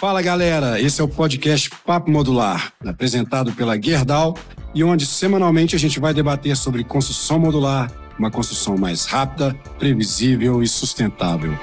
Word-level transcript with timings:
Fala 0.00 0.22
galera, 0.22 0.80
esse 0.80 0.98
é 0.98 1.04
o 1.04 1.08
podcast 1.08 1.68
Papo 1.84 2.10
Modular, 2.10 2.72
apresentado 2.86 3.52
pela 3.52 3.78
Gerdau 3.78 4.34
e 4.74 4.82
onde 4.82 5.04
semanalmente 5.04 5.76
a 5.76 5.78
gente 5.78 6.00
vai 6.00 6.14
debater 6.14 6.56
sobre 6.56 6.82
construção 6.82 7.38
modular, 7.38 7.92
uma 8.18 8.30
construção 8.30 8.78
mais 8.78 9.04
rápida, 9.04 9.54
previsível 9.78 10.62
e 10.62 10.66
sustentável. 10.66 11.54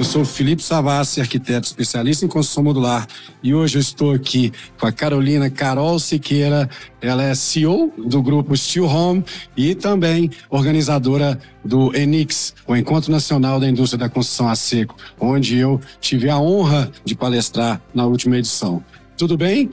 Eu 0.00 0.04
sou 0.04 0.24
Felipe 0.24 0.62
Savassi, 0.62 1.20
arquiteto 1.20 1.66
especialista 1.66 2.24
em 2.24 2.28
construção 2.28 2.64
modular, 2.64 3.06
e 3.42 3.54
hoje 3.54 3.76
eu 3.76 3.80
estou 3.82 4.14
aqui 4.14 4.50
com 4.78 4.86
a 4.86 4.92
Carolina 4.92 5.50
Carol 5.50 5.98
Siqueira. 5.98 6.70
Ela 7.02 7.24
é 7.24 7.34
CEO 7.34 7.92
do 7.98 8.22
grupo 8.22 8.56
Steel 8.56 8.86
Home 8.86 9.22
e 9.54 9.74
também 9.74 10.30
organizadora 10.48 11.38
do 11.62 11.94
ENIX, 11.94 12.54
o 12.66 12.74
Encontro 12.74 13.12
Nacional 13.12 13.60
da 13.60 13.68
Indústria 13.68 13.98
da 13.98 14.08
Construção 14.08 14.48
a 14.48 14.56
Seco, 14.56 14.96
onde 15.20 15.58
eu 15.58 15.78
tive 16.00 16.30
a 16.30 16.38
honra 16.38 16.90
de 17.04 17.14
palestrar 17.14 17.78
na 17.92 18.06
última 18.06 18.38
edição. 18.38 18.82
Tudo 19.18 19.36
bem? 19.36 19.70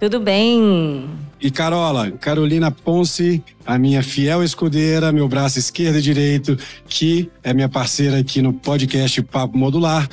Tudo 0.00 0.18
bem. 0.18 1.08
E 1.40 1.50
Carola, 1.50 2.10
Carolina 2.10 2.70
Ponce, 2.70 3.42
a 3.64 3.78
minha 3.78 4.02
fiel 4.02 4.42
escudeira, 4.42 5.12
meu 5.12 5.28
braço 5.28 5.58
esquerdo 5.58 5.98
e 5.98 6.02
direito, 6.02 6.58
que 6.88 7.30
é 7.42 7.54
minha 7.54 7.68
parceira 7.68 8.18
aqui 8.18 8.42
no 8.42 8.52
podcast 8.52 9.22
Papo 9.22 9.56
Modular. 9.56 10.08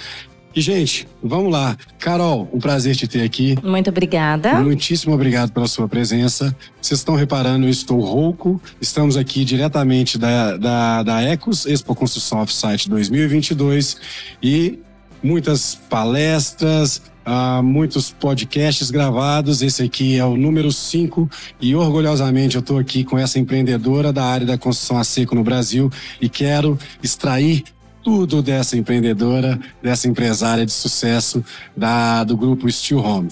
E, 0.55 0.61
gente, 0.61 1.05
vamos 1.21 1.51
lá. 1.51 1.75
Carol, 1.99 2.49
um 2.53 2.59
prazer 2.59 2.95
te 2.95 3.07
ter 3.07 3.23
aqui. 3.23 3.57
Muito 3.61 3.89
obrigada. 3.89 4.53
Muitíssimo 4.61 5.13
obrigado 5.13 5.51
pela 5.51 5.67
sua 5.67 5.85
presença. 5.85 6.55
Vocês 6.81 7.01
estão 7.01 7.15
reparando, 7.15 7.65
eu 7.65 7.69
estou 7.69 7.99
rouco. 7.99 8.61
Estamos 8.79 9.17
aqui 9.17 9.43
diretamente 9.43 10.17
da, 10.17 10.55
da, 10.55 11.03
da 11.03 11.21
Ecos 11.23 11.65
Expo 11.65 11.93
Construção 11.93 12.39
Offsite 12.41 12.89
2022 12.89 13.97
e 14.41 14.79
muitas 15.21 15.75
palestras, 15.89 17.01
uh, 17.25 17.63
muitos 17.63 18.11
podcasts 18.11 18.91
gravados. 18.91 19.61
Esse 19.61 19.83
aqui 19.83 20.17
é 20.17 20.25
o 20.25 20.37
número 20.37 20.71
5 20.71 21.29
e 21.59 21.75
orgulhosamente 21.75 22.55
eu 22.55 22.59
estou 22.59 22.77
aqui 22.77 23.03
com 23.03 23.17
essa 23.17 23.39
empreendedora 23.39 24.13
da 24.13 24.23
área 24.23 24.45
da 24.45 24.57
construção 24.57 24.97
a 24.97 25.03
seco 25.03 25.35
no 25.35 25.43
Brasil 25.43 25.91
e 26.21 26.29
quero 26.29 26.77
extrair 27.01 27.63
tudo 28.03 28.41
dessa 28.41 28.77
empreendedora, 28.77 29.59
dessa 29.81 30.07
empresária 30.07 30.65
de 30.65 30.71
sucesso 30.71 31.43
da, 31.75 32.23
do 32.23 32.37
grupo 32.37 32.71
Steel 32.71 32.99
Home. 32.99 33.29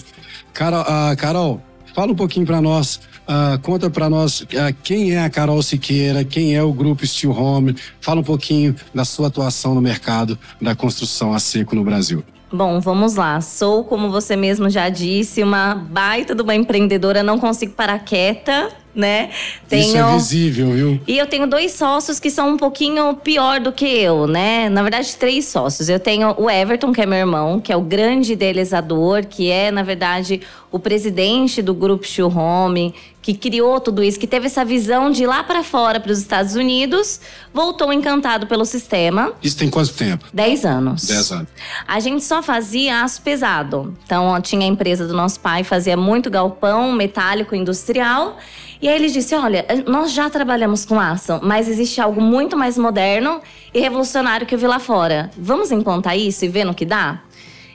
Carol, 0.52 0.82
uh, 0.82 1.16
Carol 1.16 1.62
fala 1.94 2.12
um 2.12 2.16
pouquinho 2.16 2.44
para 2.44 2.60
nós 2.60 3.00
Uh, 3.24 3.58
conta 3.62 3.88
para 3.88 4.10
nós 4.10 4.42
uh, 4.42 4.46
quem 4.82 5.12
é 5.12 5.24
a 5.24 5.30
Carol 5.30 5.62
Siqueira, 5.62 6.24
quem 6.24 6.54
é 6.54 6.62
o 6.62 6.74
grupo 6.74 7.06
Steel 7.06 7.32
Home. 7.32 7.74
Fala 7.98 8.20
um 8.20 8.24
pouquinho 8.24 8.76
da 8.94 9.02
sua 9.02 9.28
atuação 9.28 9.74
no 9.74 9.80
mercado 9.80 10.38
da 10.60 10.76
construção 10.76 11.32
a 11.32 11.38
seco 11.38 11.74
no 11.74 11.82
Brasil. 11.82 12.22
Bom, 12.54 12.78
vamos 12.78 13.16
lá. 13.16 13.40
Sou, 13.40 13.82
como 13.82 14.12
você 14.12 14.36
mesmo 14.36 14.70
já 14.70 14.88
disse, 14.88 15.42
uma 15.42 15.74
baita 15.74 16.36
de 16.36 16.40
uma 16.40 16.54
empreendedora. 16.54 17.20
Não 17.20 17.36
consigo 17.36 17.72
parar 17.72 17.98
quieta, 17.98 18.70
né? 18.94 19.30
Tenho... 19.68 19.82
Isso 19.82 19.96
é 19.96 20.12
visível, 20.14 20.70
viu? 20.72 21.00
E 21.06 21.18
eu 21.18 21.26
tenho 21.26 21.46
dois 21.46 21.72
sócios 21.72 22.20
que 22.20 22.30
são 22.30 22.50
um 22.50 22.56
pouquinho 22.56 23.14
pior 23.16 23.60
do 23.60 23.72
que 23.72 23.84
eu, 23.84 24.26
né? 24.26 24.68
Na 24.68 24.82
verdade, 24.82 25.16
três 25.16 25.46
sócios. 25.46 25.88
Eu 25.88 25.98
tenho 25.98 26.34
o 26.38 26.48
Everton, 26.48 26.92
que 26.92 27.00
é 27.00 27.06
meu 27.06 27.18
irmão, 27.18 27.60
que 27.60 27.72
é 27.72 27.76
o 27.76 27.80
grande 27.80 28.32
idealizador, 28.32 29.26
que 29.26 29.50
é, 29.50 29.70
na 29.70 29.82
verdade, 29.82 30.40
o 30.70 30.78
presidente 30.78 31.62
do 31.62 31.74
grupo 31.74 32.06
Show 32.06 32.32
Home, 32.36 32.94
que 33.22 33.32
criou 33.32 33.80
tudo 33.80 34.02
isso, 34.02 34.18
que 34.18 34.26
teve 34.26 34.46
essa 34.46 34.64
visão 34.64 35.10
de 35.10 35.22
ir 35.22 35.26
lá 35.26 35.42
para 35.42 35.62
fora, 35.62 35.98
para 35.98 36.12
os 36.12 36.18
Estados 36.18 36.56
Unidos, 36.56 37.20
voltou 37.54 37.92
encantado 37.92 38.46
pelo 38.46 38.64
sistema. 38.64 39.32
Isso 39.42 39.56
tem 39.56 39.70
quanto 39.70 39.94
tempo? 39.94 40.26
Dez 40.32 40.64
anos. 40.64 41.04
Dez 41.06 41.32
anos. 41.32 41.48
A 41.86 42.00
gente 42.00 42.22
só 42.22 42.42
fazia 42.42 43.02
aço 43.02 43.22
pesado. 43.22 43.96
Então, 44.04 44.40
tinha 44.42 44.66
a 44.66 44.68
empresa 44.68 45.06
do 45.06 45.14
nosso 45.14 45.40
pai, 45.40 45.64
fazia 45.64 45.96
muito 45.96 46.28
galpão 46.28 46.92
metálico 46.92 47.54
industrial. 47.54 48.36
E 48.80 48.88
aí 48.88 48.96
ele 48.96 49.08
disse: 49.08 49.34
Olha, 49.34 49.64
nós 49.86 50.12
já 50.12 50.28
trabalhamos 50.28 50.84
com 50.84 50.98
aço, 50.98 51.40
mas 51.42 51.68
existe 51.68 52.00
algo 52.00 52.20
muito 52.20 52.56
mais 52.56 52.76
moderno 52.76 53.40
e 53.72 53.80
revolucionário 53.80 54.46
que 54.46 54.54
eu 54.54 54.58
vi 54.58 54.66
lá 54.66 54.78
fora. 54.78 55.30
Vamos 55.36 55.70
implantar 55.72 56.16
isso 56.16 56.44
e 56.44 56.48
ver 56.48 56.64
no 56.64 56.74
que 56.74 56.84
dá? 56.84 57.22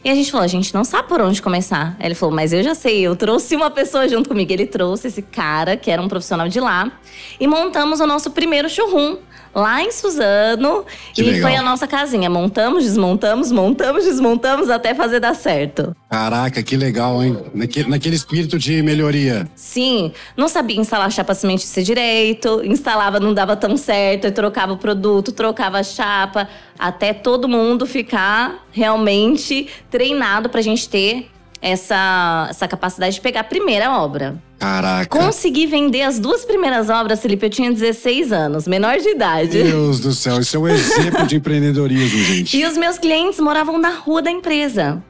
E 0.04 0.10
a 0.10 0.16
gente 0.16 0.32
falou, 0.32 0.46
a 0.46 0.48
gente 0.48 0.74
não 0.74 0.86
sabe 0.86 1.10
por 1.10 1.20
onde 1.20 1.42
começar. 1.42 1.98
Ele 2.00 2.16
falou, 2.16 2.34
mas 2.34 2.54
eu 2.54 2.64
já 2.64 2.74
sei, 2.74 3.02
eu 3.02 3.18
trouxe 3.18 3.56
uma 3.56 3.70
pessoa 3.70 4.08
junto 4.08 4.30
comigo. 4.30 4.52
Ele 4.52 4.66
trouxe 4.66 5.08
esse 5.08 5.22
cara, 5.22 5.76
que 5.76 5.92
era 5.92 6.02
um 6.02 6.08
profissional 6.08 6.48
de 6.48 6.60
lá, 6.60 6.90
e 7.38 7.46
montamos 7.46 8.00
o 8.00 8.08
nosso 8.08 8.32
primeiro 8.32 8.70
showroom 8.70 9.18
lá 9.54 9.82
em 9.82 9.92
Suzano. 9.92 10.86
Que 11.14 11.22
e 11.22 11.26
legal. 11.26 11.50
foi 11.50 11.56
a 11.56 11.62
nossa 11.62 11.88
casinha. 11.88 12.30
Montamos, 12.30 12.84
desmontamos, 12.84 13.52
montamos, 13.52 14.06
desmontamos 14.06 14.70
até 14.70 14.94
fazer 14.94 15.20
dar 15.20 15.36
certo. 15.36 15.96
Caraca, 16.10 16.62
que 16.64 16.76
legal, 16.76 17.24
hein? 17.24 17.38
Naquele, 17.54 17.90
naquele 17.90 18.16
espírito 18.16 18.58
de 18.58 18.82
melhoria. 18.82 19.48
Sim. 19.56 20.12
Não 20.36 20.48
sabia 20.48 20.80
instalar 20.80 21.12
chapa 21.12 21.34
cimentícia 21.34 21.84
direito, 21.84 22.62
instalava, 22.64 23.20
não 23.20 23.34
dava 23.34 23.56
tão 23.56 23.78
certo, 23.78 24.28
e 24.28 24.32
trocava 24.32 24.74
o 24.74 24.78
produto, 24.78 25.32
trocava 25.32 25.80
a 25.80 25.84
chapa, 25.84 26.48
até 26.78 27.14
todo 27.14 27.48
mundo 27.48 27.86
ficar 27.86 28.66
realmente 28.72 29.68
treinado 29.90 30.50
pra 30.50 30.62
gente 30.62 30.90
ter 30.90 31.30
essa, 31.62 32.48
essa 32.50 32.68
capacidade 32.68 33.16
de 33.16 33.22
pegar 33.22 33.42
a 33.42 33.44
primeira 33.44 33.92
obra. 33.98 34.42
Caraca. 34.58 35.08
Consegui 35.08 35.66
vender 35.68 36.02
as 36.02 36.20
duas 36.20 36.44
primeiras 36.44 36.90
obras, 36.90 37.22
Felipe. 37.22 37.46
Eu 37.46 37.50
tinha 37.50 37.72
16 37.72 38.32
anos, 38.32 38.68
menor 38.68 38.98
de 38.98 39.10
idade. 39.10 39.64
Deus 39.64 40.00
do 40.00 40.14
céu, 40.14 40.40
isso 40.40 40.58
é 40.58 40.60
um 40.60 40.68
exemplo 40.68 41.26
de 41.26 41.38
empreendedorismo, 41.38 42.20
gente. 42.26 42.58
E 42.58 42.66
os 42.66 42.78
meus 42.78 42.98
clientes 42.98 43.40
moravam 43.40 43.78
na 43.78 43.90
rua 43.92 44.22
da 44.22 44.32
empresa. 44.32 45.02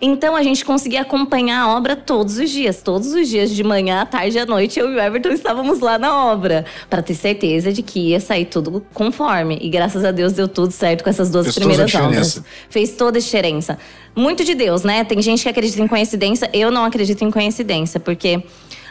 Então 0.00 0.36
a 0.36 0.42
gente 0.42 0.64
conseguia 0.64 1.02
acompanhar 1.02 1.62
a 1.62 1.76
obra 1.76 1.96
todos 1.96 2.38
os 2.38 2.50
dias, 2.50 2.82
todos 2.82 3.12
os 3.12 3.28
dias, 3.28 3.50
de 3.50 3.64
manhã, 3.64 4.00
à 4.02 4.06
tarde, 4.06 4.38
à 4.38 4.46
noite, 4.46 4.78
eu 4.78 4.90
e 4.92 4.96
o 4.96 5.00
Everton 5.00 5.30
estávamos 5.30 5.80
lá 5.80 5.98
na 5.98 6.26
obra, 6.26 6.64
para 6.88 7.02
ter 7.02 7.14
certeza 7.14 7.72
de 7.72 7.82
que 7.82 8.10
ia 8.10 8.20
sair 8.20 8.44
tudo 8.44 8.84
conforme. 8.92 9.58
E 9.60 9.68
graças 9.68 10.04
a 10.04 10.10
Deus 10.10 10.32
deu 10.32 10.48
tudo 10.48 10.70
certo 10.70 11.04
com 11.04 11.10
essas 11.10 11.30
duas 11.30 11.46
Fez 11.46 11.56
primeiras 11.56 11.94
obras. 11.94 12.42
Fez 12.68 12.92
toda 12.92 13.18
a 13.18 13.20
diferença. 13.20 13.78
Muito 14.14 14.44
de 14.44 14.54
Deus, 14.54 14.82
né? 14.82 15.04
Tem 15.04 15.20
gente 15.22 15.42
que 15.42 15.48
acredita 15.48 15.80
em 15.80 15.86
coincidência, 15.86 16.50
eu 16.52 16.70
não 16.70 16.84
acredito 16.84 17.24
em 17.24 17.30
coincidência, 17.30 18.00
porque 18.00 18.42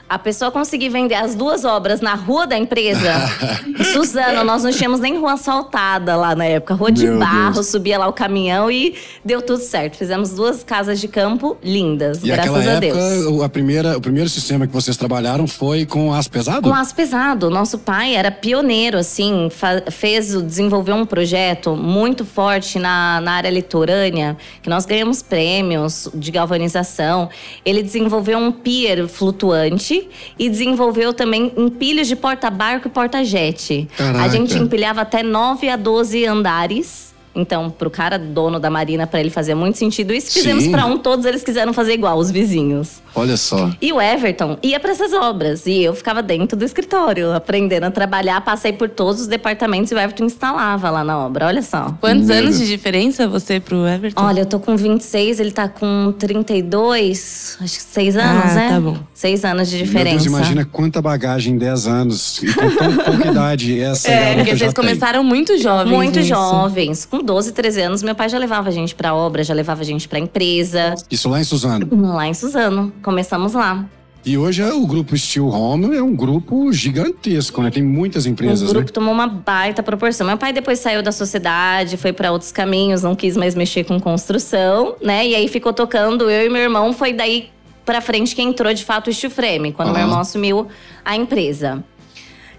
a 0.10 0.18
pessoa 0.18 0.50
conseguir 0.52 0.90
vender 0.90 1.16
as 1.16 1.36
duas 1.36 1.66
obras 1.66 2.00
na 2.00 2.16
rua 2.16 2.48
da 2.48 2.58
empresa. 2.58 3.14
Suzano, 3.92 4.44
nós 4.44 4.64
não 4.64 4.72
tínhamos 4.72 5.00
nem 5.00 5.18
rua 5.18 5.34
asfaltada 5.34 6.16
lá 6.16 6.34
na 6.36 6.46
época. 6.46 6.74
Rua 6.74 6.92
de 6.92 7.06
Meu 7.06 7.20
barro, 7.20 7.56
Deus. 7.56 7.68
subia 7.68 7.98
lá 7.98 8.08
o 8.08 8.14
caminhão 8.14 8.72
e 8.72 8.96
deu 9.24 9.42
tudo 9.42 9.60
certo. 9.60 9.98
Fizemos 9.98 10.32
duas 10.32 10.64
casas 10.64 11.00
de 11.00 11.08
campo 11.08 11.58
lindas, 11.62 12.24
e 12.24 12.28
graças 12.28 12.56
a 12.68 12.72
época, 12.72 12.80
Deus. 12.80 13.42
A 13.44 13.50
primeira, 13.50 13.98
o 13.98 14.02
primeiro 14.02 14.30
sistema 14.30 14.66
que 14.66 14.74
vocês 14.74 14.96
trabalharam 14.96 15.48
foi 15.48 15.86
com 15.86 16.14
aço 16.14 16.32
pesado? 16.32 16.62
Com 16.62 16.74
aço 16.74 16.96
pesado. 16.96 17.50
Nosso 17.50 17.78
pai 17.78 18.16
era 18.16 18.32
pioneiro, 18.32 18.98
assim, 18.98 19.50
fez, 19.92 20.42
desenvolveu 20.42 20.96
um 20.96 21.06
projeto 21.06 21.76
muito 21.76 22.24
forte 22.24 22.80
na, 22.80 23.20
na 23.22 23.34
área 23.34 23.50
litorânea, 23.50 24.38
que 24.62 24.70
nós 24.70 24.86
ganhamos 24.86 25.22
prêmios 25.22 26.10
de 26.14 26.32
galvanização. 26.32 27.30
Ele 27.66 27.84
desenvolveu 27.84 28.38
um 28.38 28.52
pier 28.52 29.08
flutuante 29.08 29.97
e 30.38 30.50
desenvolveu 30.50 31.14
também 31.14 31.52
empilhos 31.58 32.08
de 32.08 32.16
porta-barco 32.16 32.88
e 32.88 32.92
porta-jet. 32.92 33.88
A 34.22 34.28
gente 34.28 34.58
empilhava 34.58 35.02
até 35.02 35.24
9 35.24 35.70
a 35.70 35.76
12 35.76 36.26
andares 36.26 37.07
então, 37.38 37.70
pro 37.70 37.90
cara 37.90 38.18
dono 38.18 38.60
da 38.60 38.70
marina, 38.70 39.06
para 39.06 39.20
ele 39.20 39.30
fazia 39.30 39.56
muito 39.56 39.78
sentido 39.78 40.14
isso. 40.14 40.32
Fizemos 40.32 40.68
para 40.68 40.86
um, 40.86 40.98
todos 40.98 41.26
eles 41.26 41.44
quiseram 41.44 41.72
fazer 41.74 41.94
igual, 41.94 42.18
os 42.18 42.32
vizinhos. 42.32 43.02
Olha 43.16 43.38
só. 43.38 43.72
E 43.82 43.92
o 43.92 44.02
Everton 44.02 44.58
ia 44.62 44.80
para 44.80 44.92
essas 44.92 45.12
obras 45.14 45.66
e 45.66 45.84
eu 45.84 45.94
ficava 45.94 46.22
dentro 46.22 46.58
do 46.58 46.64
escritório, 46.64 47.34
aprendendo 47.34 47.86
a 47.86 47.92
trabalhar. 47.92 48.42
Passei 48.42 48.72
por 48.72 48.90
todos 48.90 49.22
os 49.22 49.28
departamentos 49.28 49.92
e 49.92 49.96
o 49.96 49.98
Everton 49.98 50.26
instalava 50.26 50.90
lá 50.90 51.04
na 51.04 51.18
obra. 51.18 51.48
Olha 51.48 51.62
só. 51.62 51.96
Quantos 52.00 52.28
Meu 52.28 52.38
anos 52.38 52.60
de 52.60 52.68
diferença 52.68 53.28
você 53.28 53.60
pro 53.60 53.88
Everton? 53.88 54.22
Olha, 54.22 54.42
eu 54.42 54.46
tô 54.46 54.60
com 54.60 54.76
26, 54.76 55.40
ele 55.40 55.52
tá 55.52 55.68
com 55.68 56.14
32, 56.18 57.58
acho 57.62 57.78
que 57.78 57.84
6 57.84 58.18
anos, 58.18 58.52
ah, 58.52 58.54
né? 58.54 58.70
tá 58.70 58.80
bom. 58.80 58.98
6 59.14 59.46
anos 59.46 59.70
de 59.70 59.78
diferença. 59.78 60.24
Meu 60.24 60.34
Deus, 60.34 60.36
imagina 60.36 60.66
quanta 60.66 61.02
bagagem 61.02 61.56
em 61.56 61.58
10 61.58 61.88
anos 61.88 62.42
e 62.44 62.54
com 62.54 62.70
tão 62.76 62.98
pouca 62.98 63.28
idade 63.32 63.80
essa 63.80 64.10
É, 64.10 64.36
porque 64.36 64.56
vocês 64.56 64.74
começaram 64.74 65.24
muito 65.24 65.58
jovens. 65.58 65.92
Muito 65.92 66.22
jovens, 66.22 67.06
com 67.06 67.24
12, 67.28 67.52
13 67.52 67.82
anos, 67.82 68.02
meu 68.02 68.16
pai 68.16 68.30
já 68.30 68.40
levava 68.40 68.70
a 68.70 68.72
gente 68.72 68.96
pra 68.96 69.14
obra, 69.14 69.44
já 69.44 69.54
levava 69.54 69.82
a 69.82 69.86
gente 69.86 70.08
pra 70.08 70.18
empresa. 70.18 70.96
Isso 71.12 71.30
lá 71.30 71.40
em 71.40 71.44
Suzano? 71.44 71.88
Lá 71.92 72.26
em 72.26 72.34
Suzano. 72.34 72.92
Começamos 73.04 73.54
lá. 73.54 73.86
E 74.26 74.38
hoje 74.38 74.62
é 74.62 74.74
o 74.74 74.86
grupo 74.88 75.16
Steel 75.16 75.48
Home 75.48 75.96
é 75.96 76.02
um 76.02 76.14
grupo 76.16 76.72
gigantesco, 76.74 77.62
né? 77.62 77.70
Tem 77.70 77.84
muitas 77.84 78.26
empresas, 78.26 78.70
O 78.70 78.74
grupo 78.74 78.88
né? 78.88 78.92
tomou 78.94 79.14
uma 79.14 79.28
baita 79.28 79.84
proporção. 79.84 80.26
Meu 80.28 80.38
pai 80.38 80.52
depois 80.52 80.80
saiu 80.80 81.04
da 81.04 81.12
sociedade, 81.12 81.96
foi 81.98 82.12
para 82.12 82.32
outros 82.32 82.52
caminhos, 82.52 83.04
não 83.04 83.16
quis 83.16 83.38
mais 83.38 83.56
mexer 83.56 83.84
com 83.86 84.00
construção, 84.00 84.96
né? 85.02 85.28
E 85.28 85.36
aí 85.36 85.48
ficou 85.48 85.72
tocando, 85.72 86.30
eu 86.30 86.46
e 86.46 86.50
meu 86.50 86.62
irmão, 86.62 86.92
foi 86.92 87.14
daí 87.14 87.50
pra 87.86 88.02
frente 88.02 88.36
que 88.36 88.42
entrou 88.42 88.74
de 88.74 88.84
fato 88.84 89.10
o 89.10 89.14
Steel 89.14 89.32
Frame, 89.32 89.72
quando 89.72 89.92
meu 89.94 90.02
irmão 90.02 90.20
assumiu 90.20 90.68
a 91.06 91.16
empresa. 91.16 91.84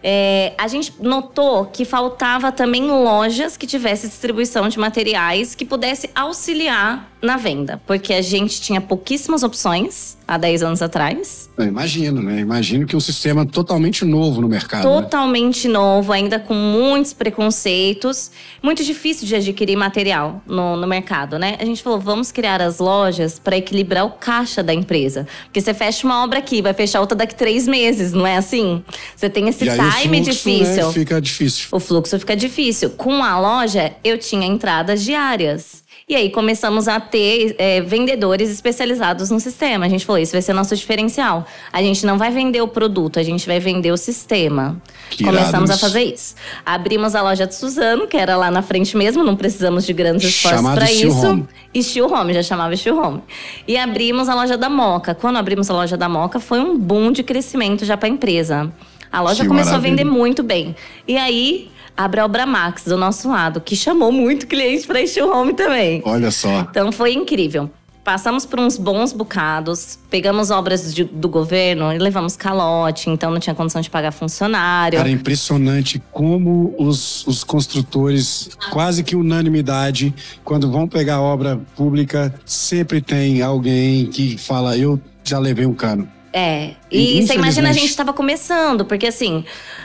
É, 0.03 0.55
a 0.57 0.69
gente 0.69 0.93
notou 1.01 1.67
que 1.67 1.85
faltava 1.85 2.53
também 2.53 2.83
lojas 2.83 3.57
que 3.57 3.67
tivessem 3.67 4.09
distribuição 4.09 4.69
de 4.69 4.79
materiais 4.79 5.55
que 5.55 5.65
pudesse 5.65 6.11
auxiliar 6.15 7.11
na 7.21 7.37
venda, 7.37 7.81
porque 7.85 8.15
a 8.15 8.23
gente 8.23 8.61
tinha 8.61 8.81
pouquíssimas 8.81 9.43
opções 9.43 10.17
há 10.27 10.39
10 10.39 10.63
anos 10.63 10.83
atrás. 10.83 11.51
Eu 11.57 11.65
imagino, 11.65 12.23
né? 12.23 12.39
Imagino 12.39 12.87
que 12.87 12.95
um 12.95 13.01
sistema 13.01 13.45
totalmente 13.45 14.05
novo 14.05 14.41
no 14.41 14.49
mercado. 14.49 14.89
né? 14.89 15.01
Totalmente 15.01 15.67
né? 15.67 15.75
novo, 15.75 16.13
ainda 16.13 16.39
com 16.39 16.55
muitos 16.55 17.13
preconceitos. 17.13 18.31
Muito 18.63 18.85
difícil 18.85 19.27
de 19.27 19.35
adquirir 19.35 19.75
material 19.75 20.41
no, 20.47 20.77
no 20.77 20.87
mercado, 20.87 21.39
né? 21.39 21.57
A 21.59 21.65
gente 21.65 21.83
falou, 21.83 21.99
vamos 21.99 22.31
criar 22.31 22.63
as 22.63 22.79
lojas 22.79 23.39
para 23.39 23.57
equilibrar 23.57 24.05
o 24.05 24.11
caixa 24.11 24.63
da 24.63 24.73
empresa. 24.73 25.27
Porque 25.45 25.61
você 25.61 25.75
fecha 25.75 26.07
uma 26.07 26.23
obra 26.23 26.39
aqui, 26.39 26.63
vai 26.63 26.75
fechar 26.75 27.01
outra 27.01 27.17
daqui 27.17 27.35
três 27.35 27.67
meses, 27.67 28.13
não 28.13 28.27
é 28.27 28.37
assim? 28.37 28.85
Você 29.17 29.29
tem 29.29 29.49
esse 29.49 29.65
e 29.65 29.71
aí 29.71 29.77
time 29.91 30.21
o 30.21 30.25
fluxo, 30.25 30.49
difícil. 30.49 30.87
Né, 30.87 30.93
fica 30.93 31.21
difícil. 31.21 31.69
O 31.73 31.81
fluxo 31.81 32.19
fica 32.19 32.37
difícil. 32.37 32.91
Com 32.91 33.23
a 33.23 33.39
loja, 33.39 33.93
eu 34.03 34.19
tinha 34.19 34.47
entradas 34.47 35.03
diárias. 35.03 35.83
E 36.09 36.17
aí 36.17 36.31
começamos 36.31 36.89
a 36.89 36.99
ter 36.99 37.55
é, 37.59 37.83
vendedores 37.83 38.49
especializados 38.49 39.29
no 39.29 39.39
sistema. 39.39 39.85
A 39.85 39.89
gente 39.91 40.07
falou, 40.07 40.19
isso 40.19 40.33
vai 40.33 40.41
ser 40.41 40.55
nosso 40.55 40.75
diferencial. 40.75 41.45
A 41.71 41.83
gente 41.83 42.07
não 42.07 42.17
vai 42.17 42.31
vender 42.31 42.63
o 42.63 42.69
produto, 42.69 43.19
a 43.19 43.23
gente 43.23 43.47
vai 43.47 43.61
vender 43.61 43.93
o 43.93 43.97
sistema. 43.99 44.81
Que 45.11 45.23
Começamos 45.23 45.69
a 45.69 45.77
fazer 45.77 46.05
isso. 46.05 46.35
Abrimos 46.65 47.15
a 47.15 47.21
loja 47.21 47.47
de 47.47 47.55
Suzano, 47.55 48.07
que 48.07 48.17
era 48.17 48.39
lá 48.39 48.51
na 48.51 48.63
frente 48.63 48.97
mesmo, 48.97 49.23
não 49.23 49.37
precisamos 49.37 49.85
de 49.85 49.93
grandes 49.93 50.31
esforços 50.31 50.63
para 50.71 50.91
isso. 50.91 51.27
Home. 51.27 51.47
E 51.75 51.83
Steel 51.83 52.11
Home, 52.11 52.33
já 52.33 52.43
chamava 52.43 52.75
Steel 52.75 52.99
Home. 52.99 53.23
E 53.67 53.77
abrimos 53.77 54.31
a 54.31 54.35
loja 54.35 54.57
da 54.57 54.71
Moca. 54.71 55.15
Quando 55.15 55.37
abrimos 55.37 55.69
a 55.69 55.75
loja 55.75 55.99
da 55.99 56.09
Moca, 56.09 56.41
foi 56.41 56.59
um 56.59 56.79
boom 56.79 57.13
de 57.13 57.23
crescimento 57.23 57.85
já 57.85 57.99
para 57.99 58.09
a 58.09 58.11
empresa. 58.11 58.73
A 59.11 59.21
loja 59.21 59.43
Que 59.43 59.49
começou 59.49 59.73
maravilha. 59.73 59.95
a 59.95 59.97
vender 59.97 60.11
muito 60.11 60.43
bem. 60.43 60.75
E 61.07 61.17
aí, 61.17 61.71
abre 61.97 62.21
a 62.21 62.25
Obramax 62.25 62.85
do 62.85 62.97
nosso 62.97 63.29
lado, 63.29 63.61
que 63.61 63.75
chamou 63.75 64.13
muito 64.13 64.47
cliente 64.47 64.87
para 64.87 65.05
Steel 65.07 65.31
Home 65.31 65.55
também. 65.55 66.03
Olha 66.05 66.31
só. 66.31 66.61
Então 66.61 66.93
foi 66.93 67.13
incrível. 67.15 67.71
Passamos 68.05 68.47
por 68.47 68.59
uns 68.59 68.79
bons 68.79 69.13
bocados, 69.13 69.99
pegamos 70.09 70.51
obras 70.51 70.95
de- 70.95 71.05
do 71.05 71.29
governo 71.29 71.93
e 71.93 71.99
levamos 71.99 72.37
calote, 72.39 73.11
então 73.11 73.31
não 73.31 73.39
tinha 73.39 73.55
condição 73.55 73.83
de 73.83 73.91
pagar 73.91 74.13
funcionário. 74.13 74.97
Cara, 74.97 75.11
é 75.11 75.13
impressionante 75.13 76.01
como 76.11 76.75
os, 76.79 77.27
os 77.27 77.45
construtores, 77.45 78.49
quase 78.71 79.03
que 79.05 79.15
unanimidade, 79.15 80.15
quando 80.43 80.71
vão 80.71 80.89
pegar 80.89 81.21
obra 81.21 81.61
pública, 81.77 82.35
sempre 82.47 83.03
tem 83.03 83.43
alguém 83.43 84.07
que 84.07 84.39
fala: 84.39 84.75
Eu 84.77 84.99
já 85.23 85.39
levei 85.39 85.67
um 85.67 85.75
cano. 85.75 86.09
É. 86.33 86.73
E 86.91 87.27
você 87.27 87.35
imagina, 87.35 87.71
a 87.71 87.73
gente 87.73 87.89
estava 87.89 88.13
começando, 88.13 88.85
porque 88.85 89.07
assim. 89.07 89.45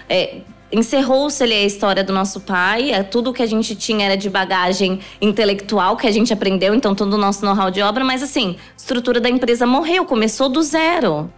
é, 0.10 0.38
Encerrou-se 0.76 1.44
ali 1.44 1.54
a 1.54 1.66
história 1.66 2.04
do 2.04 2.12
nosso 2.12 2.40
pai, 2.40 2.90
é, 2.90 3.04
tudo 3.04 3.32
que 3.32 3.44
a 3.44 3.46
gente 3.46 3.76
tinha 3.76 4.08
era 4.08 4.18
de 4.18 4.28
bagagem 4.28 5.00
intelectual 5.22 5.96
que 5.96 6.08
a 6.08 6.12
gente 6.12 6.34
aprendeu, 6.34 6.74
então 6.74 6.96
todo 6.96 7.14
o 7.14 7.18
nosso 7.18 7.46
know-how 7.46 7.70
de 7.70 7.80
obra, 7.80 8.04
mas 8.04 8.24
assim, 8.24 8.56
a 8.58 8.76
estrutura 8.76 9.22
da 9.22 9.30
empresa 9.30 9.68
morreu, 9.68 10.04
começou 10.04 10.50
do 10.50 10.64
zero. 10.64 11.32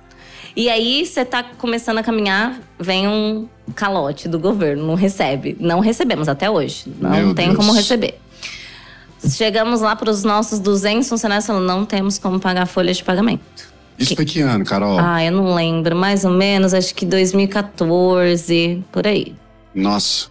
E 0.55 0.69
aí 0.69 1.05
você 1.05 1.25
tá 1.25 1.43
começando 1.43 1.97
a 1.97 2.03
caminhar, 2.03 2.61
vem 2.79 3.09
um 3.09 3.45
calote 3.75 4.29
do 4.29 4.39
governo, 4.39 4.87
não 4.87 4.95
recebe. 4.95 5.57
Não 5.59 5.81
recebemos 5.81 6.29
até 6.29 6.49
hoje, 6.49 6.85
não 6.97 7.09
Meu 7.09 7.35
tem 7.35 7.47
Deus. 7.47 7.57
como 7.57 7.73
receber. 7.73 8.17
Chegamos 9.29 9.81
lá 9.81 9.97
para 9.97 10.09
os 10.09 10.23
nossos 10.23 10.59
200 10.59 11.09
funcionários 11.09 11.45
falando, 11.45 11.65
não 11.65 11.83
temos 11.83 12.17
como 12.17 12.39
pagar 12.39 12.63
a 12.63 12.65
folha 12.65 12.93
de 12.93 13.03
pagamento. 13.03 13.74
Isso 13.97 14.15
foi 14.15 14.25
que 14.25 14.41
ano, 14.41 14.65
Carol? 14.65 14.97
Ah, 14.99 15.23
eu 15.23 15.31
não 15.31 15.53
lembro. 15.55 15.95
Mais 15.95 16.25
ou 16.25 16.31
menos, 16.31 16.73
acho 16.73 16.93
que 16.93 17.05
2014, 17.05 18.83
por 18.91 19.07
aí. 19.07 19.33
Nossa. 19.73 20.27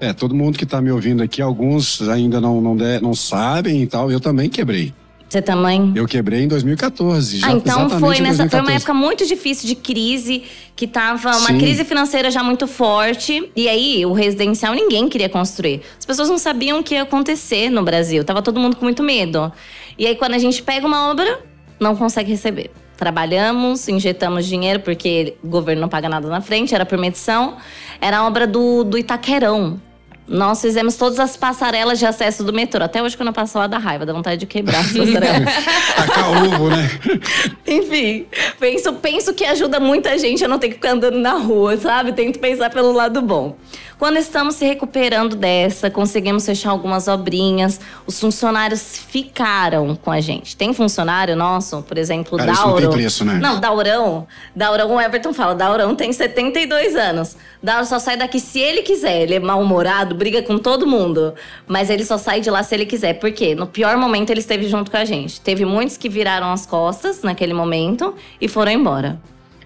É, 0.00 0.12
todo 0.12 0.34
mundo 0.34 0.58
que 0.58 0.66
tá 0.66 0.80
me 0.80 0.90
ouvindo 0.90 1.22
aqui, 1.22 1.40
alguns 1.40 2.02
ainda 2.08 2.40
não, 2.40 2.60
não, 2.60 2.76
de- 2.76 3.00
não 3.00 3.14
sabem 3.14 3.82
e 3.82 3.86
tal. 3.86 4.10
Eu 4.10 4.18
também 4.18 4.48
quebrei. 4.48 4.92
Você 5.28 5.40
também? 5.40 5.92
Eu 5.94 6.06
quebrei 6.06 6.42
em 6.42 6.48
2014. 6.48 7.38
Já 7.38 7.46
ah, 7.48 7.52
então 7.52 7.88
foi 7.88 8.18
nessa. 8.20 8.46
Foi 8.48 8.60
2014. 8.60 8.60
uma 8.66 8.72
época 8.76 8.92
muito 8.92 9.24
difícil 9.26 9.66
de 9.66 9.74
crise, 9.74 10.42
que 10.76 10.86
tava 10.86 11.30
uma 11.30 11.46
Sim. 11.52 11.58
crise 11.58 11.84
financeira 11.84 12.30
já 12.30 12.42
muito 12.42 12.66
forte. 12.66 13.50
E 13.56 13.66
aí, 13.66 14.04
o 14.04 14.12
residencial 14.12 14.74
ninguém 14.74 15.08
queria 15.08 15.28
construir. 15.30 15.80
As 15.98 16.04
pessoas 16.04 16.28
não 16.28 16.36
sabiam 16.36 16.80
o 16.80 16.82
que 16.82 16.94
ia 16.94 17.02
acontecer 17.02 17.70
no 17.70 17.82
Brasil. 17.82 18.24
Tava 18.24 18.42
todo 18.42 18.60
mundo 18.60 18.76
com 18.76 18.84
muito 18.84 19.02
medo. 19.02 19.50
E 19.96 20.06
aí, 20.06 20.16
quando 20.16 20.34
a 20.34 20.38
gente 20.38 20.62
pega 20.62 20.86
uma 20.86 21.08
obra, 21.10 21.40
não 21.80 21.96
consegue 21.96 22.30
receber. 22.30 22.70
Trabalhamos, 22.96 23.88
injetamos 23.88 24.46
dinheiro, 24.46 24.80
porque 24.80 25.34
o 25.42 25.48
governo 25.48 25.82
não 25.82 25.88
paga 25.88 26.08
nada 26.08 26.28
na 26.28 26.40
frente, 26.40 26.74
era 26.74 26.86
por 26.86 26.98
medição. 26.98 27.56
Era 28.00 28.24
obra 28.24 28.46
do, 28.46 28.84
do 28.84 28.98
Itaquerão. 28.98 29.80
Nós 30.26 30.60
fizemos 30.60 30.96
todas 30.96 31.18
as 31.18 31.36
passarelas 31.36 31.98
de 31.98 32.06
acesso 32.06 32.44
do 32.44 32.52
metrô. 32.52 32.84
Até 32.84 33.02
hoje, 33.02 33.16
quando 33.16 33.28
eu 33.28 33.32
passo 33.32 33.58
lá, 33.58 33.66
dá 33.66 33.76
raiva, 33.76 34.06
dá 34.06 34.12
vontade 34.12 34.38
de 34.38 34.46
quebrar 34.46 34.80
as 34.80 34.92
passarelas. 34.92 35.54
Tacar 35.96 36.44
ovo, 36.44 36.70
né? 36.70 36.88
Enfim, 37.66 38.26
penso, 38.58 38.92
penso 38.94 39.34
que 39.34 39.44
ajuda 39.44 39.80
muita 39.80 40.16
gente 40.18 40.44
a 40.44 40.48
não 40.48 40.58
ter 40.58 40.68
que 40.68 40.74
ficar 40.74 40.92
andando 40.92 41.18
na 41.18 41.32
rua, 41.32 41.76
sabe? 41.76 42.12
Tento 42.12 42.38
pensar 42.38 42.70
pelo 42.70 42.92
lado 42.92 43.20
bom. 43.20 43.56
Quando 44.02 44.16
estamos 44.16 44.56
se 44.56 44.64
recuperando 44.64 45.36
dessa, 45.36 45.88
conseguimos 45.88 46.44
fechar 46.44 46.70
algumas 46.70 47.06
obrinhas, 47.06 47.78
os 48.04 48.18
funcionários 48.18 48.98
ficaram 48.98 49.94
com 49.94 50.10
a 50.10 50.20
gente. 50.20 50.56
Tem 50.56 50.74
funcionário 50.74 51.36
nosso, 51.36 51.82
por 51.82 51.96
exemplo, 51.96 52.36
Cara, 52.36 52.50
isso 52.50 52.62
não 52.62 52.68
Dauro. 52.70 52.88
tem 52.88 52.90
preço, 52.90 53.24
né? 53.24 53.34
Não, 53.40 53.60
Daurão. 53.60 54.26
Daurão, 54.56 54.96
o 54.96 55.00
Everton 55.00 55.32
fala, 55.32 55.54
Daurão 55.54 55.94
tem 55.94 56.12
72 56.12 56.96
anos. 56.96 57.36
Dauro 57.62 57.86
só 57.86 58.00
sai 58.00 58.16
daqui 58.16 58.40
se 58.40 58.58
ele 58.58 58.82
quiser. 58.82 59.22
Ele 59.22 59.34
é 59.34 59.38
mal-humorado, 59.38 60.16
briga 60.16 60.42
com 60.42 60.58
todo 60.58 60.84
mundo. 60.84 61.32
Mas 61.68 61.88
ele 61.88 62.04
só 62.04 62.18
sai 62.18 62.40
de 62.40 62.50
lá 62.50 62.64
se 62.64 62.74
ele 62.74 62.86
quiser. 62.86 63.20
Por 63.20 63.30
quê? 63.30 63.54
No 63.54 63.68
pior 63.68 63.96
momento 63.96 64.30
ele 64.30 64.40
esteve 64.40 64.66
junto 64.66 64.90
com 64.90 64.96
a 64.96 65.04
gente. 65.04 65.40
Teve 65.40 65.64
muitos 65.64 65.96
que 65.96 66.08
viraram 66.08 66.50
as 66.50 66.66
costas 66.66 67.22
naquele 67.22 67.54
momento 67.54 68.16
e 68.40 68.48
foram 68.48 68.72
embora. 68.72 69.20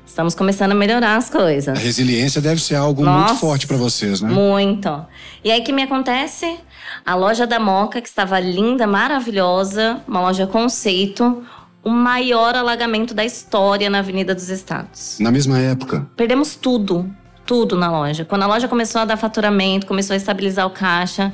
Estamos 0.07 0.35
começando 0.35 0.73
a 0.73 0.75
melhorar 0.75 1.17
as 1.17 1.29
A 1.29 1.39
coisas. 1.39 1.79
resiliência 1.79 2.41
deve 2.41 2.61
ser 2.63 2.77
algo 2.77 3.05
Nossa. 3.05 3.29
muito 3.29 3.41
forte 3.41 3.67
pra 3.67 3.77
vocês, 3.77 4.21
né? 4.21 4.31
Muito. 4.33 5.05
E 5.45 5.51
aí, 5.51 5.61
o 5.61 5.65
que 5.65 5.73
me 5.73 5.83
acontece? 5.83 6.59
A 7.05 7.15
loja 7.15 7.47
da 7.47 7.59
Moca, 7.59 8.01
que 8.01 8.09
estava 8.09 8.39
linda, 8.39 8.87
maravilhosa, 8.87 10.01
uma 10.07 10.21
loja 10.21 10.47
conceito, 10.47 11.43
o 11.83 11.91
maior 11.91 12.55
alagamento 12.55 13.13
da 13.15 13.25
história 13.25 13.91
na 13.91 13.99
Avenida 13.99 14.35
dos 14.35 14.49
Estados. 14.49 15.19
Na 15.21 15.31
mesma 15.31 15.59
época. 15.59 16.07
Perdemos 16.17 16.55
tudo, 16.55 17.11
tudo 17.45 17.77
na 17.77 17.91
loja. 17.91 18.25
Quando 18.25 18.45
a 18.45 18.47
loja 18.47 18.69
começou 18.69 19.01
a 19.01 19.05
dar 19.05 19.17
faturamento, 19.17 19.87
começou 19.87 20.15
a 20.15 20.17
estabilizar 20.17 20.67
o 20.67 20.71
caixa, 20.71 21.33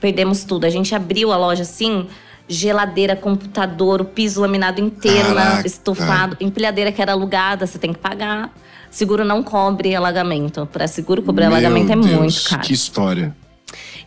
perdemos 0.00 0.44
tudo. 0.44 0.64
A 0.66 0.70
gente 0.70 0.94
abriu 0.94 1.32
a 1.32 1.36
loja 1.36 1.62
assim, 1.62 2.06
geladeira, 2.48 3.16
computador, 3.16 4.00
o 4.00 4.04
piso 4.04 4.40
laminado 4.40 4.80
inteiro, 4.80 5.34
né, 5.34 5.62
estufado, 5.64 6.36
empilhadeira 6.40 6.92
que 6.92 7.00
era 7.00 7.12
alugada, 7.12 7.66
você 7.66 7.78
tem 7.78 7.92
que 7.92 7.98
pagar. 7.98 8.52
Seguro 8.90 9.24
não 9.24 9.42
cobre 9.42 9.94
alagamento. 9.94 10.68
Para 10.70 10.86
seguro 10.86 11.22
cobrir 11.22 11.46
Meu 11.46 11.52
alagamento 11.52 11.92
é 11.92 11.96
Deus, 11.96 12.06
muito 12.06 12.44
caro. 12.44 12.62
Que 12.62 12.74
história. 12.74 13.34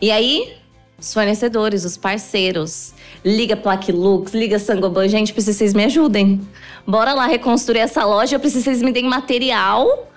E 0.00 0.12
aí, 0.12 0.54
os 0.98 1.12
fornecedores, 1.12 1.84
os 1.84 1.96
parceiros, 1.96 2.94
liga 3.24 3.56
Plaquilux, 3.56 4.32
liga 4.32 4.58
Sangoban, 4.58 5.08
gente, 5.08 5.32
preciso 5.32 5.54
que 5.54 5.58
vocês 5.58 5.74
me 5.74 5.84
ajudem. 5.84 6.40
Bora 6.86 7.14
lá 7.14 7.26
reconstruir 7.26 7.80
essa 7.80 8.04
loja, 8.04 8.36
eu 8.36 8.40
preciso 8.40 8.64
que 8.64 8.70
vocês 8.70 8.82
me 8.82 8.92
deem 8.92 9.08
material 9.08 10.08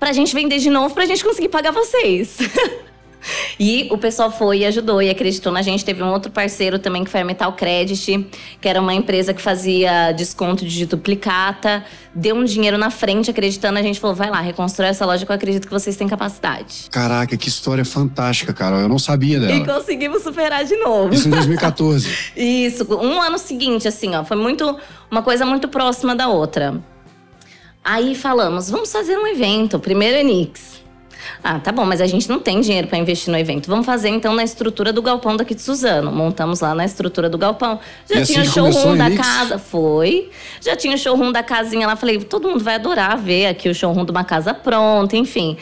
pra 0.00 0.12
gente 0.12 0.34
vender 0.34 0.58
de 0.58 0.70
novo, 0.70 0.94
pra 0.94 1.06
gente 1.06 1.24
conseguir 1.24 1.48
pagar 1.48 1.72
vocês. 1.72 2.38
E 3.60 3.88
o 3.90 3.98
pessoal 3.98 4.30
foi 4.30 4.58
e 4.58 4.64
ajudou 4.66 5.02
e 5.02 5.10
acreditou 5.10 5.50
na 5.50 5.62
gente. 5.62 5.84
Teve 5.84 6.00
um 6.00 6.12
outro 6.12 6.30
parceiro 6.30 6.78
também 6.78 7.02
que 7.02 7.10
foi 7.10 7.20
a 7.22 7.24
Metal 7.24 7.52
Credit, 7.54 8.28
que 8.60 8.68
era 8.68 8.80
uma 8.80 8.94
empresa 8.94 9.34
que 9.34 9.42
fazia 9.42 10.12
desconto 10.12 10.64
de 10.64 10.86
duplicata. 10.86 11.84
Deu 12.14 12.36
um 12.36 12.44
dinheiro 12.44 12.78
na 12.78 12.88
frente 12.88 13.30
acreditando. 13.30 13.76
A 13.78 13.82
gente 13.82 13.98
falou: 13.98 14.14
vai 14.14 14.30
lá, 14.30 14.40
reconstrói 14.40 14.90
essa 14.90 15.04
loja 15.04 15.26
que 15.26 15.32
eu 15.32 15.34
acredito 15.34 15.66
que 15.66 15.72
vocês 15.72 15.96
têm 15.96 16.06
capacidade. 16.06 16.84
Caraca, 16.90 17.36
que 17.36 17.48
história 17.48 17.84
fantástica, 17.84 18.52
Carol. 18.52 18.78
Eu 18.78 18.88
não 18.88 18.98
sabia 18.98 19.38
E 19.38 19.40
dela. 19.40 19.64
conseguimos 19.80 20.22
superar 20.22 20.64
de 20.64 20.76
novo. 20.76 21.12
Isso 21.12 21.26
em 21.26 21.30
2014. 21.32 22.08
Isso, 22.36 22.86
um 22.96 23.20
ano 23.20 23.38
seguinte, 23.38 23.88
assim, 23.88 24.14
ó, 24.14 24.24
foi 24.24 24.36
muito 24.36 24.78
uma 25.10 25.22
coisa 25.22 25.44
muito 25.44 25.66
próxima 25.66 26.14
da 26.14 26.28
outra. 26.28 26.80
Aí 27.84 28.14
falamos, 28.14 28.70
vamos 28.70 28.92
fazer 28.92 29.16
um 29.16 29.26
evento, 29.26 29.78
primeiro 29.80 30.16
Enix. 30.18 30.78
Ah, 31.42 31.58
tá 31.58 31.72
bom, 31.72 31.84
mas 31.84 32.00
a 32.00 32.06
gente 32.06 32.28
não 32.28 32.38
tem 32.38 32.60
dinheiro 32.60 32.88
para 32.88 32.98
investir 32.98 33.30
no 33.30 33.38
evento. 33.38 33.68
Vamos 33.68 33.86
fazer 33.86 34.08
então 34.08 34.34
na 34.34 34.44
estrutura 34.44 34.92
do 34.92 35.00
galpão 35.02 35.36
daqui 35.36 35.54
de 35.54 35.62
Suzano. 35.62 36.10
Montamos 36.10 36.60
lá 36.60 36.74
na 36.74 36.84
estrutura 36.84 37.28
do 37.28 37.38
galpão. 37.38 37.78
Já 38.08 38.16
E 38.16 38.22
assim 38.22 38.32
tinha 38.34 38.50
começou 38.50 38.82
showroom 38.82 38.96
da 38.96 39.10
casa, 39.16 39.58
foi. 39.58 40.30
Já 40.60 40.76
tinha 40.76 40.96
showroom 40.96 41.32
da 41.32 41.42
casinha 41.42 41.86
lá. 41.86 41.96
Falei, 41.96 42.18
todo 42.18 42.48
mundo 42.48 42.62
vai 42.62 42.74
adorar 42.74 43.16
ver 43.18 43.46
aqui 43.46 43.68
o 43.68 43.74
showroom 43.74 44.04
de 44.04 44.10
uma 44.10 44.24
casa 44.24 44.52
pronta, 44.52 45.16
enfim. 45.16 45.56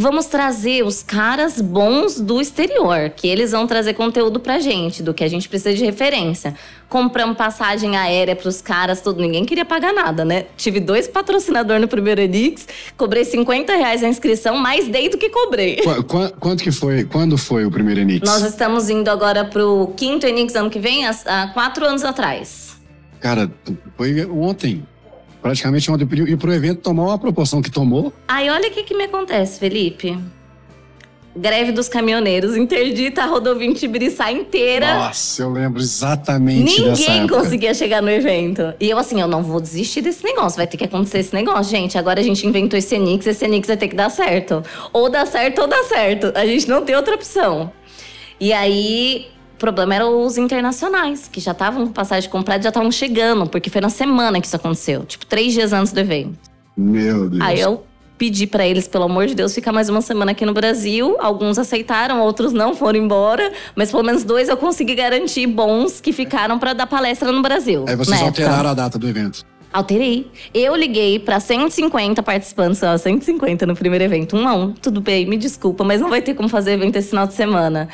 Vamos 0.00 0.26
trazer 0.26 0.84
os 0.84 1.02
caras 1.02 1.60
bons 1.60 2.20
do 2.20 2.40
exterior, 2.40 3.10
que 3.10 3.26
eles 3.26 3.50
vão 3.50 3.66
trazer 3.66 3.94
conteúdo 3.94 4.38
pra 4.38 4.60
gente, 4.60 5.02
do 5.02 5.12
que 5.12 5.24
a 5.24 5.28
gente 5.28 5.48
precisa 5.48 5.74
de 5.74 5.84
referência. 5.84 6.54
Compramos 6.88 7.36
passagem 7.36 7.96
aérea 7.96 8.34
pros 8.34 8.60
caras, 8.60 9.00
tudo. 9.00 9.20
Ninguém 9.20 9.44
queria 9.44 9.64
pagar 9.64 9.92
nada, 9.92 10.24
né? 10.24 10.46
Tive 10.56 10.80
dois 10.80 11.06
patrocinadores 11.06 11.80
no 11.80 11.88
primeiro 11.88 12.20
Enix, 12.20 12.66
cobrei 12.96 13.24
50 13.24 13.74
reais 13.74 14.02
a 14.02 14.08
inscrição, 14.08 14.56
mais 14.56 14.88
dei 14.88 15.08
do 15.08 15.18
que 15.18 15.28
cobrei. 15.28 15.76
Qu 15.76 16.04
qu 16.04 16.32
quanto 16.40 16.62
que 16.62 16.72
foi? 16.72 17.04
Quando 17.04 17.36
foi 17.36 17.64
o 17.64 17.70
primeiro 17.70 18.00
Enix? 18.00 18.26
Nós 18.26 18.42
estamos 18.42 18.88
indo 18.88 19.08
agora 19.08 19.44
pro 19.44 19.92
quinto 19.96 20.26
Enix 20.26 20.54
ano 20.54 20.70
que 20.70 20.78
vem, 20.78 21.06
há 21.06 21.50
quatro 21.52 21.84
anos 21.84 22.04
atrás. 22.04 22.76
Cara, 23.20 23.50
foi 23.96 24.24
ontem. 24.26 24.86
Praticamente 25.42 25.90
ontem. 25.90 26.08
E 26.28 26.36
pro 26.36 26.52
evento 26.52 26.80
tomar 26.80 27.04
uma 27.04 27.18
proporção 27.18 27.62
que 27.62 27.70
tomou. 27.70 28.12
Aí 28.26 28.50
olha 28.50 28.68
o 28.68 28.72
que, 28.72 28.82
que 28.82 28.94
me 28.94 29.04
acontece, 29.04 29.58
Felipe 29.58 30.18
greve 31.38 31.72
dos 31.72 31.88
caminhoneiros, 31.88 32.56
interdita 32.56 33.22
a 33.22 33.26
rodovia 33.26 33.72
Tibiriçá 33.72 34.30
inteira. 34.32 34.94
Nossa, 34.94 35.42
eu 35.42 35.50
lembro 35.50 35.80
exatamente 35.80 36.80
Ninguém 36.80 36.90
dessa 36.90 37.10
época. 37.12 37.38
conseguia 37.40 37.74
chegar 37.74 38.02
no 38.02 38.10
evento. 38.10 38.74
E 38.80 38.90
eu 38.90 38.98
assim, 38.98 39.20
eu 39.20 39.28
não 39.28 39.42
vou 39.42 39.60
desistir 39.60 40.00
desse 40.00 40.24
negócio, 40.24 40.56
vai 40.56 40.66
ter 40.66 40.76
que 40.76 40.84
acontecer 40.84 41.18
esse 41.18 41.34
negócio. 41.34 41.70
Gente, 41.70 41.96
agora 41.96 42.20
a 42.20 42.22
gente 42.22 42.46
inventou 42.46 42.78
esse 42.78 42.94
Enix, 42.94 43.26
esse 43.26 43.44
Enix 43.44 43.68
vai 43.68 43.76
ter 43.76 43.88
que 43.88 43.96
dar 43.96 44.10
certo. 44.10 44.62
Ou 44.92 45.08
dá 45.08 45.24
certo 45.26 45.60
ou 45.60 45.68
dá 45.68 45.84
certo. 45.84 46.32
A 46.34 46.46
gente 46.46 46.68
não 46.68 46.84
tem 46.84 46.96
outra 46.96 47.14
opção. 47.14 47.70
E 48.40 48.52
aí, 48.52 49.26
o 49.54 49.58
problema 49.58 49.94
eram 49.94 50.24
os 50.24 50.38
internacionais, 50.38 51.28
que 51.30 51.40
já 51.40 51.52
estavam 51.52 51.86
com 51.86 51.92
passagem 51.92 52.30
comprada, 52.30 52.62
já 52.62 52.68
estavam 52.68 52.90
chegando, 52.92 53.48
porque 53.48 53.68
foi 53.68 53.80
na 53.80 53.90
semana 53.90 54.40
que 54.40 54.46
isso 54.46 54.56
aconteceu. 54.56 55.04
Tipo, 55.04 55.26
três 55.26 55.52
dias 55.52 55.72
antes 55.72 55.92
do 55.92 56.00
evento. 56.00 56.38
Meu 56.76 57.28
Deus. 57.28 57.42
Aí 57.42 57.60
eu 57.60 57.82
pedi 58.18 58.46
para 58.46 58.66
eles, 58.66 58.88
pelo 58.88 59.04
amor 59.04 59.26
de 59.26 59.34
Deus, 59.34 59.54
ficar 59.54 59.72
mais 59.72 59.88
uma 59.88 60.02
semana 60.02 60.32
aqui 60.32 60.44
no 60.44 60.52
Brasil. 60.52 61.16
Alguns 61.20 61.56
aceitaram, 61.56 62.20
outros 62.20 62.52
não, 62.52 62.74
foram 62.74 62.98
embora. 62.98 63.52
Mas 63.76 63.90
pelo 63.90 64.02
menos 64.02 64.24
dois 64.24 64.48
eu 64.48 64.56
consegui 64.56 64.96
garantir 64.96 65.46
bons 65.46 66.00
que 66.00 66.12
ficaram 66.12 66.58
para 66.58 66.72
dar 66.72 66.86
palestra 66.86 67.30
no 67.30 67.40
Brasil. 67.40 67.84
Aí 67.88 67.94
vocês 67.94 68.20
alteraram 68.20 68.70
a 68.70 68.74
data 68.74 68.98
do 68.98 69.08
evento. 69.08 69.46
Alterei. 69.72 70.30
Eu 70.52 70.74
liguei 70.74 71.18
para 71.18 71.38
150 71.38 72.22
participantes, 72.22 72.82
ó, 72.82 72.96
150 72.96 73.66
no 73.66 73.76
primeiro 73.76 74.04
evento. 74.04 74.34
Um 74.34 74.48
a 74.48 74.54
um. 74.54 74.72
Tudo 74.72 75.00
bem, 75.00 75.26
me 75.26 75.36
desculpa, 75.36 75.84
mas 75.84 76.00
não 76.00 76.08
vai 76.08 76.22
ter 76.22 76.34
como 76.34 76.48
fazer 76.48 76.72
evento 76.72 76.96
esse 76.96 77.10
final 77.10 77.26
de 77.26 77.34
semana. 77.34 77.88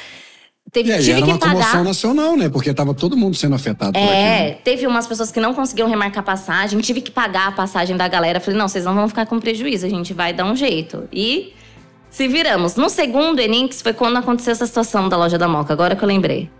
Teve, 0.75 0.91
é, 0.91 0.99
tive 0.99 1.13
era 1.13 1.25
uma 1.25 1.39
pagar... 1.39 1.53
comoção 1.53 1.85
nacional, 1.85 2.37
né? 2.37 2.49
Porque 2.49 2.75
tava 2.75 2.93
todo 2.93 3.17
mundo 3.17 3.37
sendo 3.37 3.55
afetado 3.55 3.97
é, 3.97 4.01
por 4.01 4.09
aquilo. 4.09 4.27
É, 4.27 4.51
teve 4.65 4.89
umas 4.89 5.07
pessoas 5.07 5.31
que 5.31 5.39
não 5.39 5.55
conseguiam 5.55 5.89
remarcar 5.89 6.25
passagem, 6.25 6.81
tive 6.81 7.01
que 7.01 7.13
pagar 7.13 7.47
a 7.47 7.53
passagem 7.53 7.97
da 7.97 8.09
galera. 8.09 8.41
Falei, 8.41 8.59
não, 8.59 8.67
vocês 8.67 8.85
não 8.85 8.93
vão 8.93 9.09
ficar 9.09 9.25
com 9.25 9.39
prejuízo, 9.39 9.87
a 9.87 9.89
gente 9.89 10.13
vai 10.13 10.33
dar 10.33 10.45
um 10.45 10.57
jeito. 10.57 11.09
E 11.13 11.55
se 12.11 12.27
viramos. 12.27 12.75
No 12.75 12.91
segundo 12.91 13.39
Enix 13.39 13.83
foi 13.83 13.93
quando 13.93 14.17
aconteceu 14.17 14.51
essa 14.51 14.67
situação 14.67 15.09
da 15.09 15.17
loja 15.17 15.39
da 15.39 15.47
Moca, 15.47 15.73
agora 15.73 15.95
que 15.95 16.03
eu 16.03 16.09
lembrei. 16.09 16.51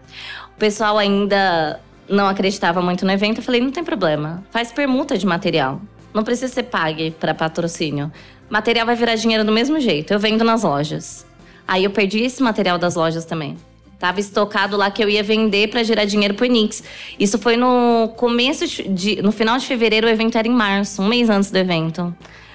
O 0.55 0.61
pessoal 0.61 0.97
ainda 0.97 1.81
não 2.09 2.29
acreditava 2.29 2.81
muito 2.81 3.05
no 3.05 3.11
evento. 3.11 3.39
Eu 3.39 3.43
falei, 3.43 3.61
não 3.61 3.73
tem 3.73 3.83
problema, 3.83 4.45
faz 4.53 4.71
permuta 4.71 5.19
de 5.19 5.27
material. 5.27 5.83
Não 6.13 6.23
precisa 6.23 6.55
ser 6.55 6.63
pague 6.63 7.11
para 7.11 7.35
patrocínio. 7.35 8.13
Material 8.49 8.87
vai 8.87 8.95
virar 8.95 9.17
dinheiro 9.17 9.43
do 9.43 9.51
mesmo 9.51 9.81
jeito. 9.81 10.13
Eu 10.13 10.21
vendo 10.21 10.45
nas 10.45 10.63
lojas. 10.63 11.27
Aí 11.67 11.83
eu 11.83 11.91
perdi 11.91 12.21
esse 12.21 12.41
material 12.41 12.79
das 12.79 12.95
lojas 12.95 13.25
também. 13.25 13.57
Tava 13.99 14.21
estocado 14.21 14.77
lá 14.77 14.91
que 14.91 15.03
eu 15.03 15.09
ia 15.09 15.23
vender 15.23 15.69
para 15.69 15.83
gerar 15.83 16.05
dinheiro 16.05 16.35
pro 16.35 16.45
Enix. 16.45 16.83
Isso 17.19 17.39
foi 17.39 17.57
no 17.57 18.13
começo 18.17 18.67
de. 18.67 19.23
No 19.23 19.33
final 19.33 19.59
de 19.59 19.67
fevereiro, 19.67 20.07
o 20.07 20.11
evento 20.11 20.37
era 20.37 20.47
em 20.47 20.53
março, 20.53 21.01
um 21.01 21.09
mês 21.09 21.31
antes 21.31 21.51
do 21.51 21.57
evento. 21.57 22.15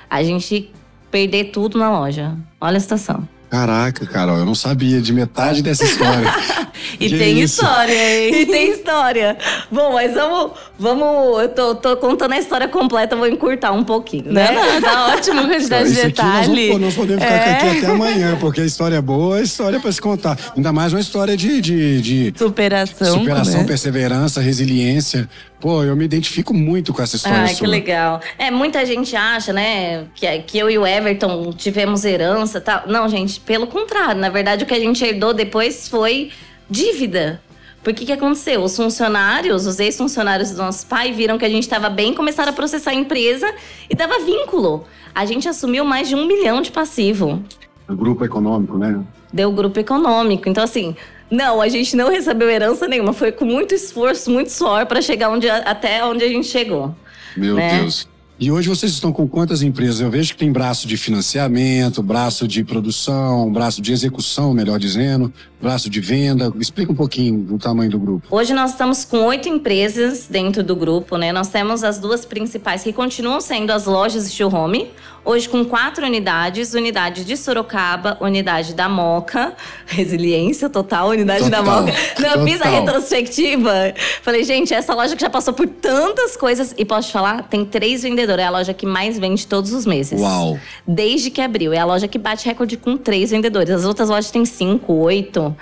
A 0.10 0.24
gente 0.24 0.72
perder 1.10 1.46
tudo 1.46 1.78
na 1.78 1.90
loja. 1.90 2.38
Olha 2.62 2.78
a 2.78 2.80
situação. 2.80 3.28
Caraca, 3.50 4.06
Carol, 4.06 4.38
eu 4.38 4.46
não 4.46 4.54
sabia 4.54 5.02
de 5.02 5.12
metade 5.12 5.64
dessa 5.64 5.84
história. 5.84 6.32
e 7.00 7.10
que 7.10 7.18
tem 7.18 7.40
isso? 7.40 7.62
história, 7.62 7.94
hein? 7.94 8.42
E 8.42 8.46
tem 8.46 8.72
história. 8.72 9.38
Bom, 9.72 9.94
mas 9.94 10.14
vamos. 10.14 10.52
vamos 10.78 11.42
eu 11.42 11.50
tô, 11.50 11.76
tô, 11.76 11.98
contando 11.98 12.34
a 12.34 12.38
história 12.38 12.68
completa, 12.68 13.16
vou 13.16 13.28
encurtar 13.28 13.72
um 13.72 13.84
pouquinho, 13.84 14.32
né? 14.32 14.52
Não, 14.52 14.74
não, 14.74 14.82
tá 14.82 15.08
ótimo 15.18 15.48
quantidade 15.48 15.90
de 15.90 15.96
detalhe. 15.96 16.70
Nós, 16.70 16.82
nós 16.82 16.94
podemos 16.94 17.24
ficar 17.24 17.36
é. 17.36 17.52
aqui 17.54 17.78
até 17.80 17.88
amanhã, 17.88 18.38
porque 18.40 18.62
a 18.62 18.66
história 18.66 18.98
é 18.98 19.02
boa, 19.02 19.40
é 19.40 19.42
história 19.42 19.80
pra 19.80 19.92
se 19.92 20.00
contar. 20.00 20.38
Ainda 20.56 20.72
mais 20.72 20.94
uma 20.94 21.00
história 21.00 21.36
de. 21.36 21.60
de, 21.60 22.02
de 22.02 22.34
superação. 22.38 23.20
Superação, 23.20 23.62
né? 23.62 23.68
perseverança, 23.68 24.42
resiliência. 24.42 25.28
Pô, 25.60 25.84
eu 25.84 25.94
me 25.94 26.06
identifico 26.06 26.54
muito 26.54 26.94
com 26.94 27.02
essa 27.02 27.18
história. 27.18 27.44
Ah, 27.44 27.48
sua. 27.48 27.58
que 27.58 27.68
legal. 27.68 28.22
É, 28.38 28.50
muita 28.50 28.86
gente 28.86 29.14
acha, 29.16 29.52
né, 29.52 30.06
que, 30.16 30.40
que 30.40 30.58
eu 30.58 30.70
e 30.70 30.78
o 30.78 30.88
Everton 30.88 31.52
tivemos 31.52 32.06
herança 32.06 32.60
e 32.60 32.62
tal. 32.62 32.84
Não, 32.88 33.10
gente, 33.10 33.39
pelo 33.46 33.68
contrário. 33.68 34.20
Na 34.20 34.30
verdade, 34.30 34.64
o 34.64 34.68
que 34.68 34.74
a 34.74 34.80
gente 34.80 35.04
herdou 35.04 35.34
depois 35.34 35.88
foi 35.88 36.32
dívida. 36.70 37.42
Porque 37.84 38.04
o 38.04 38.08
que 38.08 38.12
aconteceu? 38.12 38.62
Os 38.62 38.76
funcionários, 38.76 39.66
os 39.66 39.80
ex-funcionários 39.80 40.52
do 40.52 40.58
nosso 40.58 40.86
pai, 40.86 41.12
viram 41.12 41.38
que 41.38 41.46
a 41.46 41.50
gente 41.50 41.64
estava 41.64 41.90
bem, 41.90 42.14
começaram 42.14 42.52
a 42.52 42.54
processar 42.54 42.92
a 42.92 42.96
empresa 42.96 43.52
e 43.90 43.96
dava 43.96 44.20
vínculo. 44.20 44.86
A 45.16 45.26
gente 45.26 45.48
assumiu 45.48 45.86
mais 45.86 46.10
de 46.10 46.16
um 46.16 46.26
milhão 46.26 46.62
de 46.62 46.72
passivo. 46.72 47.42
O 47.88 47.96
grupo 47.96 48.24
econômico, 48.26 48.78
né? 48.78 49.02
Deu 49.32 49.52
grupo 49.52 49.80
econômico. 49.80 50.50
Então, 50.50 50.64
assim, 50.64 50.96
não, 51.32 51.62
a 51.62 51.70
gente 51.70 51.96
não 51.96 52.10
recebeu 52.10 52.50
herança 52.50 52.88
nenhuma. 52.88 53.14
Foi 53.14 53.32
com 53.32 53.46
muito 53.46 53.74
esforço, 53.74 54.30
muito 54.30 54.52
suor 54.52 54.86
para 54.86 55.02
chegar 55.02 55.30
onde, 55.30 55.50
até 55.50 56.04
onde 56.04 56.24
a 56.24 56.28
gente 56.28 56.48
chegou. 56.48 56.94
Meu 57.36 57.56
né? 57.56 57.80
Deus. 57.80 58.08
E 58.42 58.50
hoje 58.50 58.70
vocês 58.70 58.94
estão 58.94 59.12
com 59.12 59.28
quantas 59.28 59.62
empresas? 59.62 60.00
Eu 60.00 60.10
vejo 60.10 60.32
que 60.32 60.40
tem 60.40 60.50
braço 60.50 60.88
de 60.88 60.96
financiamento, 60.96 62.02
braço 62.02 62.48
de 62.48 62.64
produção, 62.64 63.52
braço 63.52 63.82
de 63.82 63.92
execução, 63.92 64.54
melhor 64.54 64.80
dizendo, 64.80 65.34
braço 65.62 65.90
de 65.90 66.00
venda. 66.00 66.50
Explica 66.58 66.90
um 66.90 66.96
pouquinho 66.96 67.54
o 67.54 67.58
tamanho 67.58 67.92
do 67.92 68.00
grupo. 68.00 68.26
Hoje 68.32 68.54
nós 68.54 68.72
estamos 68.72 69.04
com 69.04 69.26
oito 69.26 69.50
empresas 69.50 70.28
dentro 70.30 70.64
do 70.64 70.74
grupo, 70.74 71.18
né? 71.18 71.34
Nós 71.34 71.50
temos 71.50 71.84
as 71.84 72.00
duas 72.00 72.24
principais 72.24 72.82
que 72.82 72.94
continuam 72.94 73.42
sendo 73.42 73.72
as 73.72 73.86
lojas 73.86 74.34
de 74.34 74.42
Home, 74.42 74.88
Hoje 75.30 75.48
com 75.48 75.64
quatro 75.64 76.04
unidades, 76.08 76.74
unidade 76.74 77.24
de 77.24 77.38
Sorocaba, 77.38 78.18
unidade 78.20 78.74
da 78.74 78.90
Moca, 78.90 79.54
resiliência 79.86 80.68
total, 80.68 81.10
unidade 81.10 81.44
total, 81.44 81.64
da 81.64 81.72
Moca. 81.72 81.94
Não, 82.18 82.30
eu 82.30 82.44
fiz 82.44 82.60
a 82.60 82.66
retrospectiva. 82.66 83.94
Falei, 84.24 84.44
gente, 84.44 84.74
essa 84.74 84.96
loja 84.96 85.16
que 85.16 85.22
já 85.22 85.30
passou 85.30 85.54
por 85.54 85.68
tantas 85.68 86.36
coisas. 86.36 86.74
E 86.80 86.84
posso 86.84 87.10
te 87.10 87.14
falar, 87.14 87.44
tem 87.44 87.64
três 87.64 88.02
vendedores. 88.02 88.44
É 88.44 88.48
a 88.48 88.50
loja 88.50 88.74
que 88.74 88.88
mais 88.88 89.20
vende 89.20 89.46
todos 89.46 89.72
os 89.72 89.86
meses. 89.86 90.20
Uau! 90.20 90.58
Desde 90.88 91.30
que 91.30 91.42
abriu. 91.42 91.74
É 91.74 91.78
a 91.78 91.86
loja 91.86 92.08
que 92.08 92.18
bate 92.18 92.48
recorde 92.48 92.76
com 92.76 92.98
três 92.98 93.30
vendedores. 93.30 93.70
As 93.70 93.86
outras 93.86 94.10
lojas 94.10 94.32
têm 94.32 94.46
cinco, 94.46 94.94
oito. 94.94 95.56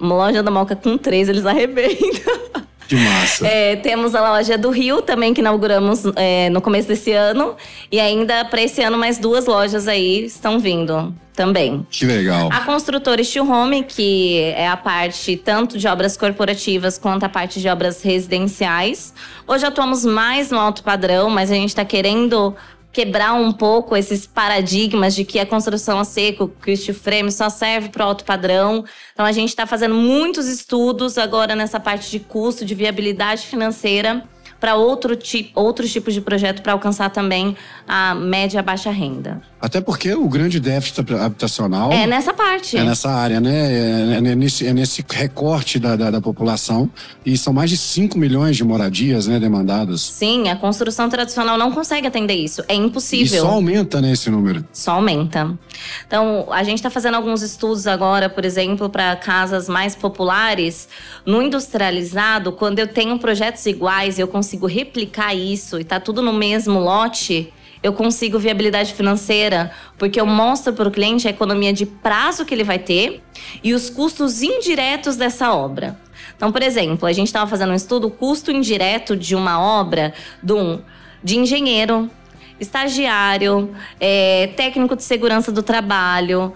Uma 0.00 0.14
loja 0.14 0.42
da 0.42 0.50
Moca 0.50 0.74
com 0.74 0.96
três, 0.96 1.28
eles 1.28 1.44
arrebentam. 1.44 2.64
Que 2.88 2.96
massa. 2.96 3.46
É, 3.46 3.76
temos 3.76 4.14
a 4.14 4.32
loja 4.32 4.56
do 4.56 4.70
Rio 4.70 5.02
também, 5.02 5.34
que 5.34 5.40
inauguramos 5.40 6.02
é, 6.16 6.48
no 6.50 6.60
começo 6.60 6.88
desse 6.88 7.12
ano. 7.12 7.56
E 7.90 7.98
ainda 7.98 8.44
para 8.44 8.62
esse 8.62 8.82
ano, 8.82 8.96
mais 8.96 9.18
duas 9.18 9.46
lojas 9.46 9.88
aí 9.88 10.24
estão 10.24 10.58
vindo 10.58 11.14
também. 11.34 11.86
Que 11.90 12.06
legal. 12.06 12.48
A 12.50 12.60
construtora 12.60 13.22
Steel 13.22 13.48
Home, 13.48 13.84
que 13.84 14.40
é 14.56 14.66
a 14.66 14.76
parte 14.76 15.36
tanto 15.36 15.78
de 15.78 15.86
obras 15.86 16.16
corporativas 16.16 16.96
quanto 16.96 17.24
a 17.24 17.28
parte 17.28 17.60
de 17.60 17.68
obras 17.68 18.02
residenciais. 18.02 19.12
Hoje 19.46 19.66
atuamos 19.66 20.04
mais 20.04 20.50
no 20.50 20.58
alto 20.58 20.82
padrão, 20.82 21.28
mas 21.28 21.50
a 21.50 21.54
gente 21.54 21.68
está 21.68 21.84
querendo 21.84 22.56
quebrar 22.96 23.34
um 23.34 23.52
pouco 23.52 23.94
esses 23.94 24.26
paradigmas 24.26 25.14
de 25.14 25.22
que 25.22 25.38
a 25.38 25.44
construção 25.44 25.98
a 25.98 26.04
seco, 26.04 26.50
que 26.62 26.72
o 26.72 26.76
steel 26.78 26.94
frame 26.94 27.30
só 27.30 27.50
serve 27.50 27.90
para 27.90 28.06
alto 28.06 28.24
padrão. 28.24 28.86
Então 29.12 29.26
a 29.26 29.32
gente 29.32 29.50
está 29.50 29.66
fazendo 29.66 29.94
muitos 29.94 30.48
estudos 30.48 31.18
agora 31.18 31.54
nessa 31.54 31.78
parte 31.78 32.10
de 32.10 32.18
custo, 32.18 32.64
de 32.64 32.74
viabilidade 32.74 33.42
financeira 33.42 34.24
para 34.58 34.76
outro 34.76 35.14
tipo, 35.14 35.60
outros 35.60 35.92
tipos 35.92 36.14
de 36.14 36.22
projeto 36.22 36.62
para 36.62 36.72
alcançar 36.72 37.10
também 37.10 37.54
a 37.86 38.14
média 38.14 38.60
e 38.60 38.62
baixa 38.62 38.90
renda. 38.90 39.42
Até 39.66 39.80
porque 39.80 40.14
o 40.14 40.28
grande 40.28 40.60
déficit 40.60 41.12
habitacional. 41.12 41.90
É 41.90 42.06
nessa 42.06 42.32
parte. 42.32 42.76
É 42.76 42.84
nessa 42.84 43.10
área, 43.10 43.40
né? 43.40 44.12
É, 44.12 44.14
é 44.18 44.20
nesse, 44.20 44.64
é 44.64 44.72
nesse 44.72 45.04
recorte 45.10 45.80
da, 45.80 45.96
da, 45.96 46.08
da, 46.08 46.20
população. 46.20 46.88
E 47.24 47.36
são 47.36 47.52
mais 47.52 47.68
de 47.68 47.76
5 47.76 48.16
milhões 48.16 48.56
de 48.56 48.62
moradias 48.62 49.26
né, 49.26 49.40
demandadas. 49.40 50.02
Sim, 50.02 50.48
a 50.48 50.54
construção 50.54 51.08
tradicional 51.08 51.58
não 51.58 51.72
consegue 51.72 52.06
atender 52.06 52.34
isso. 52.34 52.62
É 52.68 52.76
impossível. 52.76 53.38
E 53.38 53.40
só 53.40 53.48
aumenta, 53.48 54.00
né, 54.00 54.12
esse 54.12 54.30
número? 54.30 54.64
Só 54.72 54.92
aumenta. 54.92 55.58
Então, 56.06 56.46
a 56.52 56.62
gente 56.62 56.78
está 56.78 56.88
fazendo 56.88 57.16
alguns 57.16 57.42
estudos 57.42 57.88
agora, 57.88 58.28
por 58.28 58.44
exemplo, 58.44 58.88
para 58.88 59.16
casas 59.16 59.68
mais 59.68 59.96
populares. 59.96 60.88
No 61.26 61.42
industrializado, 61.42 62.52
quando 62.52 62.78
eu 62.78 62.86
tenho 62.86 63.18
projetos 63.18 63.66
iguais 63.66 64.16
e 64.16 64.20
eu 64.20 64.28
consigo 64.28 64.68
replicar 64.68 65.34
isso 65.34 65.80
e 65.80 65.82
tá 65.82 65.98
tudo 65.98 66.22
no 66.22 66.32
mesmo 66.32 66.78
lote 66.78 67.52
eu 67.82 67.92
consigo 67.92 68.38
viabilidade 68.38 68.94
financeira, 68.94 69.70
porque 69.98 70.20
eu 70.20 70.26
mostro 70.26 70.72
para 70.72 70.88
o 70.88 70.90
cliente 70.90 71.26
a 71.26 71.30
economia 71.30 71.72
de 71.72 71.86
prazo 71.86 72.44
que 72.44 72.54
ele 72.54 72.64
vai 72.64 72.78
ter 72.78 73.22
e 73.62 73.74
os 73.74 73.90
custos 73.90 74.42
indiretos 74.42 75.16
dessa 75.16 75.52
obra. 75.52 75.98
Então, 76.36 76.52
por 76.52 76.62
exemplo, 76.62 77.06
a 77.06 77.12
gente 77.12 77.28
estava 77.28 77.48
fazendo 77.48 77.72
um 77.72 77.74
estudo, 77.74 78.08
o 78.08 78.10
custo 78.10 78.50
indireto 78.50 79.16
de 79.16 79.34
uma 79.34 79.60
obra 79.60 80.12
de, 80.42 80.52
um, 80.52 80.80
de 81.22 81.38
engenheiro, 81.38 82.10
estagiário, 82.58 83.74
é, 84.00 84.48
técnico 84.56 84.96
de 84.96 85.02
segurança 85.02 85.52
do 85.52 85.62
trabalho, 85.62 86.52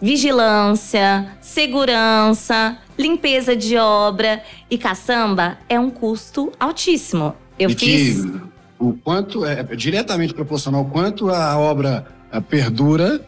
vigilância, 0.00 1.36
segurança, 1.40 2.78
limpeza 2.98 3.56
de 3.56 3.76
obra 3.76 4.42
e 4.70 4.76
caçamba 4.76 5.58
é 5.68 5.78
um 5.78 5.90
custo 5.90 6.52
altíssimo. 6.58 7.34
Eu 7.58 7.70
e 7.70 7.74
fiz. 7.74 8.22
Que 8.22 8.53
o 8.78 8.92
quanto 8.92 9.44
é 9.44 9.62
diretamente 9.76 10.34
proporcional 10.34 10.80
ao 10.80 10.86
quanto 10.86 11.30
a 11.30 11.56
obra 11.58 12.06
perdura, 12.48 13.20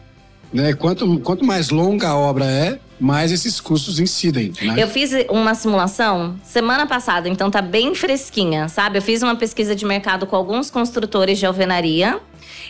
né? 0.51 0.73
Quanto, 0.73 1.19
quanto 1.19 1.45
mais 1.45 1.69
longa 1.69 2.09
a 2.09 2.17
obra 2.17 2.45
é, 2.45 2.79
mais 2.99 3.31
esses 3.31 3.59
custos 3.59 3.99
incidem. 3.99 4.53
Né? 4.61 4.75
Eu 4.77 4.87
fiz 4.87 5.11
uma 5.29 5.53
simulação 5.53 6.35
semana 6.43 6.87
passada, 6.87 7.29
então 7.29 7.51
tá 7.51 7.61
bem 7.61 7.93
fresquinha, 7.93 8.67
sabe? 8.67 8.97
Eu 8.97 9.01
fiz 9.01 9.21
uma 9.21 9.35
pesquisa 9.35 9.75
de 9.75 9.85
mercado 9.85 10.25
com 10.25 10.35
alguns 10.35 10.69
construtores 10.69 11.37
de 11.37 11.45
alvenaria 11.45 12.19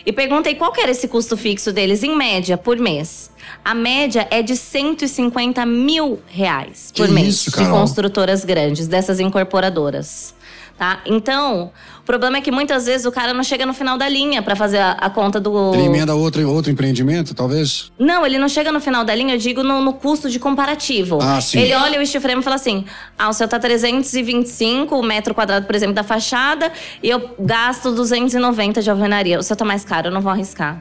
e 0.04 0.12
perguntei 0.12 0.54
qual 0.54 0.72
era 0.76 0.90
esse 0.90 1.08
custo 1.08 1.36
fixo 1.36 1.72
deles 1.72 2.02
em 2.02 2.16
média 2.16 2.56
por 2.56 2.78
mês. 2.78 3.30
A 3.64 3.74
média 3.74 4.26
é 4.30 4.42
de 4.42 4.54
150 4.54 5.64
mil 5.64 6.20
reais 6.26 6.92
por 6.94 7.06
Que 7.06 7.12
mês 7.12 7.28
isso, 7.28 7.50
de 7.50 7.68
construtoras 7.68 8.44
grandes, 8.44 8.86
dessas 8.86 9.20
incorporadoras. 9.20 10.34
Tá? 10.78 11.00
Então, 11.04 11.72
o 11.98 12.04
problema 12.04 12.38
é 12.38 12.40
que 12.40 12.52
muitas 12.52 12.86
vezes 12.86 13.04
o 13.04 13.10
cara 13.10 13.34
não 13.34 13.42
chega 13.42 13.66
no 13.66 13.74
final 13.74 13.98
da 13.98 14.08
linha 14.08 14.40
para 14.40 14.54
fazer 14.54 14.78
a, 14.78 14.92
a 14.92 15.10
conta 15.10 15.40
do. 15.40 15.74
Ele 15.74 15.86
emenda 15.86 16.14
outro, 16.14 16.48
outro 16.48 16.70
empreendimento, 16.70 17.34
talvez? 17.34 17.90
Não, 17.98 18.24
ele 18.24 18.38
não 18.38 18.48
chega 18.48 18.70
no 18.70 18.80
final 18.80 19.04
da 19.04 19.12
linha, 19.12 19.34
eu 19.34 19.38
digo 19.38 19.64
no, 19.64 19.80
no 19.80 19.92
custo 19.92 20.30
de 20.30 20.38
comparativo. 20.38 21.18
Ah, 21.20 21.40
sim. 21.40 21.58
Ele 21.58 21.74
olha 21.74 22.00
o 22.00 22.06
steel 22.06 22.22
frame 22.22 22.40
e 22.40 22.44
fala 22.44 22.54
assim: 22.54 22.84
ah, 23.18 23.28
o 23.28 23.32
seu 23.32 23.48
tá 23.48 23.58
325 23.58 24.96
o 24.96 25.02
metro 25.02 25.34
quadrado, 25.34 25.66
por 25.66 25.74
exemplo, 25.74 25.96
da 25.96 26.04
fachada, 26.04 26.70
e 27.02 27.10
eu 27.10 27.30
gasto 27.40 27.90
290 27.90 28.80
de 28.80 28.88
alvenaria. 28.88 29.40
O 29.40 29.42
seu 29.42 29.56
tá 29.56 29.64
mais 29.64 29.84
caro, 29.84 30.06
eu 30.06 30.12
não 30.12 30.20
vou 30.20 30.30
arriscar. 30.30 30.80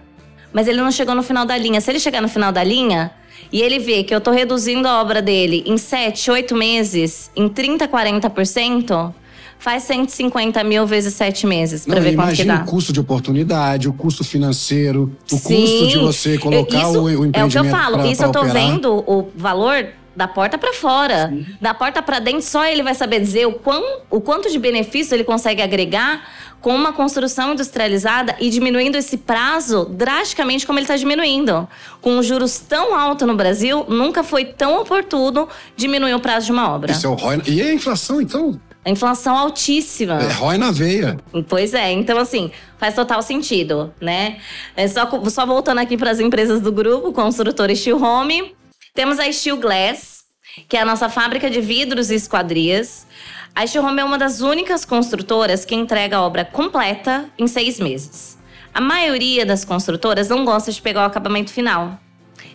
Mas 0.53 0.67
ele 0.67 0.79
não 0.79 0.91
chegou 0.91 1.15
no 1.15 1.23
final 1.23 1.43
da 1.43 1.57
linha. 1.57 1.81
Se 1.81 1.89
ele 1.89 1.99
chegar 1.99 2.21
no 2.21 2.29
final 2.29 2.51
da 2.51 2.63
linha 2.63 3.11
e 3.51 3.63
ele 3.63 3.79
vê 3.79 4.03
que 4.03 4.13
eu 4.13 4.21
tô 4.21 4.29
reduzindo 4.29 4.87
a 4.87 5.01
obra 5.01 5.23
dele 5.23 5.63
em 5.65 5.77
7, 5.77 6.29
8 6.29 6.55
meses, 6.55 7.31
em 7.35 7.49
30, 7.49 7.87
40%, 7.87 9.13
faz 9.59 9.83
150 9.83 10.63
mil 10.63 10.85
vezes 10.85 11.13
7 11.15 11.45
meses 11.47 11.85
pra 11.85 11.95
Não, 11.95 12.01
ver 12.01 12.09
quanto 12.15 12.27
que 12.35 12.41
imagina 12.41 12.57
dá. 12.57 12.63
o 12.63 12.65
custo 12.65 12.93
de 12.93 12.99
oportunidade, 12.99 13.89
o 13.89 13.93
custo 13.93 14.23
financeiro, 14.23 15.11
o 15.31 15.35
Sim, 15.37 15.61
custo 15.61 15.87
de 15.87 15.97
você 15.97 16.37
colocar 16.37 16.77
isso 16.89 16.99
o, 16.99 17.03
o 17.03 17.25
empreendimento 17.25 17.37
É 17.37 17.45
o 17.45 17.49
que 17.49 17.57
eu 17.57 17.65
falo. 17.65 17.97
pra- 17.97 18.07
isso 18.07 18.17
pra 18.19 18.27
eu 18.27 18.31
tô 18.31 18.39
operar. 18.39 18.55
vendo 18.55 18.93
o 19.07 19.29
valor 19.35 19.87
da 20.15 20.27
porta 20.27 20.57
pra 20.57 20.73
fora. 20.73 21.31
Da 21.61 21.73
porta 21.75 22.01
pra 22.01 22.19
dentro, 22.19 22.41
só 22.41 22.65
ele 22.65 22.81
vai 22.81 22.95
saber 22.95 23.19
dizer 23.19 23.45
o, 23.45 23.53
quão, 23.53 23.83
o 24.09 24.19
quanto 24.19 24.49
de 24.49 24.57
benefício 24.57 25.13
ele 25.13 25.23
consegue 25.23 25.61
agregar 25.61 26.23
com 26.59 26.73
uma 26.75 26.91
construção 26.91 27.53
industrializada 27.53 28.35
e 28.39 28.49
diminuindo 28.49 28.95
esse 28.95 29.15
prazo 29.17 29.85
drasticamente 29.85 30.65
como 30.65 30.79
ele 30.79 30.85
está 30.85 30.95
diminuindo. 30.97 31.67
Com 32.01 32.17
os 32.17 32.25
juros 32.25 32.57
tão 32.57 32.95
altos 32.95 33.27
no 33.27 33.35
Brasil, 33.35 33.85
nunca 33.87 34.23
foi 34.23 34.43
tão 34.45 34.81
oportuno 34.81 35.47
diminuir 35.75 36.15
o 36.15 36.19
prazo 36.19 36.47
de 36.47 36.51
uma 36.51 36.67
obra. 36.73 36.91
Isso 36.93 37.05
é 37.05 37.09
o 37.09 37.13
ROI. 37.13 37.41
E 37.45 37.61
a 37.61 37.71
inflação, 37.71 38.19
então? 38.19 38.59
A 38.87 38.89
inflação 38.89 39.35
altíssima. 39.35 40.13
É 40.13 40.31
ROI 40.31 40.57
na 40.57 40.71
veia. 40.71 41.17
Pois 41.49 41.73
é, 41.73 41.91
então 41.91 42.17
assim, 42.17 42.49
faz 42.77 42.95
total 42.95 43.21
sentido, 43.21 43.93
né? 43.99 44.37
É 44.77 44.87
só, 44.87 45.09
só 45.29 45.45
voltando 45.45 45.79
aqui 45.79 45.97
para 45.97 46.09
as 46.09 46.21
empresas 46.21 46.61
do 46.61 46.71
grupo, 46.71 47.11
construtora 47.11 47.75
Steel 47.75 48.01
Home, 48.01 48.55
temos 48.95 49.19
a 49.19 49.29
Steel 49.29 49.57
Glass, 49.57 50.23
que 50.69 50.77
é 50.77 50.79
a 50.79 50.85
nossa 50.85 51.09
fábrica 51.09 51.49
de 51.49 51.59
vidros 51.59 52.09
e 52.09 52.15
esquadrias. 52.15 53.05
A 53.53 53.67
Steel 53.67 53.83
Home 53.83 53.99
é 53.99 54.05
uma 54.05 54.17
das 54.17 54.39
únicas 54.39 54.85
construtoras 54.85 55.65
que 55.65 55.75
entrega 55.75 56.15
a 56.15 56.21
obra 56.21 56.45
completa 56.45 57.25
em 57.37 57.45
seis 57.45 57.81
meses. 57.81 58.37
A 58.73 58.79
maioria 58.79 59.45
das 59.45 59.65
construtoras 59.65 60.29
não 60.29 60.45
gosta 60.45 60.71
de 60.71 60.81
pegar 60.81 61.01
o 61.01 61.07
acabamento 61.07 61.51
final. 61.51 61.99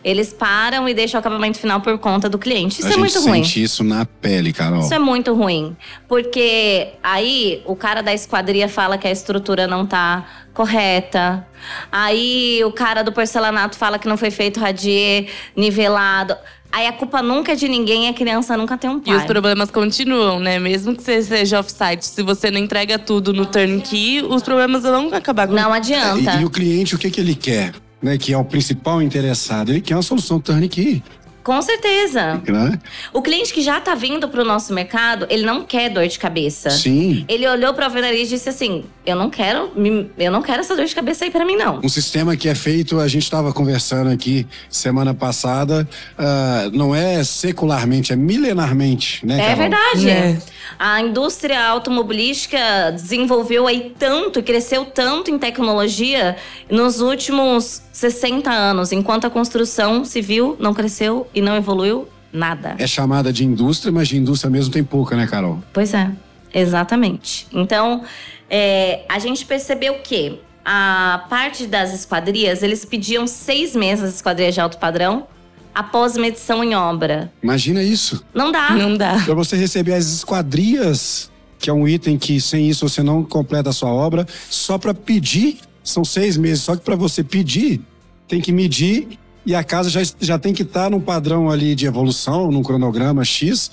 Eles 0.05 0.33
param 0.33 0.89
e 0.89 0.95
deixam 0.95 1.19
o 1.19 1.21
acabamento 1.21 1.59
final 1.59 1.81
por 1.81 1.97
conta 1.99 2.29
do 2.29 2.37
cliente. 2.39 2.81
Isso 2.81 2.87
a 2.87 2.91
é 2.91 2.93
gente 2.95 2.99
muito 3.01 3.21
ruim. 3.21 3.45
sente 3.45 3.63
isso 3.63 3.85
na 3.85 4.05
pele, 4.05 4.53
Carol. 4.53 4.81
Isso 4.81 4.93
é 4.93 4.99
muito 4.99 5.33
ruim. 5.33 5.77
Porque 6.09 6.89
aí 7.03 7.63
o 7.67 7.77
cara 7.77 8.03
da 8.03 8.13
esquadria 8.13 8.69
fala 8.69 8.99
que 8.99 9.07
a 9.07 9.13
estrutura 9.13 9.67
não 9.67 9.87
tá 9.87 10.27
correta. 10.53 11.47
Aí 11.91 12.63
o 12.65 12.73
cara 12.73 13.03
do 13.03 13.13
porcelanato 13.13 13.77
fala 13.77 13.99
que 13.99 14.09
não 14.09 14.17
foi 14.17 14.31
feito 14.31 14.59
radier 14.59 15.27
nivelado. 15.57 16.35
Aí 16.71 16.87
a 16.87 16.93
culpa 16.93 17.21
nunca 17.23 17.53
é 17.53 17.55
de 17.55 17.69
ninguém, 17.69 18.09
a 18.09 18.15
criança 18.15 18.57
nunca 18.57 18.79
tem 18.79 18.89
um 18.89 18.97
E 18.97 19.03
pai. 19.03 19.17
os 19.19 19.25
problemas 19.25 19.71
continuam, 19.71 20.41
né? 20.41 20.59
Mesmo 20.59 20.97
que 20.97 21.03
você 21.03 21.21
seja 21.23 21.61
off-site, 21.61 22.03
se 22.07 22.23
você 22.23 22.51
não 22.51 22.59
entrega 22.59 22.99
tudo 22.99 23.31
no 23.35 23.45
turnkey, 23.45 24.23
os 24.23 24.43
problemas 24.43 24.83
vão 24.83 25.13
acabar 25.13 25.47
com 25.47 25.53
Não 25.53 25.75
É, 25.75 25.77
adianta. 25.77 26.37
e, 26.37 26.41
e 26.41 26.45
o 26.47 26.51
cliente, 26.51 26.95
o 26.95 26.99
que, 26.99 27.11
que 27.11 27.21
ele 27.21 27.35
quer? 27.35 27.75
Né, 28.03 28.19
que 28.19 28.33
é 28.33 28.37
o 28.37 28.45
principal 28.45 29.01
interessado. 29.01 29.71
Ele 29.71 29.81
quer 29.81 29.95
uma 29.95 30.03
solução 30.03 30.41
turnkey. 30.41 31.03
Com 31.43 31.61
certeza. 31.61 32.41
Né? 32.47 32.79
O 33.13 33.21
cliente 33.21 33.53
que 33.53 33.63
já 33.63 33.81
tá 33.81 33.95
vindo 33.95 34.29
pro 34.29 34.45
nosso 34.45 34.73
mercado, 34.73 35.27
ele 35.29 35.45
não 35.45 35.65
quer 35.65 35.91
dor 35.91 36.07
de 36.07 36.19
cabeça. 36.19 36.71
Sim. 36.71 37.25
Ele 37.29 37.47
olhou 37.49 37.75
pra 37.75 37.87
alvenaria 37.87 38.23
e 38.23 38.27
disse 38.27 38.49
assim: 38.49 38.85
Eu 39.05 39.17
não 39.17 39.29
quero, 39.29 39.71
eu 40.19 40.31
não 40.31 40.43
quero 40.43 40.61
essa 40.61 40.77
dor 40.77 40.85
de 40.85 40.95
cabeça 40.95 41.25
aí 41.25 41.31
pra 41.31 41.45
mim, 41.45 41.57
não. 41.57 41.81
Um 41.83 41.89
sistema 41.89 42.37
que 42.37 42.49
é 42.49 42.55
feito, 42.55 43.01
a 43.01 43.09
gente 43.09 43.25
estava 43.25 43.53
conversando 43.53 44.11
aqui 44.11 44.47
semana 44.69 45.13
passada, 45.15 45.89
ah, 46.17 46.71
não 46.73 46.95
é 46.95 47.23
secularmente, 47.25 48.13
é 48.13 48.17
milenarmente, 48.17 49.25
né? 49.27 49.37
É 49.37 49.41
Carol? 49.41 49.57
verdade. 49.57 50.11
É. 50.11 50.39
A 50.79 51.01
indústria 51.01 51.65
automobilística 51.65 52.59
desenvolveu 52.93 53.67
aí 53.67 53.93
tanto 53.99 54.39
e 54.39 54.43
cresceu 54.43 54.85
tanto 54.85 55.31
em 55.31 55.39
tecnologia 55.39 56.37
nos 56.71 57.01
últimos 57.01 57.83
60 57.93 58.51
anos, 58.51 58.91
enquanto 58.91 59.27
a 59.27 59.31
construção 59.31 60.05
civil 60.05 60.57
não 60.59 60.73
cresceu 60.73 61.27
e 61.35 61.41
não 61.41 61.57
evoluiu 61.57 62.09
nada. 62.33 62.75
É 62.79 62.87
chamada 62.87 63.33
de 63.33 63.45
indústria, 63.45 63.93
mas 63.93 64.09
de 64.09 64.17
indústria 64.17 64.51
mesmo 64.51 64.73
tem 64.73 64.83
pouca, 64.83 65.17
né, 65.17 65.27
Carol? 65.27 65.63
Pois 65.73 65.93
é, 65.95 66.11
exatamente. 66.53 67.47
Então, 67.53 68.03
é, 68.49 69.05
a 69.09 69.19
gente 69.19 69.45
percebeu 69.45 69.95
que 70.03 70.41
a 70.65 71.27
parte 71.29 71.67
das 71.67 71.93
esquadrias, 71.93 72.63
eles 72.63 72.85
pediam 72.85 73.27
seis 73.27 73.75
meses 73.75 74.05
as 74.05 74.15
esquadrias 74.17 74.55
de 74.55 74.61
alto 74.61 74.79
padrão 74.79 75.27
após 75.75 76.17
medição 76.17 76.63
em 76.63 76.75
obra. 76.75 77.33
Imagina 77.43 77.83
isso. 77.83 78.25
Não 78.35 78.53
dá. 78.53 78.71
Não 78.71 78.97
dá. 78.97 79.21
Para 79.25 79.35
você 79.35 79.57
receber 79.57 79.95
as 79.95 80.07
esquadrias, 80.07 81.31
que 81.59 81.71
é 81.71 81.73
um 81.73 81.89
item 81.89 82.19
que 82.19 82.41
sem 82.41 82.69
isso 82.69 82.89
você 82.89 83.03
não 83.03 83.25
completa 83.25 83.71
a 83.71 83.73
sua 83.73 83.91
obra, 83.91 84.27
só 84.51 84.79
para 84.79 84.93
pedir, 84.93 85.59
são 85.83 86.05
seis 86.05 86.37
meses. 86.37 86.63
Só 86.63 86.77
que 86.77 86.83
para 86.83 86.97
você 86.97 87.25
pedir, 87.25 87.81
tem 88.29 88.41
que 88.41 88.53
medir 88.53 89.19
e 89.45 89.55
a 89.55 89.65
casa 89.65 89.91
já, 89.91 90.01
já 90.21 90.39
tem 90.39 90.53
que 90.53 90.63
estar 90.63 90.91
num 90.91 91.01
padrão 91.01 91.51
ali 91.51 91.75
de 91.75 91.87
evolução, 91.87 92.51
num 92.51 92.63
cronograma 92.63 93.25
X. 93.25 93.71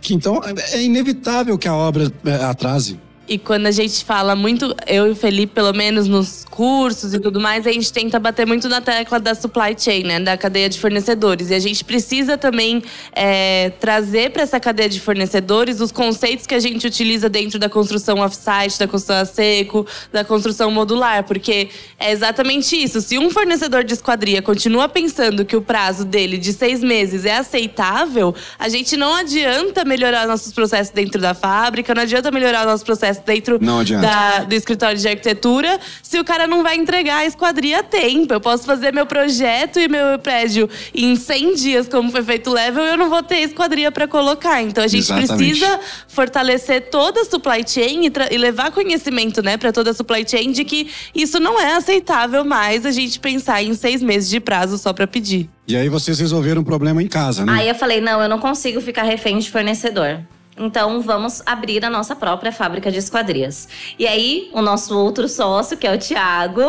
Que 0.00 0.14
então 0.14 0.40
é 0.72 0.82
inevitável 0.82 1.56
que 1.56 1.68
a 1.68 1.74
obra 1.74 2.12
é, 2.24 2.34
atrase. 2.44 2.98
E 3.28 3.38
quando 3.38 3.66
a 3.66 3.70
gente 3.70 4.04
fala 4.04 4.34
muito, 4.34 4.74
eu 4.84 5.06
e 5.06 5.10
o 5.10 5.16
Felipe, 5.16 5.54
pelo 5.54 5.72
menos 5.72 6.08
nos 6.08 6.44
cursos 6.44 7.14
e 7.14 7.20
tudo 7.20 7.40
mais, 7.40 7.66
a 7.68 7.72
gente 7.72 7.92
tenta 7.92 8.18
bater 8.18 8.44
muito 8.44 8.68
na 8.68 8.80
tecla 8.80 9.20
da 9.20 9.32
supply 9.32 9.76
chain, 9.78 10.02
né? 10.02 10.18
Da 10.18 10.36
cadeia 10.36 10.68
de 10.68 10.78
fornecedores. 10.78 11.50
E 11.50 11.54
a 11.54 11.58
gente 11.60 11.84
precisa 11.84 12.36
também 12.36 12.82
é, 13.12 13.70
trazer 13.78 14.32
para 14.32 14.42
essa 14.42 14.58
cadeia 14.58 14.88
de 14.88 15.00
fornecedores 15.00 15.80
os 15.80 15.92
conceitos 15.92 16.48
que 16.48 16.54
a 16.54 16.58
gente 16.58 16.84
utiliza 16.84 17.28
dentro 17.28 17.60
da 17.60 17.68
construção 17.68 18.18
off-site, 18.18 18.76
da 18.76 18.88
construção 18.88 19.16
a 19.16 19.24
seco, 19.24 19.86
da 20.12 20.24
construção 20.24 20.68
modular. 20.72 21.22
Porque 21.22 21.68
é 22.00 22.10
exatamente 22.10 22.76
isso. 22.76 23.00
Se 23.00 23.18
um 23.20 23.30
fornecedor 23.30 23.84
de 23.84 23.94
esquadria 23.94 24.42
continua 24.42 24.88
pensando 24.88 25.44
que 25.44 25.56
o 25.56 25.62
prazo 25.62 26.04
dele 26.04 26.36
de 26.38 26.52
seis 26.52 26.82
meses 26.82 27.24
é 27.24 27.36
aceitável, 27.36 28.34
a 28.58 28.68
gente 28.68 28.96
não 28.96 29.14
adianta 29.14 29.84
melhorar 29.84 30.26
nossos 30.26 30.52
processos 30.52 30.92
dentro 30.92 31.20
da 31.20 31.34
fábrica, 31.34 31.94
não 31.94 32.02
adianta 32.02 32.28
melhorar 32.32 32.66
nossos 32.66 32.82
processos 32.82 33.11
dentro 33.18 33.58
Não 33.60 33.80
adianta. 33.80 34.06
da- 34.06 34.38
do 34.44 34.54
escritório 34.54 34.98
de 34.98 35.06
arquitetura 35.08 35.78
se 36.02 36.18
o 36.18 36.24
cara 36.24 36.46
não 36.46 36.62
vai 36.62 36.76
entregar 36.76 37.18
a 37.18 37.26
esquadria 37.26 37.80
a 37.80 37.82
tempo. 37.82 38.32
Eu 38.34 38.40
posso 38.40 38.64
fazer 38.64 38.92
meu 38.92 39.06
projeto 39.06 39.78
e 39.78 39.88
meu 39.88 40.18
prédio 40.18 40.68
em 40.94 41.16
100 41.16 41.54
dias, 41.54 41.88
como 41.88 42.10
foi 42.10 42.22
feito 42.22 42.50
o 42.50 42.52
level, 42.52 42.84
e 42.84 42.88
eu 42.90 42.96
não 42.96 43.08
vou 43.10 43.22
ter 43.22 43.38
esquadria 43.40 43.90
para 43.90 44.06
colocar. 44.08 44.62
Então 44.62 44.82
a 44.84 44.86
gente 44.86 45.00
Exatamente. 45.02 45.36
precisa 45.36 45.80
fortalecer 46.08 46.90
toda 46.90 47.20
a 47.20 47.24
supply 47.24 47.62
chain 47.66 48.06
e, 48.06 48.12
e 48.34 48.38
levar 48.38 48.70
conhecimento 48.70 49.42
né, 49.42 49.56
para 49.56 49.72
toda 49.72 49.90
a 49.90 49.94
supply 49.94 50.24
chain 50.28 50.52
de 50.52 50.64
que 50.64 50.88
isso 51.14 51.40
não 51.40 51.60
é 51.60 51.74
aceitável 51.74 52.44
mais 52.44 52.84
a 52.86 52.90
gente 52.90 53.18
pensar 53.18 53.62
em 53.62 53.74
seis 53.74 54.02
meses 54.02 54.28
de 54.28 54.38
prazo 54.40 54.76
só 54.78 54.92
para 54.92 55.06
pedir. 55.06 55.48
E 55.66 55.76
aí 55.76 55.88
vocês 55.88 56.18
resolveram 56.18 56.60
um 56.60 56.64
problema 56.64 57.02
em 57.02 57.06
casa, 57.06 57.46
né? 57.46 57.52
Aí 57.52 57.68
eu 57.68 57.74
falei, 57.74 58.00
não, 58.00 58.20
eu 58.22 58.28
não 58.28 58.38
consigo 58.38 58.80
ficar 58.80 59.04
refém 59.04 59.38
de 59.38 59.50
fornecedor. 59.50 60.20
Então 60.64 61.00
vamos 61.00 61.42
abrir 61.44 61.84
a 61.84 61.90
nossa 61.90 62.14
própria 62.14 62.52
fábrica 62.52 62.90
de 62.90 62.98
esquadrias. 62.98 63.68
E 63.98 64.06
aí, 64.06 64.50
o 64.52 64.62
nosso 64.62 64.96
outro 64.98 65.28
sócio, 65.28 65.76
que 65.76 65.86
é 65.86 65.92
o 65.94 65.98
Tiago, 65.98 66.68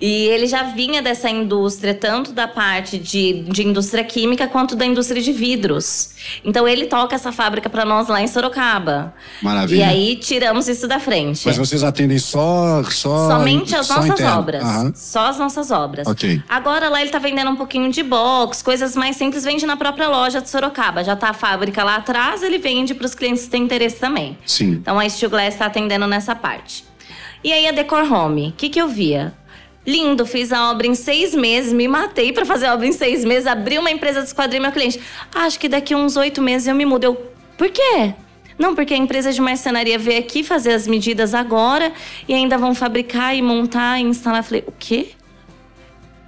e 0.00 0.26
ele 0.28 0.46
já 0.46 0.64
vinha 0.64 1.02
dessa 1.02 1.28
indústria, 1.28 1.94
tanto 1.94 2.32
da 2.32 2.46
parte 2.48 2.98
de, 2.98 3.42
de 3.42 3.66
indústria 3.66 4.04
química 4.04 4.46
quanto 4.46 4.74
da 4.76 4.84
indústria 4.84 5.20
de 5.20 5.32
vidros. 5.32 6.10
Então 6.44 6.66
ele 6.66 6.86
toca 6.86 7.14
essa 7.14 7.32
fábrica 7.32 7.68
para 7.68 7.84
nós 7.84 8.08
lá 8.08 8.20
em 8.20 8.26
Sorocaba. 8.26 9.14
Maravilha. 9.42 9.78
E 9.78 9.82
aí 9.82 10.16
tiramos 10.16 10.68
isso 10.68 10.88
da 10.88 10.98
frente. 10.98 11.46
Mas 11.46 11.56
vocês 11.56 11.82
atendem 11.82 12.18
só. 12.18 12.82
só 12.84 13.28
Somente 13.28 13.74
as 13.74 13.86
só 13.86 13.96
nossas 13.96 14.10
interno. 14.10 14.38
obras. 14.38 14.62
Aham. 14.62 14.92
Só 14.94 15.26
as 15.28 15.38
nossas 15.38 15.70
obras. 15.70 16.06
Ok. 16.06 16.42
Agora 16.48 16.88
lá 16.88 17.00
ele 17.00 17.10
tá 17.10 17.18
vendendo 17.18 17.50
um 17.50 17.56
pouquinho 17.56 17.90
de 17.90 18.02
box, 18.02 18.62
coisas 18.62 18.96
mais 18.96 19.16
simples, 19.16 19.44
vende 19.44 19.66
na 19.66 19.76
própria 19.76 20.08
loja 20.08 20.40
de 20.40 20.48
Sorocaba. 20.48 21.04
Já 21.04 21.14
tá 21.16 21.30
a 21.30 21.34
fábrica 21.34 21.82
lá 21.84 21.96
atrás, 21.96 22.42
ele 22.42 22.58
vende 22.58 22.94
pros 22.94 23.14
clientes 23.14 23.25
que 23.34 23.50
têm 23.50 23.64
interesse 23.64 23.96
também. 23.96 24.36
Sim. 24.46 24.72
Então 24.72 24.98
a 24.98 25.08
Steel 25.08 25.30
Glass 25.30 25.56
tá 25.56 25.66
atendendo 25.66 26.06
nessa 26.06 26.34
parte. 26.34 26.84
E 27.42 27.52
aí 27.52 27.66
a 27.66 27.72
Decor 27.72 28.10
Home, 28.12 28.48
o 28.48 28.52
que, 28.52 28.68
que 28.68 28.80
eu 28.80 28.88
via? 28.88 29.34
Lindo, 29.86 30.26
fiz 30.26 30.52
a 30.52 30.70
obra 30.70 30.86
em 30.86 30.94
seis 30.94 31.34
meses, 31.34 31.72
me 31.72 31.86
matei 31.86 32.32
pra 32.32 32.44
fazer 32.44 32.66
a 32.66 32.74
obra 32.74 32.86
em 32.86 32.92
seis 32.92 33.24
meses, 33.24 33.46
abri 33.46 33.78
uma 33.78 33.90
empresa 33.90 34.20
de 34.20 34.26
esquadrilha 34.26 34.60
meu 34.60 34.72
cliente. 34.72 35.00
Acho 35.32 35.58
que 35.58 35.68
daqui 35.68 35.94
uns 35.94 36.16
oito 36.16 36.42
meses 36.42 36.66
eu 36.66 36.74
me 36.74 36.84
mudo. 36.84 37.04
Eu, 37.04 37.14
por 37.56 37.70
quê? 37.70 38.14
Não, 38.58 38.74
porque 38.74 38.94
a 38.94 38.96
empresa 38.96 39.32
de 39.32 39.40
marcenaria 39.40 39.98
veio 39.98 40.18
aqui 40.18 40.42
fazer 40.42 40.72
as 40.72 40.86
medidas 40.86 41.34
agora 41.34 41.92
e 42.26 42.34
ainda 42.34 42.56
vão 42.56 42.74
fabricar 42.74 43.36
e 43.36 43.42
montar 43.42 44.00
e 44.00 44.02
instalar. 44.02 44.40
Eu 44.40 44.44
falei, 44.44 44.64
o 44.66 44.72
quê? 44.76 45.10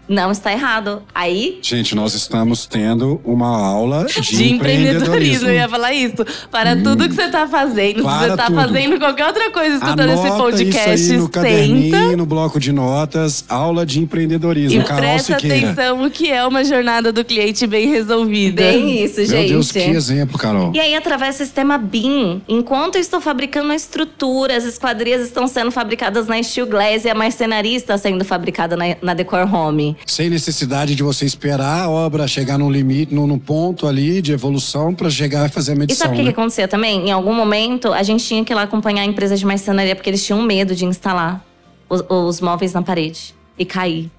Não, 0.08 0.30
está 0.30 0.52
errado. 0.52 1.02
Aí 1.14 1.58
Gente, 1.62 1.94
nós 1.94 2.14
estamos 2.14 2.66
tendo 2.66 3.20
uma 3.24 3.48
aula 3.58 4.06
de, 4.08 4.20
De 4.20 4.52
empreendedorismo, 4.52 5.48
eu 5.48 5.54
ia 5.54 5.68
falar 5.68 5.92
isso. 5.92 6.24
Para 6.50 6.76
tudo 6.76 7.08
que 7.08 7.14
você 7.14 7.28
tá 7.28 7.46
fazendo, 7.46 7.98
se 7.98 8.02
Para 8.04 8.28
você 8.30 8.36
tá 8.36 8.46
tudo. 8.46 8.56
fazendo 8.56 8.98
qualquer 8.98 9.26
outra 9.26 9.50
coisa 9.50 9.74
escutando 9.76 10.10
esse 10.10 10.26
Anota 10.26 10.36
podcast, 10.42 10.94
isso 10.94 11.12
aí 11.12 11.18
no 11.18 11.28
caderninho, 11.28 11.94
senta 11.96 12.16
no 12.16 12.26
bloco 12.26 12.58
de 12.58 12.72
notas, 12.72 13.44
aula 13.48 13.84
de 13.84 14.00
empreendedorismo. 14.00 14.80
e 14.80 14.84
Carol 14.84 15.02
presta 15.02 15.34
Siqueira. 15.34 15.70
atenção 15.72 16.04
o 16.04 16.10
que 16.10 16.30
é 16.30 16.44
uma 16.46 16.64
jornada 16.64 17.12
do 17.12 17.24
cliente 17.24 17.66
bem 17.66 17.88
resolvida. 17.88 18.62
Bem 18.62 19.04
isso, 19.04 19.16
Meu 19.18 19.26
gente. 19.26 19.48
Deus, 19.50 19.70
que 19.72 19.78
exemplo, 19.80 20.38
Carol. 20.38 20.72
E 20.74 20.80
aí, 20.80 20.94
através 20.94 21.34
do 21.36 21.38
sistema 21.38 21.76
BIM, 21.76 22.40
enquanto 22.48 22.94
eu 22.94 23.00
estou 23.00 23.20
fabricando 23.20 23.72
a 23.72 23.76
estrutura, 23.76 24.56
as 24.56 24.64
esquadrias 24.64 25.22
estão 25.22 25.46
sendo 25.46 25.70
fabricadas 25.70 26.26
na 26.26 26.42
Steel 26.42 26.66
Glass 26.66 27.04
e 27.04 27.10
a 27.10 27.14
marcenaria 27.14 27.76
está 27.76 27.98
sendo 27.98 28.24
fabricada 28.24 28.76
na, 28.76 28.84
na 29.02 29.14
Decor 29.14 29.52
Home. 29.54 29.97
Sem 30.06 30.30
necessidade 30.30 30.94
de 30.94 31.02
você 31.02 31.24
esperar 31.26 31.84
a 31.84 31.88
obra 31.90 32.26
chegar 32.26 32.58
num 32.58 32.70
limite, 32.70 33.14
num, 33.14 33.26
num 33.26 33.38
ponto 33.38 33.86
ali 33.86 34.22
de 34.22 34.32
evolução 34.32 34.94
para 34.94 35.10
chegar 35.10 35.48
e 35.48 35.52
fazer 35.52 35.72
a 35.72 35.74
E 35.74 35.78
medição. 35.78 36.06
sabe 36.06 36.14
o 36.14 36.16
que, 36.16 36.22
que 36.22 36.26
né? 36.28 36.32
acontecia 36.32 36.66
também? 36.66 37.08
Em 37.08 37.12
algum 37.12 37.34
momento, 37.34 37.92
a 37.92 38.02
gente 38.02 38.24
tinha 38.24 38.44
que 38.44 38.52
ir 38.52 38.56
lá 38.56 38.62
acompanhar 38.62 39.02
a 39.02 39.04
empresa 39.04 39.36
de 39.36 39.44
marcenaria 39.44 39.94
porque 39.94 40.08
eles 40.10 40.24
tinham 40.24 40.40
medo 40.42 40.74
de 40.74 40.84
instalar 40.84 41.44
os, 41.88 42.02
os 42.08 42.40
móveis 42.40 42.72
na 42.72 42.82
parede 42.82 43.34
e 43.58 43.64
cair. 43.64 44.10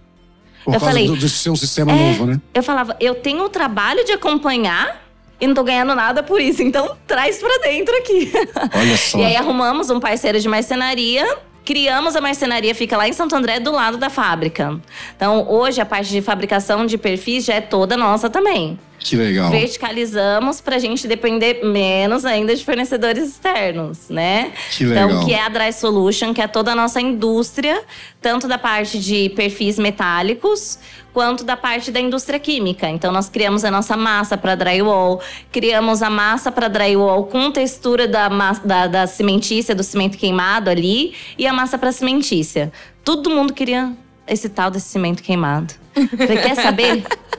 Por 0.64 0.74
eu 0.76 0.80
causa 0.80 0.86
falei, 0.88 1.08
do, 1.08 1.16
do 1.16 1.30
ser 1.30 1.50
um 1.50 1.56
sistema 1.56 1.92
É, 1.92 1.96
novo, 1.96 2.26
né? 2.28 2.40
Eu 2.54 2.62
falava, 2.62 2.96
eu 3.00 3.16
tenho 3.16 3.44
o 3.46 3.50
trabalho 3.50 4.04
de 4.06 4.12
acompanhar 4.12 5.02
e 5.42 5.48
não 5.48 5.56
tô 5.56 5.64
ganhando 5.64 5.96
nada 5.96 6.22
por 6.22 6.40
isso, 6.42 6.62
então 6.62 6.96
traz 7.08 7.38
pra 7.40 7.58
dentro 7.64 7.96
aqui. 7.98 8.32
Olha 8.76 8.96
só. 8.98 9.18
E 9.20 9.24
aí 9.24 9.36
arrumamos 9.38 9.90
um 9.90 10.00
parceiro 10.00 10.40
de 10.40 10.48
marcenaria. 10.50 11.26
Criamos 11.70 12.16
a 12.16 12.22
marcenaria, 12.22 12.74
fica 12.74 12.98
lá 12.98 13.08
em 13.08 13.14
Santo 13.14 13.36
André, 13.36 13.60
do 13.60 13.72
lado 13.72 13.96
da 13.96 14.10
fábrica. 14.10 14.82
Então, 15.16 15.48
hoje, 15.48 15.80
a 15.80 15.86
parte 15.86 16.10
de 16.10 16.20
fabricação 16.20 16.84
de 16.84 16.98
perfis 16.98 17.46
já 17.46 17.54
é 17.54 17.62
toda 17.62 17.96
nossa 17.96 18.28
também. 18.28 18.80
Que 19.00 19.16
legal. 19.16 19.50
Verticalizamos 19.50 20.60
pra 20.60 20.78
gente 20.78 21.08
depender 21.08 21.64
menos 21.64 22.26
ainda 22.26 22.56
de 22.56 22.64
fornecedores 22.64 23.30
externos, 23.30 24.10
né? 24.10 24.52
Que 24.76 24.86
legal. 24.86 25.10
Então, 25.10 25.26
que 25.26 25.34
é 25.34 25.42
a 25.42 25.50
Dry 25.50 25.72
Solution, 25.72 26.34
que 26.34 26.42
é 26.42 26.48
toda 26.48 26.74
a 26.74 26.76
nossa 26.76 27.00
indústria, 27.00 27.82
tanto 28.22 28.48
da 28.48 28.58
parte 28.58 29.00
de 29.00 29.30
perfis 29.30 29.80
metálicos, 29.80 30.78
quanto 31.14 31.44
da 31.44 31.56
parte 31.56 31.92
da 31.92 32.00
indústria 32.00 32.40
química. 32.40 32.88
Então, 32.90 33.12
nós 33.12 33.30
criamos 33.30 33.64
a 33.64 33.72
nossa 33.72 33.96
massa 33.96 34.38
para 34.38 34.56
drywall, 34.56 35.22
criamos 35.52 36.02
a 36.02 36.10
massa 36.10 36.52
para 36.52 36.68
drywall 36.68 37.26
com 37.26 37.52
textura 37.52 38.08
da, 38.08 38.28
da, 38.64 38.88
da 38.88 39.08
cimentícia, 39.08 39.74
do 39.74 39.84
cimento 39.84 40.18
queimado 40.18 40.70
ali, 40.70 41.14
e 41.38 41.48
a 41.48 41.54
massa 41.54 41.78
para 41.78 41.92
cimentícia. 41.92 42.72
Todo 43.04 43.30
mundo 43.30 43.54
queria 43.54 43.94
esse 44.28 44.50
tal 44.50 44.70
desse 44.70 44.90
cimento 44.90 45.24
queimado. 45.24 45.74
Falei, 45.94 46.38
quer 46.38 46.56
saber? 46.56 47.04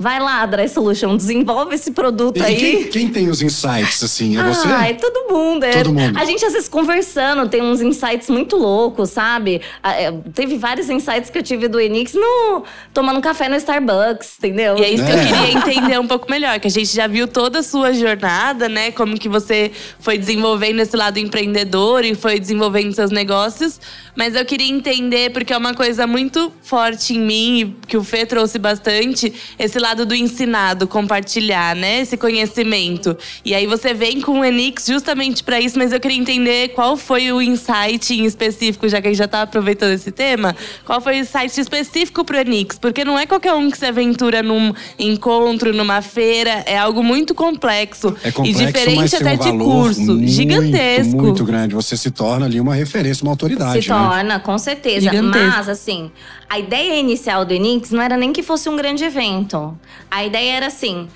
Vai 0.00 0.18
lá, 0.18 0.46
Dry 0.46 0.66
Solution, 0.66 1.14
desenvolve 1.14 1.74
esse 1.74 1.90
produto 1.90 2.38
E 2.38 2.42
aí. 2.42 2.56
quem, 2.56 2.84
quem 2.84 3.08
tem 3.08 3.28
os 3.28 3.42
insights, 3.42 4.02
assim? 4.02 4.38
É 4.38 4.42
você? 4.42 4.66
Ah, 4.66 4.88
é 4.88 4.94
todo 4.94 5.30
mundo. 5.30 5.62
É. 5.64 5.72
Todo 5.72 5.92
mundo. 5.92 6.18
A 6.18 6.24
gente, 6.24 6.42
às 6.42 6.54
vezes, 6.54 6.70
conversando, 6.70 7.46
tem 7.50 7.60
uns 7.60 7.82
insights 7.82 8.30
muito 8.30 8.56
loucos, 8.56 9.10
sabe? 9.10 9.60
Ah, 9.82 9.92
é, 9.92 10.10
teve 10.34 10.56
vários 10.56 10.88
insights 10.88 11.28
que 11.28 11.36
eu 11.36 11.42
tive 11.42 11.68
do 11.68 11.78
Enix 11.78 12.14
no, 12.14 12.64
tomando 12.94 13.20
café 13.20 13.46
no 13.50 13.56
Starbucks, 13.56 14.36
entendeu? 14.38 14.78
E 14.78 14.84
é 14.84 14.90
isso 14.90 15.04
que 15.04 15.10
eu 15.12 15.16
É. 15.18 15.26
queria 15.26 15.52
entender 15.52 16.00
um 16.00 16.06
pouco 16.06 16.30
melhor, 16.30 16.58
que 16.58 16.66
a 16.68 16.70
gente 16.70 16.94
já 16.96 17.06
viu 17.06 17.28
toda 17.28 17.58
a 17.58 17.62
sua 17.62 17.92
jornada, 17.92 18.70
né? 18.70 18.90
Como 18.92 19.18
que 19.18 19.28
você 19.28 19.70
foi 19.98 20.16
desenvolvendo 20.16 20.80
esse 20.80 20.96
lado 20.96 21.18
empreendedor 21.18 22.06
e 22.06 22.14
foi 22.14 22.40
desenvolvendo 22.40 22.94
seus 22.94 23.10
negócios. 23.10 23.78
Mas 24.16 24.34
eu 24.34 24.46
queria 24.46 24.70
entender, 24.70 25.30
porque 25.30 25.52
é 25.52 25.56
uma 25.58 25.74
coisa 25.74 26.06
muito 26.06 26.50
forte 26.62 27.14
em 27.14 27.20
mim, 27.20 27.58
e 27.60 27.86
que 27.86 27.96
o 27.98 28.02
Fê 28.04 28.24
trouxe 28.24 28.58
bastante, 28.58 29.32
esse 29.58 29.78
lado 29.78 29.89
do 29.94 30.14
ensinado, 30.14 30.86
compartilhar, 30.86 31.74
né? 31.74 32.00
Esse 32.00 32.16
conhecimento. 32.16 33.16
E 33.44 33.54
aí 33.54 33.66
você 33.66 33.92
vem 33.94 34.20
com 34.20 34.40
o 34.40 34.44
Enix 34.44 34.86
justamente 34.86 35.42
para 35.42 35.60
isso, 35.60 35.78
mas 35.78 35.92
eu 35.92 36.00
queria 36.00 36.18
entender 36.18 36.68
qual 36.70 36.96
foi 36.96 37.32
o 37.32 37.40
insight 37.40 38.14
em 38.14 38.24
específico, 38.24 38.88
já 38.88 39.00
que 39.00 39.08
a 39.08 39.10
gente 39.10 39.18
já 39.18 39.28
tá 39.28 39.42
aproveitando 39.42 39.92
esse 39.92 40.10
tema, 40.10 40.54
qual 40.84 41.00
foi 41.00 41.14
o 41.14 41.20
insight 41.20 41.60
específico 41.60 42.24
pro 42.24 42.36
Enix? 42.36 42.78
Porque 42.78 43.04
não 43.04 43.18
é 43.18 43.26
qualquer 43.26 43.52
um 43.54 43.70
que 43.70 43.78
se 43.78 43.86
aventura 43.86 44.42
num 44.42 44.72
encontro, 44.98 45.74
numa 45.74 46.02
feira, 46.02 46.62
é 46.66 46.78
algo 46.78 47.02
muito 47.02 47.34
complexo. 47.34 48.14
É 48.22 48.30
complexo, 48.30 48.62
e 48.62 48.66
diferente 48.66 49.16
até 49.16 49.32
um 49.32 49.36
de 49.36 49.44
valor 49.44 49.84
curso. 49.84 50.00
muito, 50.00 50.28
gigantesco. 50.28 51.22
Muito 51.22 51.44
grande. 51.44 51.74
Você 51.74 51.96
se 51.96 52.10
torna 52.10 52.46
ali 52.46 52.60
uma 52.60 52.74
referência, 52.74 53.22
uma 53.22 53.32
autoridade, 53.32 53.82
Se 53.82 53.90
né? 53.90 53.96
torna, 53.96 54.40
com 54.40 54.58
certeza. 54.58 55.00
Gigantesco. 55.10 55.56
Mas, 55.56 55.68
assim, 55.68 56.10
a 56.48 56.58
ideia 56.58 56.98
inicial 56.98 57.44
do 57.44 57.52
Enix 57.52 57.90
não 57.90 58.02
era 58.02 58.16
nem 58.16 58.32
que 58.32 58.42
fosse 58.42 58.68
um 58.68 58.76
grande 58.76 59.04
evento. 59.04 59.78
A 60.10 60.24
ideia 60.24 60.56
era 60.56 60.66
assim. 60.66 61.08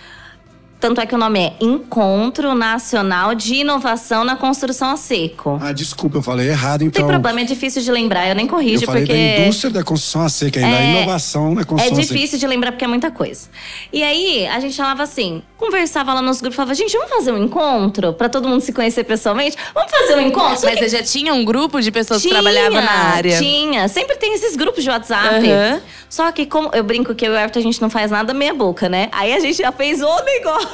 Tanto 0.84 1.00
é 1.00 1.06
que 1.06 1.14
o 1.14 1.18
nome 1.18 1.40
é 1.40 1.54
Encontro 1.62 2.54
Nacional 2.54 3.34
de 3.34 3.54
Inovação 3.54 4.22
na 4.22 4.36
Construção 4.36 4.90
a 4.90 4.98
Seco. 4.98 5.58
Ah, 5.62 5.72
desculpa, 5.72 6.18
eu 6.18 6.22
falei 6.22 6.50
errado, 6.50 6.82
Não 6.82 6.88
então. 6.88 7.00
tem 7.00 7.10
problema, 7.10 7.40
é 7.40 7.44
difícil 7.44 7.80
de 7.80 7.90
lembrar, 7.90 8.28
eu 8.28 8.34
nem 8.34 8.44
Eu 8.44 8.50
corrijo, 8.50 8.84
falei 8.84 9.06
porque. 9.06 9.14
da 9.38 9.44
indústria 9.44 9.70
da 9.72 9.82
construção 9.82 10.20
a 10.20 10.28
seca, 10.28 10.60
ainda 10.60 10.76
a 10.76 10.82
É- 10.82 10.90
inovação 10.90 11.54
na 11.54 11.62
É 11.62 11.64
construção 11.64 11.98
a 11.98 12.02
seca. 12.02 12.14
difícil 12.14 12.38
de 12.38 12.46
lembrar 12.46 12.72
porque 12.72 12.84
é 12.84 12.88
muita 12.88 13.10
coisa. 13.10 13.48
E 13.90 14.02
aí, 14.02 14.46
a 14.46 14.60
gente 14.60 14.76
falava 14.76 15.02
assim, 15.04 15.42
conversava 15.56 16.12
lá 16.12 16.20
nos 16.20 16.42
grupos, 16.42 16.54
falava, 16.56 16.74
gente, 16.74 16.92
vamos 16.98 17.08
fazer 17.08 17.32
um 17.32 17.38
encontro 17.42 18.12
pra 18.12 18.28
todo 18.28 18.46
mundo 18.46 18.60
se 18.60 18.70
conhecer 18.70 19.04
pessoalmente? 19.04 19.56
Vamos 19.72 19.90
fazer 19.90 20.16
um 20.16 20.20
encontro? 20.20 20.60
Mas 20.64 20.74
que 20.74 20.76
você 20.80 20.88
já 20.98 21.02
tinha 21.02 21.32
um 21.32 21.46
grupo 21.46 21.80
de 21.80 21.90
pessoas 21.90 22.20
que 22.20 22.28
tinha, 22.28 22.42
trabalhavam 22.42 22.82
na 22.82 22.92
área? 23.14 23.38
Tinha, 23.38 23.88
sempre 23.88 24.16
tem 24.16 24.34
esses 24.34 24.54
grupos 24.54 24.84
de 24.84 24.90
WhatsApp. 24.90 25.34
Aham. 25.50 25.80
Só 26.10 26.30
que 26.30 26.44
como 26.44 26.68
eu 26.74 26.84
brinco 26.84 27.14
que 27.14 27.26
eu 27.26 27.32
e 27.32 27.36
o 27.36 27.38
Everton 27.38 27.58
a 27.58 27.62
gente 27.62 27.80
não 27.80 27.88
faz 27.88 28.10
nada 28.10 28.34
meia 28.34 28.52
boca, 28.52 28.86
né? 28.86 29.08
Aí 29.12 29.32
a 29.32 29.40
gente 29.40 29.56
já 29.56 29.72
fez 29.72 30.02
o 30.02 30.16
negócio. 30.24 30.73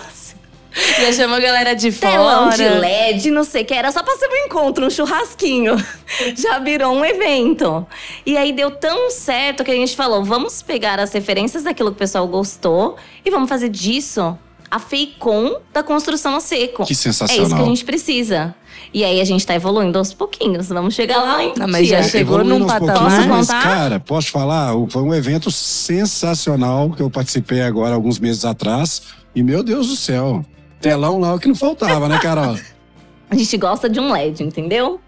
Já 0.72 1.12
chamou 1.12 1.36
a 1.36 1.40
galera 1.40 1.74
de 1.74 1.90
Telão 1.92 2.50
fora. 2.50 2.56
de 2.56 2.68
LED, 2.78 3.30
não 3.30 3.42
sei 3.44 3.62
o 3.62 3.64
que. 3.64 3.74
Era 3.74 3.90
só 3.90 4.02
pra 4.02 4.14
ser 4.16 4.28
um 4.28 4.46
encontro, 4.46 4.86
um 4.86 4.90
churrasquinho. 4.90 5.74
Já 6.36 6.58
virou 6.58 6.94
um 6.94 7.04
evento. 7.04 7.86
E 8.24 8.36
aí 8.36 8.52
deu 8.52 8.70
tão 8.70 9.10
certo 9.10 9.64
que 9.64 9.70
a 9.70 9.74
gente 9.74 9.96
falou: 9.96 10.24
vamos 10.24 10.62
pegar 10.62 11.00
as 11.00 11.12
referências 11.12 11.64
daquilo 11.64 11.90
que 11.90 11.96
o 11.96 11.98
pessoal 11.98 12.26
gostou 12.28 12.96
e 13.24 13.30
vamos 13.30 13.48
fazer 13.48 13.68
disso 13.68 14.38
a 14.70 14.78
FEICOM 14.78 15.56
da 15.72 15.82
construção 15.82 16.36
a 16.36 16.40
seco. 16.40 16.84
Que 16.84 16.92
É 16.92 16.94
isso 16.94 17.02
que 17.02 17.08
a 17.08 17.12
sensacional. 17.12 17.66
gente 17.66 17.84
precisa. 17.84 18.54
E 18.94 19.04
aí 19.04 19.20
a 19.20 19.24
gente 19.24 19.44
tá 19.46 19.54
evoluindo 19.54 19.98
aos 19.98 20.12
pouquinhos. 20.14 20.68
Vamos 20.68 20.94
chegar 20.94 21.18
lá 21.22 21.42
em 21.44 21.52
Não, 21.56 21.66
mas 21.68 21.86
já 21.88 22.02
chegou 22.02 22.42
num 22.44 22.66
patamar. 22.66 23.26
mas, 23.28 23.46
contar? 23.48 23.62
cara, 23.62 24.00
posso 24.00 24.30
falar? 24.30 24.72
Foi 24.90 25.02
um 25.02 25.14
evento 25.14 25.50
sensacional 25.50 26.90
que 26.90 27.02
eu 27.02 27.10
participei 27.10 27.62
agora, 27.62 27.94
alguns 27.94 28.18
meses 28.18 28.44
atrás. 28.44 29.02
E, 29.34 29.42
meu 29.42 29.62
Deus 29.62 29.88
do 29.88 29.96
céu, 29.96 30.44
telão 30.80 31.18
lá 31.18 31.34
o 31.34 31.38
que 31.38 31.48
não 31.48 31.54
faltava, 31.54 32.08
né, 32.08 32.18
Carol? 32.18 32.56
A 33.30 33.36
gente 33.36 33.56
gosta 33.56 33.88
de 33.88 34.00
um 34.00 34.12
LED, 34.12 34.42
entendeu? 34.42 35.00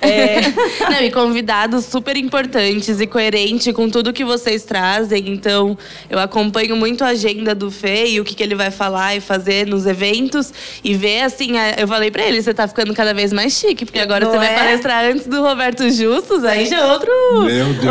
É, 0.00 0.40
Não, 0.90 1.02
e 1.02 1.10
convidados 1.10 1.84
super 1.86 2.16
importantes 2.16 3.00
e 3.00 3.06
coerente 3.06 3.72
com 3.72 3.88
tudo 3.88 4.12
que 4.12 4.24
vocês 4.24 4.62
trazem. 4.64 5.28
Então, 5.30 5.76
eu 6.10 6.18
acompanho 6.18 6.76
muito 6.76 7.02
a 7.04 7.08
agenda 7.08 7.54
do 7.54 7.70
Fê 7.70 8.06
e 8.06 8.20
o 8.20 8.24
que, 8.24 8.34
que 8.34 8.42
ele 8.42 8.54
vai 8.54 8.70
falar 8.70 9.16
e 9.16 9.20
fazer 9.20 9.66
nos 9.66 9.86
eventos. 9.86 10.52
E 10.82 10.94
ver, 10.94 11.22
assim, 11.22 11.56
a- 11.56 11.74
eu 11.78 11.88
falei 11.88 12.10
pra 12.10 12.22
ele, 12.24 12.42
você 12.42 12.52
tá 12.52 12.66
ficando 12.68 12.92
cada 12.94 13.14
vez 13.14 13.32
mais 13.32 13.52
chique. 13.54 13.84
Porque 13.84 13.98
agora 13.98 14.24
Não 14.24 14.32
você 14.32 14.38
vai 14.38 14.52
é? 14.54 14.58
palestrar 14.58 15.04
antes 15.04 15.26
do 15.26 15.42
Roberto 15.42 15.88
Justus, 15.90 16.44
aí 16.44 16.66
já 16.66 16.78
é 16.80 16.92
outro, 16.92 17.10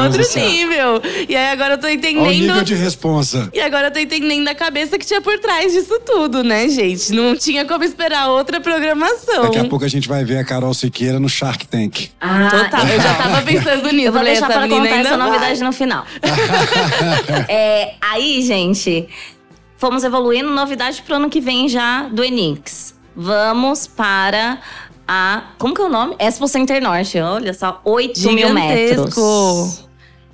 outro 0.03 0.39
nível. 0.39 1.01
E 1.27 1.35
aí 1.35 1.47
agora 1.51 1.73
eu 1.73 1.77
tô 1.77 1.87
Olha 1.87 1.95
o 1.95 1.97
entendendo… 1.97 2.29
nível 2.29 2.63
de 2.63 2.75
responsa. 2.75 3.49
E 3.53 3.59
agora 3.59 3.87
eu 3.87 3.91
tô 3.91 3.99
entendendo 3.99 4.47
a 4.47 4.55
cabeça 4.55 4.97
que 4.97 5.05
tinha 5.05 5.21
por 5.21 5.37
trás 5.39 5.71
disso 5.73 5.99
tudo, 6.05 6.43
né, 6.43 6.67
gente? 6.69 7.11
Não 7.13 7.35
tinha 7.35 7.65
como 7.65 7.83
esperar 7.83 8.29
outra 8.29 8.59
programação. 8.61 9.43
Daqui 9.43 9.57
a 9.59 9.65
pouco 9.65 9.85
a 9.85 9.87
gente 9.87 10.07
vai 10.07 10.23
ver 10.23 10.37
a 10.37 10.43
Carol 10.43 10.73
Siqueira 10.73 11.19
no 11.19 11.29
Shark 11.29 11.62
Tank. 11.67 12.09
Ah, 12.21 12.49
Total, 12.49 12.87
eu 12.87 13.01
já 13.01 13.13
tava 13.15 13.41
pensando 13.41 13.83
nisso. 13.91 14.07
Eu 14.07 14.11
vou 14.11 14.19
falei, 14.21 14.33
deixar 14.33 14.47
pra 14.47 14.67
contar 14.67 14.83
ainda 14.83 15.09
essa 15.09 15.17
vai. 15.17 15.27
novidade 15.27 15.63
no 15.63 15.71
final. 15.71 16.05
É, 17.49 17.93
aí, 18.01 18.41
gente, 18.41 19.07
fomos 19.77 20.03
evoluindo. 20.03 20.49
Novidade 20.49 21.01
pro 21.01 21.15
ano 21.15 21.29
que 21.29 21.39
vem 21.41 21.67
já 21.67 22.03
do 22.03 22.23
Enix. 22.23 22.95
Vamos 23.15 23.85
para 23.87 24.59
a. 25.07 25.43
Como 25.57 25.73
que 25.73 25.81
é 25.81 25.85
o 25.85 25.89
nome? 25.89 26.15
Expo 26.19 26.47
Center 26.47 26.81
Norte. 26.81 27.19
Olha 27.19 27.53
só, 27.53 27.81
8 27.83 28.31
mil 28.31 28.53
metros. 28.53 29.87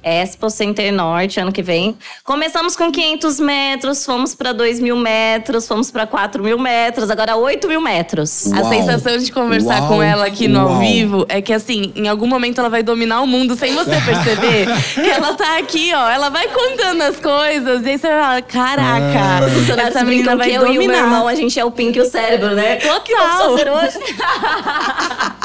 Expo 0.09 0.49
Center 0.49 0.91
Norte, 0.91 1.39
ano 1.39 1.51
que 1.51 1.61
vem. 1.61 1.97
Começamos 2.23 2.75
com 2.75 2.91
500 2.91 3.39
metros, 3.39 4.05
fomos 4.05 4.33
para 4.35 4.51
2 4.53 4.79
mil 4.79 4.95
metros, 4.95 5.67
fomos 5.67 5.91
para 5.91 6.05
4 6.07 6.43
mil 6.43 6.57
metros, 6.59 7.09
agora 7.09 7.35
8 7.35 7.67
mil 7.67 7.81
metros. 7.81 8.51
A 8.53 8.61
Uau. 8.61 8.69
sensação 8.69 9.17
de 9.17 9.31
conversar 9.31 9.79
Uau. 9.81 9.87
com 9.89 10.03
ela 10.03 10.25
aqui 10.25 10.47
no 10.47 10.59
ao 10.61 10.67
Uau. 10.69 10.79
vivo 10.79 11.25
é 11.29 11.41
que, 11.41 11.53
assim, 11.53 11.91
em 11.95 12.07
algum 12.07 12.27
momento 12.27 12.59
ela 12.59 12.69
vai 12.69 12.83
dominar 12.83 13.21
o 13.21 13.27
mundo 13.27 13.55
sem 13.55 13.73
você 13.73 13.91
perceber. 14.01 14.67
que 14.95 15.09
ela 15.09 15.33
tá 15.35 15.57
aqui, 15.57 15.91
ó. 15.93 16.09
Ela 16.09 16.29
vai 16.29 16.47
contando 16.47 17.01
as 17.03 17.17
coisas. 17.19 17.85
E 17.85 17.89
aí 17.89 17.97
você 17.97 18.07
vai 18.07 18.19
falar: 18.19 18.41
caraca, 18.43 19.49
funcionários 19.53 19.95
essa 19.95 20.05
menina 20.05 20.35
vai 20.35 20.49
eu 20.49 20.53
e 20.53 20.57
o 20.57 20.61
meu 20.61 20.73
dominar. 20.81 20.97
irmão, 21.03 21.27
a 21.27 21.35
gente 21.35 21.59
é 21.59 21.65
o 21.65 21.71
Pink 21.71 21.97
e 21.97 22.01
o 22.01 22.05
cérebro, 22.05 22.55
né? 22.55 22.77
O 22.95 23.01
que 23.01 23.15
vamos 23.15 23.37
Total. 23.37 23.57
fazer 23.57 23.69
hoje? 23.71 23.99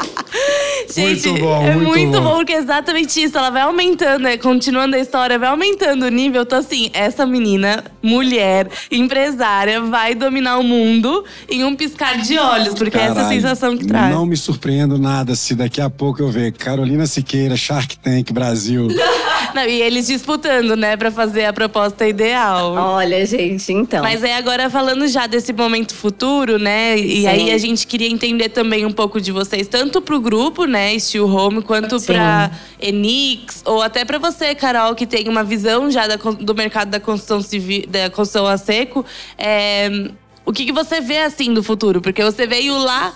Gente, 0.93 1.29
Muito 1.29 1.41
bom, 1.43 1.65
é 1.65 1.71
muito 1.75 1.87
muito 1.87 2.11
bom. 2.21 2.29
bom. 2.29 2.35
porque 2.37 2.53
é 2.53 2.57
exatamente 2.57 3.21
isso. 3.23 3.37
Ela 3.37 3.49
vai 3.49 3.61
aumentando, 3.61 4.23
né? 4.23 4.37
Continuando 4.55 4.95
a 4.95 4.99
história, 4.99 5.37
vai 5.37 5.49
aumentando 5.49 6.05
o 6.05 6.09
nível. 6.09 6.43
Então, 6.43 6.59
assim, 6.59 6.89
essa 6.93 7.25
menina, 7.25 7.83
mulher, 8.01 8.69
empresária, 8.89 9.81
vai 9.81 10.15
dominar 10.15 10.57
o 10.59 10.63
mundo 10.63 11.25
em 11.49 11.65
um 11.65 11.75
piscar 11.75 12.21
de 12.21 12.37
olhos, 12.37 12.73
porque 12.73 12.97
essa 12.97 13.07
é 13.07 13.11
a 13.11 13.15
Caralho, 13.15 13.35
sensação 13.35 13.77
que 13.77 13.85
traz. 13.85 14.15
Não 14.15 14.25
me 14.25 14.37
surpreendo 14.37 14.97
nada 14.97 15.35
se 15.35 15.55
daqui 15.55 15.81
a 15.81 15.89
pouco 15.89 16.21
eu 16.21 16.29
ver 16.31 16.53
Carolina 16.53 17.05
Siqueira, 17.05 17.57
Shark 17.57 17.97
Tank 17.97 18.31
Brasil. 18.31 18.87
Não, 19.55 19.63
e 19.63 19.81
eles 19.81 20.07
disputando, 20.07 20.75
né, 20.75 20.97
pra 20.97 21.09
fazer 21.09 21.45
a 21.45 21.53
proposta 21.53 22.05
ideal. 22.05 22.73
Olha, 22.73 23.25
gente, 23.25 23.71
então. 23.71 24.03
Mas 24.03 24.21
aí 24.21 24.33
agora 24.33 24.69
falando 24.69 25.07
já 25.07 25.27
desse 25.27 25.53
momento 25.53 25.95
futuro, 25.95 26.59
né? 26.59 26.97
E 26.97 27.21
Sim. 27.21 27.27
aí 27.27 27.51
a 27.51 27.57
gente 27.57 27.87
queria 27.87 28.09
entender 28.09 28.49
também 28.49 28.85
um 28.85 28.91
pouco 28.91 29.21
de 29.21 29.31
vocês, 29.31 29.65
tanto 29.69 30.01
pro 30.01 30.19
grupo, 30.19 30.65
né, 30.65 30.99
Steel 30.99 31.29
Home, 31.29 31.61
quanto 31.61 31.97
Sim. 31.99 32.07
pra 32.07 32.51
Enix, 32.81 33.61
ou 33.63 33.81
até 33.81 34.03
pra 34.03 34.17
você, 34.17 34.34
Carol, 34.57 34.95
que 34.95 35.05
tem 35.05 35.29
uma 35.29 35.43
visão 35.43 35.89
já 35.89 36.07
da 36.07 36.15
do 36.15 36.55
mercado 36.55 36.89
da 36.89 36.99
construção 36.99 37.41
civil, 37.41 37.85
da 37.87 38.09
construção 38.09 38.47
a 38.47 38.57
seco. 38.57 39.05
É, 39.37 39.89
o 40.45 40.53
que, 40.53 40.65
que 40.65 40.71
você 40.71 41.01
vê 41.01 41.19
assim 41.19 41.53
do 41.53 41.63
futuro? 41.63 42.01
Porque 42.01 42.23
você 42.23 42.45
veio 42.45 42.77
lá. 42.77 43.13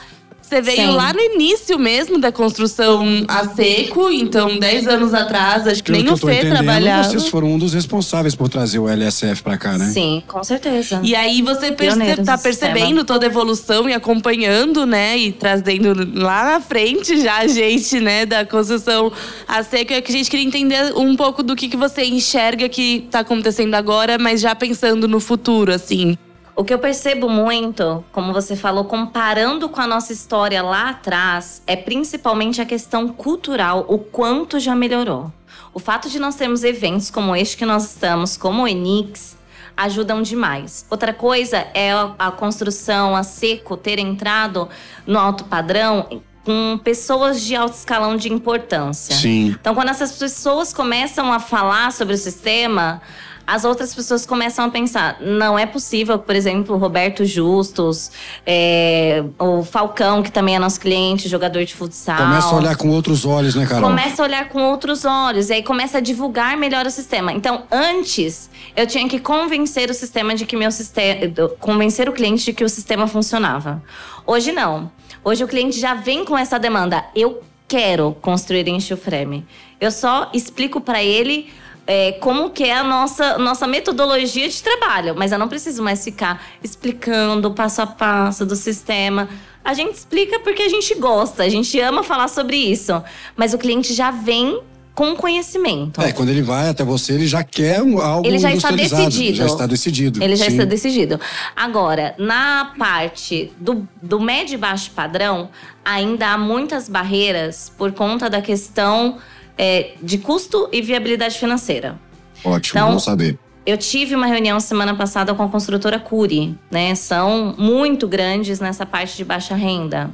Você 0.49 0.61
veio 0.61 0.77
Sim. 0.89 0.95
lá 0.95 1.13
no 1.13 1.19
início 1.19 1.77
mesmo 1.77 2.17
da 2.17 2.31
construção 2.31 3.05
a 3.27 3.47
seco, 3.49 4.09
então 4.09 4.57
10 4.57 4.87
anos 4.87 5.13
atrás, 5.13 5.67
acho 5.67 5.83
que 5.83 5.91
Pelo 5.91 5.97
nem 5.97 6.05
que 6.07 6.11
o 6.11 6.15
eu 6.15 6.19
tô 6.19 6.25
Fê 6.25 6.33
entendendo, 6.37 6.53
trabalhava. 6.55 7.03
vocês 7.03 7.27
foram 7.27 7.49
um 7.49 7.59
dos 7.59 7.71
responsáveis 7.75 8.33
por 8.33 8.49
trazer 8.49 8.79
o 8.79 8.89
LSF 8.89 9.43
pra 9.43 9.59
cá, 9.59 9.77
né? 9.77 9.85
Sim, 9.93 10.23
com 10.27 10.43
certeza. 10.43 11.01
E 11.03 11.13
aí 11.13 11.43
você 11.43 11.71
perce 11.71 11.95
Pioneiros 11.97 12.25
tá 12.25 12.35
do 12.35 12.41
sistema. 12.41 12.71
percebendo 12.73 13.05
toda 13.05 13.27
a 13.27 13.29
evolução 13.29 13.87
e 13.87 13.93
acompanhando, 13.93 14.87
né? 14.87 15.15
E 15.19 15.31
trazendo 15.31 15.93
lá 16.19 16.53
na 16.53 16.59
frente 16.59 17.21
já 17.21 17.37
a 17.41 17.47
gente, 17.47 17.99
né? 17.99 18.25
Da 18.25 18.43
construção 18.43 19.11
a 19.47 19.61
seco. 19.61 19.93
É 19.93 20.01
que 20.01 20.11
a 20.11 20.15
gente 20.15 20.31
queria 20.31 20.47
entender 20.47 20.93
um 20.97 21.15
pouco 21.15 21.43
do 21.43 21.55
que, 21.55 21.67
que 21.69 21.77
você 21.77 22.03
enxerga 22.05 22.67
que 22.67 23.07
tá 23.11 23.19
acontecendo 23.19 23.75
agora, 23.75 24.17
mas 24.17 24.41
já 24.41 24.55
pensando 24.55 25.07
no 25.07 25.19
futuro, 25.19 25.71
assim. 25.71 26.17
O 26.59 26.63
que 26.65 26.73
eu 26.73 26.79
percebo 26.79 27.29
muito, 27.29 28.03
como 28.11 28.33
você 28.33 28.53
falou, 28.53 28.83
comparando 28.83 29.69
com 29.69 29.79
a 29.79 29.87
nossa 29.87 30.11
história 30.11 30.61
lá 30.61 30.89
atrás, 30.89 31.63
é 31.65 31.77
principalmente 31.77 32.59
a 32.59 32.65
questão 32.65 33.07
cultural, 33.07 33.85
o 33.87 33.97
quanto 33.97 34.59
já 34.59 34.75
melhorou. 34.75 35.31
O 35.73 35.79
fato 35.79 36.09
de 36.09 36.19
nós 36.19 36.35
termos 36.35 36.65
eventos 36.65 37.09
como 37.09 37.33
este 37.33 37.55
que 37.55 37.65
nós 37.65 37.85
estamos, 37.85 38.35
como 38.35 38.63
o 38.63 38.67
Enix, 38.67 39.37
ajudam 39.77 40.21
demais. 40.21 40.85
Outra 40.89 41.13
coisa 41.13 41.65
é 41.73 41.91
a 42.19 42.29
construção 42.29 43.15
a 43.15 43.23
seco 43.23 43.77
ter 43.77 43.97
entrado 43.97 44.67
no 45.07 45.17
alto 45.17 45.45
padrão 45.45 46.21
com 46.43 46.77
pessoas 46.83 47.41
de 47.41 47.55
alto 47.55 47.75
escalão 47.75 48.17
de 48.17 48.33
importância. 48.33 49.15
Sim. 49.15 49.55
Então, 49.61 49.73
quando 49.73 49.89
essas 49.89 50.11
pessoas 50.17 50.73
começam 50.73 51.31
a 51.31 51.39
falar 51.39 51.93
sobre 51.93 52.15
o 52.15 52.17
sistema, 52.17 53.01
as 53.49 53.65
outras 53.65 53.95
pessoas 53.95 54.27
começam 54.27 54.65
a 54.65 54.69
pensar: 54.69 55.17
não 55.19 55.57
é 55.57 55.65
possível, 55.65 56.19
por 56.19 56.35
exemplo, 56.35 56.75
o 56.75 56.77
Roberto 56.77 57.25
Justus, 57.25 58.11
é, 58.45 59.23
o 59.39 59.63
Falcão, 59.63 60.21
que 60.21 60.31
também 60.31 60.55
é 60.55 60.59
nosso 60.59 60.79
cliente, 60.79 61.27
jogador 61.27 61.65
de 61.65 61.73
futsal. 61.73 62.17
Começa 62.17 62.47
a 62.47 62.55
olhar 62.55 62.77
com 62.77 62.89
outros 62.89 63.25
olhos, 63.25 63.55
né, 63.55 63.65
Carol? 63.65 63.89
Começa 63.89 64.21
a 64.21 64.25
olhar 64.25 64.49
com 64.49 64.61
outros 64.61 65.03
olhos 65.03 65.49
e 65.49 65.53
aí 65.53 65.63
começa 65.63 65.97
a 65.97 66.01
divulgar 66.01 66.55
melhor 66.55 66.85
o 66.85 66.91
sistema. 66.91 67.33
Então, 67.33 67.63
antes, 67.71 68.49
eu 68.75 68.85
tinha 68.85 69.09
que 69.09 69.19
convencer 69.19 69.89
o 69.89 69.93
sistema 69.93 70.35
de 70.35 70.45
que 70.45 70.55
meu 70.55 70.71
sistema. 70.71 71.31
convencer 71.59 72.07
o 72.07 72.13
cliente 72.13 72.45
de 72.45 72.53
que 72.53 72.63
o 72.63 72.69
sistema 72.69 73.07
funcionava. 73.07 73.81
Hoje 74.27 74.51
não. 74.51 74.91
Hoje 75.23 75.43
o 75.43 75.47
cliente 75.47 75.79
já 75.79 75.95
vem 75.95 76.23
com 76.23 76.37
essa 76.37 76.59
demanda. 76.59 77.03
Eu 77.15 77.41
quero 77.67 78.15
construir 78.21 78.67
em 78.67 78.79
frame. 78.79 79.45
Eu 79.81 79.91
só 79.91 80.29
explico 80.33 80.79
para 80.81 81.03
ele 81.03 81.49
é, 81.85 82.13
como 82.13 82.49
que 82.49 82.63
é 82.63 82.77
a 82.77 82.83
nossa, 82.83 83.37
nossa 83.37 83.67
metodologia 83.67 84.47
de 84.47 84.61
trabalho. 84.61 85.15
Mas 85.17 85.31
eu 85.31 85.39
não 85.39 85.47
preciso 85.47 85.81
mais 85.81 86.03
ficar 86.03 86.43
explicando 86.63 87.51
passo 87.51 87.81
a 87.81 87.87
passo 87.87 88.45
do 88.45 88.55
sistema. 88.55 89.27
A 89.63 89.73
gente 89.73 89.95
explica 89.95 90.39
porque 90.39 90.63
a 90.63 90.69
gente 90.69 90.95
gosta, 90.95 91.43
a 91.43 91.49
gente 91.49 91.79
ama 91.79 92.03
falar 92.03 92.27
sobre 92.27 92.57
isso. 92.57 93.01
Mas 93.35 93.53
o 93.53 93.57
cliente 93.57 93.93
já 93.93 94.11
vem 94.11 94.61
com 94.99 95.15
conhecimento. 95.15 96.01
É, 96.01 96.11
quando 96.11 96.27
ele 96.27 96.41
vai 96.41 96.67
até 96.67 96.83
você, 96.83 97.13
ele 97.13 97.25
já 97.25 97.41
quer 97.41 97.77
algo 97.77 98.27
Ele 98.27 98.37
já 98.37 98.51
está 98.51 98.69
decidido. 98.69 99.37
Já 99.37 99.45
está 99.45 99.65
decidido. 99.65 100.21
Ele 100.21 100.35
já 100.35 100.45
sim. 100.45 100.51
está 100.51 100.65
decidido. 100.65 101.17
Agora, 101.55 102.13
na 102.17 102.73
parte 102.77 103.49
do, 103.57 103.87
do 104.01 104.19
médio 104.19 104.55
e 104.55 104.57
baixo 104.57 104.91
padrão, 104.91 105.49
ainda 105.85 106.33
há 106.33 106.37
muitas 106.37 106.89
barreiras 106.89 107.71
por 107.77 107.93
conta 107.93 108.29
da 108.29 108.41
questão 108.41 109.17
é, 109.59 109.91
de 110.01 110.17
custo 110.17 110.69
e 110.71 110.81
viabilidade 110.81 111.37
financeira. 111.37 111.99
Ótimo, 112.45 112.79
Então, 112.79 112.93
bom 112.93 112.99
saber. 112.99 113.37
Eu 113.65 113.77
tive 113.77 114.15
uma 114.15 114.25
reunião 114.25 114.57
semana 114.61 114.95
passada 114.95 115.35
com 115.35 115.43
a 115.43 115.49
construtora 115.49 115.99
Curi, 115.99 116.57
né? 116.71 116.95
São 116.95 117.53
muito 117.57 118.07
grandes 118.07 118.61
nessa 118.61 118.85
parte 118.85 119.17
de 119.17 119.25
baixa 119.25 119.53
renda. 119.55 120.09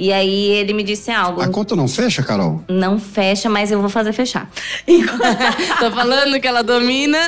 E 0.00 0.14
aí 0.14 0.46
ele 0.52 0.72
me 0.72 0.82
disse 0.82 1.10
algo. 1.10 1.42
A 1.42 1.48
conta 1.48 1.76
não 1.76 1.86
fecha, 1.86 2.22
Carol? 2.22 2.64
Não 2.66 2.98
fecha, 2.98 3.50
mas 3.50 3.70
eu 3.70 3.82
vou 3.82 3.90
fazer 3.90 4.14
fechar. 4.14 4.50
Tô 5.78 5.90
falando 5.90 6.40
que 6.40 6.48
ela 6.48 6.62
domina. 6.62 7.18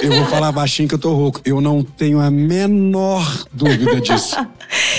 Eu 0.00 0.10
vou 0.10 0.24
falar 0.24 0.50
baixinho 0.50 0.88
que 0.88 0.94
eu 0.94 0.98
tô 0.98 1.12
rouco. 1.12 1.42
Eu 1.44 1.60
não 1.60 1.82
tenho 1.82 2.18
a 2.18 2.30
menor 2.30 3.44
dúvida 3.52 4.00
disso. 4.00 4.36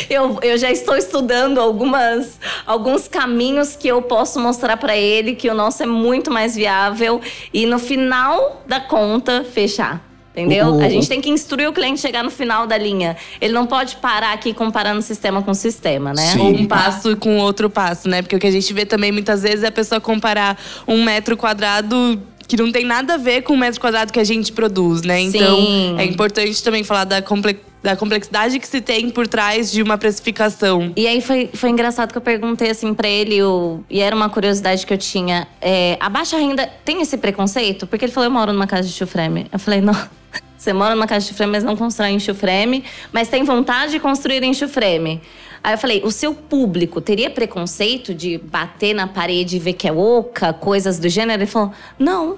Eu, 0.10 0.40
eu 0.42 0.58
já 0.58 0.72
estou 0.72 0.96
estudando 0.96 1.60
algumas, 1.60 2.40
alguns 2.66 3.08
caminhos 3.08 3.76
que 3.76 3.88
eu 3.88 4.02
posso 4.02 4.40
mostrar 4.40 4.78
para 4.78 4.96
ele 4.96 5.36
que 5.36 5.50
o 5.50 5.54
nosso 5.54 5.84
é 5.84 5.86
muito 5.86 6.32
mais 6.32 6.56
viável 6.56 7.20
e 7.54 7.66
no 7.66 7.80
final 7.80 8.64
da 8.68 8.80
conta 8.80 9.44
fechar. 9.44 10.02
Entendeu? 10.36 10.68
O- 10.68 10.78
o- 10.80 10.84
A 10.84 10.90
gente 10.90 11.08
tem 11.08 11.22
que 11.22 11.30
instruir 11.30 11.70
o 11.70 11.74
cliente 11.74 11.94
a 12.00 12.02
chegar 12.02 12.24
no 12.24 12.30
final 12.30 12.68
da 12.68 12.78
linha. 12.78 13.16
Ele 13.40 13.54
não 13.54 13.66
pode 13.66 13.96
parar 13.98 14.34
aqui 14.34 14.54
comparando 14.54 15.02
sistema 15.02 15.42
com 15.42 15.54
sistema, 15.54 16.14
né? 16.14 16.28
Sim. 16.34 16.40
Ou 16.40 16.48
um 16.50 16.66
passo 16.66 17.16
com 17.16 17.38
outro 17.38 17.70
passo, 17.70 18.10
né? 18.10 18.22
Porque 18.22 18.36
o 18.36 18.40
que 18.40 18.48
a 18.48 18.52
gente 18.52 18.74
vê 18.74 18.86
também 18.86 19.12
muitas 19.12 19.44
vezes 19.44 19.64
é 19.64 19.68
a 19.68 19.72
pessoa 19.72 20.02
comparar 20.02 20.58
um 20.88 21.04
metro 21.04 21.38
quadrado 21.38 22.22
que 22.48 22.58
não 22.58 22.72
tem 22.72 22.86
nada 22.86 23.16
a 23.16 23.18
ver 23.18 23.42
com 23.42 23.54
o 23.54 23.58
metro 23.58 23.80
quadrado 23.82 24.14
que 24.14 24.20
a 24.20 24.24
gente 24.24 24.52
produz, 24.52 25.02
né? 25.02 25.18
Sim. 25.20 25.28
Então 25.30 25.58
é 26.00 26.06
importante 26.06 26.62
também 26.64 26.84
falar 26.84 27.04
da, 27.06 27.22
comple- 27.22 27.60
da 27.86 27.96
complexidade 27.96 28.60
que 28.60 28.68
se 28.68 28.82
tem 28.82 29.10
por 29.10 29.28
trás 29.28 29.72
de 29.72 29.82
uma 29.82 29.98
precificação. 29.98 30.92
E 30.96 31.08
aí 31.08 31.22
foi, 31.22 31.50
foi 31.54 31.70
engraçado 31.70 32.12
que 32.12 32.18
eu 32.18 32.22
perguntei 32.22 32.72
assim 32.72 32.94
pra 32.94 33.08
ele, 33.08 33.42
o, 33.44 33.82
e 33.90 34.02
era 34.02 34.16
uma 34.16 34.28
curiosidade 34.28 34.86
que 34.86 34.94
eu 34.94 34.98
tinha. 34.98 35.48
é, 35.62 35.96
a 36.00 36.10
baixa 36.10 36.38
renda 36.38 36.68
tem 36.84 37.02
esse 37.02 37.16
preconceito? 37.18 37.86
Porque 37.86 38.06
ele 38.06 38.12
falou, 38.12 38.28
eu 38.28 38.32
moro 38.32 38.52
numa 38.52 38.68
casa 38.68 38.90
de 38.90 39.06
frame. 39.06 39.48
Eu 39.52 39.60
falei, 39.60 39.82
não. 39.82 39.94
Você 40.58 40.74
mora 40.74 40.96
numa 40.96 41.06
casa 41.06 41.28
de 41.28 41.34
frame, 41.34 41.52
mas 41.52 41.64
não 41.64 41.76
constrói 41.76 42.10
enxo 42.10 42.34
frame, 42.34 42.84
mas 43.14 43.28
tem 43.28 43.44
vontade 43.44 43.92
de 43.92 44.00
construir 44.00 44.44
enxo 44.44 44.68
frame. 44.68 45.22
Aí 45.64 45.74
eu 45.74 45.78
falei, 45.78 46.02
o 46.04 46.12
seu 46.12 46.34
público 46.34 47.00
teria 47.00 47.30
preconceito 47.30 48.14
de 48.14 48.38
bater 48.38 48.94
na 48.94 49.08
parede 49.08 49.58
e 49.58 49.60
ver 49.60 49.74
que 49.74 49.88
é 49.88 49.92
oca, 49.92 50.54
coisas 50.54 50.98
do 50.98 51.08
gênero? 51.08 51.42
Ele 51.42 51.50
falou, 51.50 51.72
não. 52.00 52.38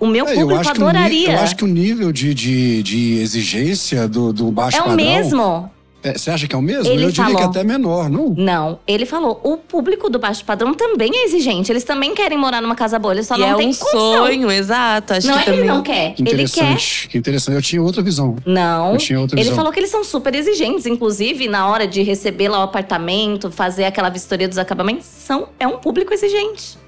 O 0.00 0.06
meu 0.06 0.26
É, 0.26 0.32
eu 0.32 0.40
público 0.40 0.60
acho 0.60 0.72
que 0.72 0.80
o 0.80 0.84
adoraria. 0.84 1.32
eu 1.32 1.38
acho 1.40 1.56
que 1.56 1.64
o 1.64 1.68
nível 1.68 2.10
de, 2.10 2.32
de, 2.34 2.82
de 2.82 3.18
exigência 3.20 4.08
do, 4.08 4.32
do 4.32 4.50
baixo 4.50 4.78
é 4.78 4.80
o 4.80 4.84
padrão. 4.86 4.96
mesmo. 5.06 5.70
É, 6.02 6.16
você 6.16 6.30
acha 6.30 6.48
que 6.48 6.54
é 6.54 6.58
o 6.58 6.62
mesmo? 6.62 6.90
Ele 6.90 7.04
eu 7.04 7.10
diria 7.10 7.26
que 7.26 7.32
falou. 7.34 7.50
até 7.50 7.62
menor, 7.62 8.08
não? 8.08 8.30
Não, 8.34 8.78
ele 8.86 9.04
falou, 9.04 9.38
o 9.44 9.58
público 9.58 10.08
do 10.08 10.18
baixo 10.18 10.42
padrão 10.46 10.72
também 10.72 11.10
é 11.14 11.24
exigente. 11.26 11.70
Eles 11.70 11.84
também 11.84 12.14
querem 12.14 12.38
morar 12.38 12.62
numa 12.62 12.74
casa 12.74 12.98
boa, 12.98 13.12
eles 13.12 13.26
só 13.26 13.36
e 13.36 13.40
não 13.40 13.48
é 13.48 13.54
têm 13.56 13.68
um 13.68 13.74
condição. 13.74 14.00
sonho, 14.16 14.50
exato. 14.50 15.12
Acho 15.12 15.26
Não 15.26 15.34
que 15.34 15.40
é 15.40 15.44
que 15.44 15.50
também. 15.50 15.60
ele 15.60 15.68
não 15.68 15.82
quer, 15.82 16.14
Que 16.14 16.22
ele 16.22 16.30
quer. 16.30 16.32
interessante, 16.42 17.06
que 17.08 17.18
interessante. 17.18 17.54
Eu 17.54 17.60
tinha 17.60 17.82
outra 17.82 18.00
visão. 18.02 18.34
Não. 18.46 18.92
Eu 18.92 18.96
tinha 18.96 19.20
outra 19.20 19.36
ele 19.36 19.42
visão. 19.42 19.56
falou 19.56 19.70
que 19.70 19.78
eles 19.78 19.90
são 19.90 20.02
super 20.02 20.34
exigentes, 20.34 20.86
inclusive 20.86 21.46
na 21.48 21.68
hora 21.68 21.86
de 21.86 22.02
receber 22.02 22.48
lá 22.48 22.60
o 22.60 22.62
apartamento, 22.62 23.50
fazer 23.50 23.84
aquela 23.84 24.08
vistoria 24.08 24.48
dos 24.48 24.56
acabamentos, 24.56 25.04
são 25.04 25.48
é 25.60 25.66
um 25.66 25.76
público 25.76 26.14
exigente. 26.14 26.78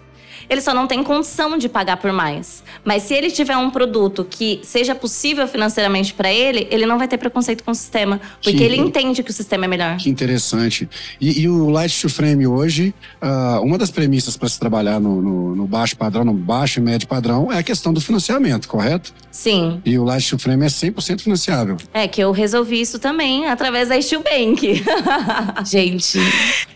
Ele 0.53 0.61
só 0.61 0.75
não 0.75 0.87
tem 0.87 1.03
condição 1.03 1.57
de 1.57 1.67
pagar 1.67 1.97
por 1.97 2.13
mais. 2.13 2.63
Mas 2.85 3.05
se 3.05 3.15
ele 3.15 3.31
tiver 3.31 3.57
um 3.57 3.71
produto 3.71 4.23
que 4.29 4.61
seja 4.63 4.95
possível 4.95 5.49
financeiramente 5.49 6.13
para 6.13 6.31
ele, 6.31 6.69
ele 6.71 6.85
não 6.85 6.99
vai 6.99 7.09
ter 7.09 7.17
preconceito 7.17 7.65
com 7.65 7.71
o 7.71 7.75
sistema, 7.75 8.21
porque 8.43 8.59
Que- 8.59 8.63
ele 8.63 8.77
entende 8.77 9.23
que 9.23 9.31
o 9.31 9.33
sistema 9.33 9.65
é 9.65 9.69
melhor. 9.69 9.97
Que 9.97 10.11
interessante. 10.11 10.87
E, 11.19 11.41
e 11.41 11.49
o 11.49 11.71
Light 11.71 11.99
to 12.03 12.11
Frame 12.11 12.47
hoje, 12.47 12.95
ah, 13.19 13.61
uma 13.63 13.79
das 13.79 13.91
premissas 13.91 14.37
para 14.37 14.47
se 14.47 14.61
trabalhar 14.61 15.01
no, 15.01 15.23
no- 15.23 15.57
no 15.57 15.67
baixo 15.67 15.97
padrão, 15.97 16.23
no 16.23 16.35
baixo 16.35 16.81
e 16.81 16.83
médio 16.83 17.09
padrão, 17.09 17.51
é 17.51 17.57
a 17.59 17.63
questão 17.63 17.91
do 17.91 18.01
financiamento, 18.03 18.69
correto? 18.69 19.15
Sim. 19.31 19.81
E 19.87 19.99
o 19.99 20.05
Light 20.05 20.29
to 20.29 20.39
Frame 20.39 20.67
é 20.67 20.69
100% 20.69 21.23
financiável. 21.23 21.79
É 21.95 22.07
que 22.07 22.21
eu 22.21 22.31
resolvi 22.31 22.79
isso 22.79 22.99
também 22.99 23.47
através 23.47 23.89
da 23.89 23.99
Steel 24.03 24.23
Bank. 24.23 24.85
Gente, 25.65 26.19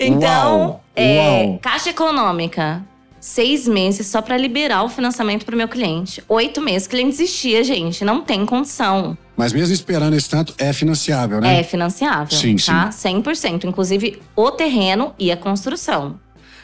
Então, 0.00 0.60
Uau, 0.60 0.84
é, 0.94 1.18
uau. 1.18 1.58
Caixa 1.60 1.90
Econômica. 1.90 2.82
Seis 3.26 3.66
meses 3.66 4.06
só 4.06 4.22
para 4.22 4.36
liberar 4.36 4.84
o 4.84 4.88
financiamento 4.88 5.44
para 5.44 5.52
o 5.52 5.58
meu 5.58 5.66
cliente. 5.66 6.22
Oito 6.28 6.60
meses, 6.60 6.86
o 6.86 6.90
cliente 6.90 7.10
desistia, 7.10 7.64
gente. 7.64 8.04
Não 8.04 8.22
tem 8.22 8.46
condição. 8.46 9.18
Mas 9.36 9.52
mesmo 9.52 9.74
esperando 9.74 10.14
esse 10.14 10.30
tanto, 10.30 10.54
é 10.56 10.72
financiável, 10.72 11.40
né? 11.40 11.58
É 11.58 11.64
financiável, 11.64 12.38
Sim, 12.38 12.54
tá? 12.54 12.88
100%. 12.90 13.64
Inclusive, 13.64 14.22
o 14.36 14.52
terreno 14.52 15.12
e 15.18 15.32
a 15.32 15.36
construção. 15.36 16.20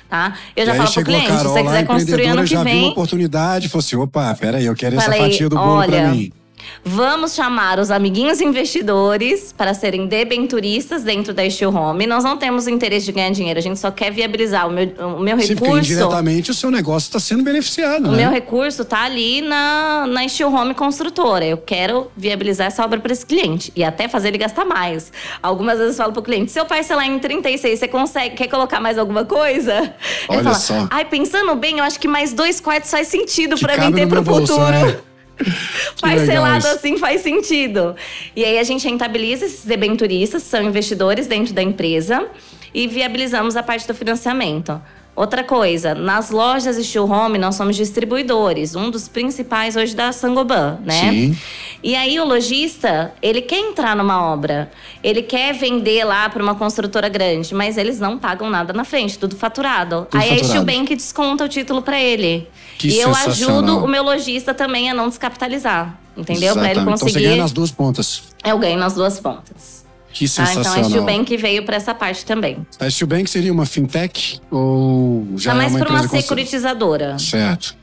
Tá? 0.09 0.39
Eu 0.55 0.65
já 0.65 0.75
e 0.75 0.77
falo 0.77 0.93
pro 0.93 1.05
cliente, 1.05 1.27
se 1.27 1.33
Carol 1.33 1.53
você 1.53 1.63
lá, 1.63 1.71
quiser 1.73 1.87
construir 1.87 2.27
ano 2.27 2.43
que 2.43 2.47
já 2.47 2.63
viu 2.63 2.79
uma 2.79 2.89
oportunidade, 2.91 3.69
falou 3.69 3.81
assim, 3.81 3.97
opa, 3.97 4.33
peraí, 4.37 4.65
eu 4.65 4.77
quero 4.77 4.95
Falei, 5.01 5.19
essa 5.19 5.31
fatia 5.31 5.49
do 5.49 5.57
bolo 5.57 5.85
pra 5.85 5.97
olha, 5.97 6.09
mim. 6.13 6.33
Vamos 6.85 7.35
chamar 7.35 7.79
os 7.79 7.91
amiguinhos 7.91 8.41
investidores 8.41 9.53
para 9.57 9.75
serem 9.75 10.07
debenturistas 10.07 11.03
dentro 11.03 11.33
da 11.33 11.49
Steel 11.49 11.75
Home. 11.75 12.07
Nós 12.07 12.25
não 12.25 12.37
temos 12.37 12.67
interesse 12.67 13.07
de 13.07 13.13
ganhar 13.13 13.31
dinheiro, 13.31 13.59
a 13.59 13.63
gente 13.63 13.79
só 13.79 13.91
quer 13.91 14.11
viabilizar 14.13 14.67
o 14.67 14.71
meu, 14.71 14.87
o 15.17 15.21
meu 15.21 15.39
Sim, 15.41 15.55
recurso. 15.55 15.79
indiretamente 15.93 16.51
o 16.51 16.55
seu 16.55 16.71
negócio 16.71 17.07
está 17.07 17.21
sendo 17.21 17.43
beneficiado, 17.43 18.07
O 18.09 18.13
né? 18.13 18.19
meu 18.23 18.31
recurso 18.31 18.85
tá 18.85 19.03
ali 19.05 19.41
na, 19.43 20.07
na 20.09 20.27
Steel 20.29 20.53
Home 20.53 20.75
Construtora. 20.75 21.45
Eu 21.45 21.59
quero 21.59 22.11
viabilizar 22.17 22.67
essa 22.67 22.85
obra 22.85 22.99
para 23.01 23.13
esse 23.13 23.25
cliente. 23.25 23.73
E 23.77 23.85
até 23.85 24.09
fazer 24.09 24.29
ele 24.29 24.39
gastar 24.39 24.65
mais. 24.65 25.13
Algumas 25.43 25.79
vezes 25.79 25.95
eu 25.99 26.03
falo 26.05 26.13
pro 26.13 26.23
cliente: 26.23 26.51
se 26.51 26.59
eu 26.59 26.65
parcelar 26.65 27.07
em 27.07 27.19
36, 27.19 27.79
você 27.79 27.89
consegue, 27.89 28.35
quer 28.37 28.49
colocar 28.49 28.81
mais 28.81 28.99
alguma 28.99 29.25
coisa? 29.25 29.95
Olha 30.29 30.43
fala: 30.43 30.55
só. 30.57 30.87
ai, 30.91 31.05
pensando 31.05 31.55
bem, 31.55 31.79
eu 31.79 31.85
acho 31.85 31.99
que 32.01 32.09
mais 32.09 32.33
dois 32.33 32.61
quartos 32.61 32.91
faz 32.91 33.09
sentido 33.09 33.59
para 33.59 33.77
mim 33.79 33.93
ter 33.93 34.03
no 34.07 34.09
pro 34.11 34.23
meu 34.23 34.33
bolso, 34.35 34.53
futuro. 34.55 34.71
né? 34.71 34.97
Parcelado 36.01 36.67
assim 36.69 36.99
faz 36.99 37.23
sentido. 37.23 37.95
E 38.35 38.45
aí 38.45 38.59
a 38.59 38.63
gente 38.63 38.87
rentabiliza 38.87 39.47
esses 39.47 39.65
debenturistas, 39.65 40.43
são 40.43 40.63
investidores 40.63 41.27
dentro 41.27 41.53
da 41.53 41.63
empresa, 41.63 42.27
e 42.75 42.87
viabilizamos 42.87 43.57
a 43.57 43.63
parte 43.63 43.87
do 43.87 43.95
financiamento. 43.95 44.81
Outra 45.15 45.45
coisa, 45.45 45.95
nas 45.95 46.31
lojas 46.31 46.83
Steel 46.83 47.05
Home 47.05 47.37
nós 47.37 47.55
somos 47.55 47.77
distribuidores, 47.77 48.75
um 48.75 48.91
dos 48.91 49.09
principais 49.09 49.77
hoje 49.77 49.95
da 49.95 50.11
Sangoban, 50.11 50.79
né? 50.85 51.11
Sim. 51.11 51.39
E 51.83 51.97
aí 51.97 52.21
o 52.21 52.25
lojista, 52.25 53.13
ele 53.21 53.43
quer 53.43 53.59
entrar 53.59 53.97
numa 53.97 54.23
obra, 54.33 54.71
ele 55.03 55.21
quer 55.23 55.53
vender 55.53 56.05
lá 56.05 56.29
para 56.29 56.43
uma 56.43 56.55
construtora 56.55 57.09
grande, 57.09 57.53
mas 57.55 57.77
eles 57.77 57.99
não 57.99 58.17
pagam 58.19 58.49
nada 58.49 58.73
na 58.73 58.85
frente, 58.85 59.19
tudo 59.19 59.35
faturado. 59.35 60.07
Tudo 60.09 60.21
aí 60.21 60.31
a 60.31 60.39
faturado. 60.39 60.65
Bank 60.67 60.95
desconta 60.95 61.45
o 61.45 61.49
título 61.49 61.83
para 61.83 62.01
ele. 62.01 62.49
Que 62.79 62.89
e 62.89 63.01
eu 63.01 63.13
sensacional. 63.13 63.59
ajudo 63.59 63.85
o 63.85 63.89
meu 63.89 64.03
lojista 64.03 64.55
também 64.55 64.91
a 64.91 64.95
não 64.95 65.09
descapitalizar, 65.09 65.99
entendeu? 66.17 66.55
Para 66.55 66.71
ele 66.71 66.73
Exatamente. 66.73 66.81
Então 66.83 66.97
você 66.97 67.05
conseguir. 67.05 67.25
ganha 67.27 67.43
nas 67.43 67.53
duas 67.53 67.71
pontas. 67.73 68.23
Eu 68.45 68.59
ganho 68.59 68.79
nas 68.79 68.95
duas 68.95 69.19
pontas. 69.19 69.83
Que 70.13 70.29
Tá? 70.29 70.43
Então 70.43 70.45
a 70.45 70.47
sensacional. 70.65 70.91
Steel 70.91 71.05
Bank 71.05 71.37
veio 71.37 71.65
para 71.65 71.77
essa 71.77 71.95
parte 71.95 72.25
também. 72.25 72.65
A 72.79 72.89
Steel 72.91 73.09
Bank 73.09 73.29
seria 73.29 73.53
uma 73.53 73.67
fintech 73.67 74.41
ou 74.51 75.27
já 75.37 75.51
tá 75.51 75.57
é 75.57 75.59
mais 75.59 75.75
uma 75.75 75.85
para 75.85 75.91
uma 75.91 76.09
securitizadora, 76.09 77.19
Certo. 77.19 77.82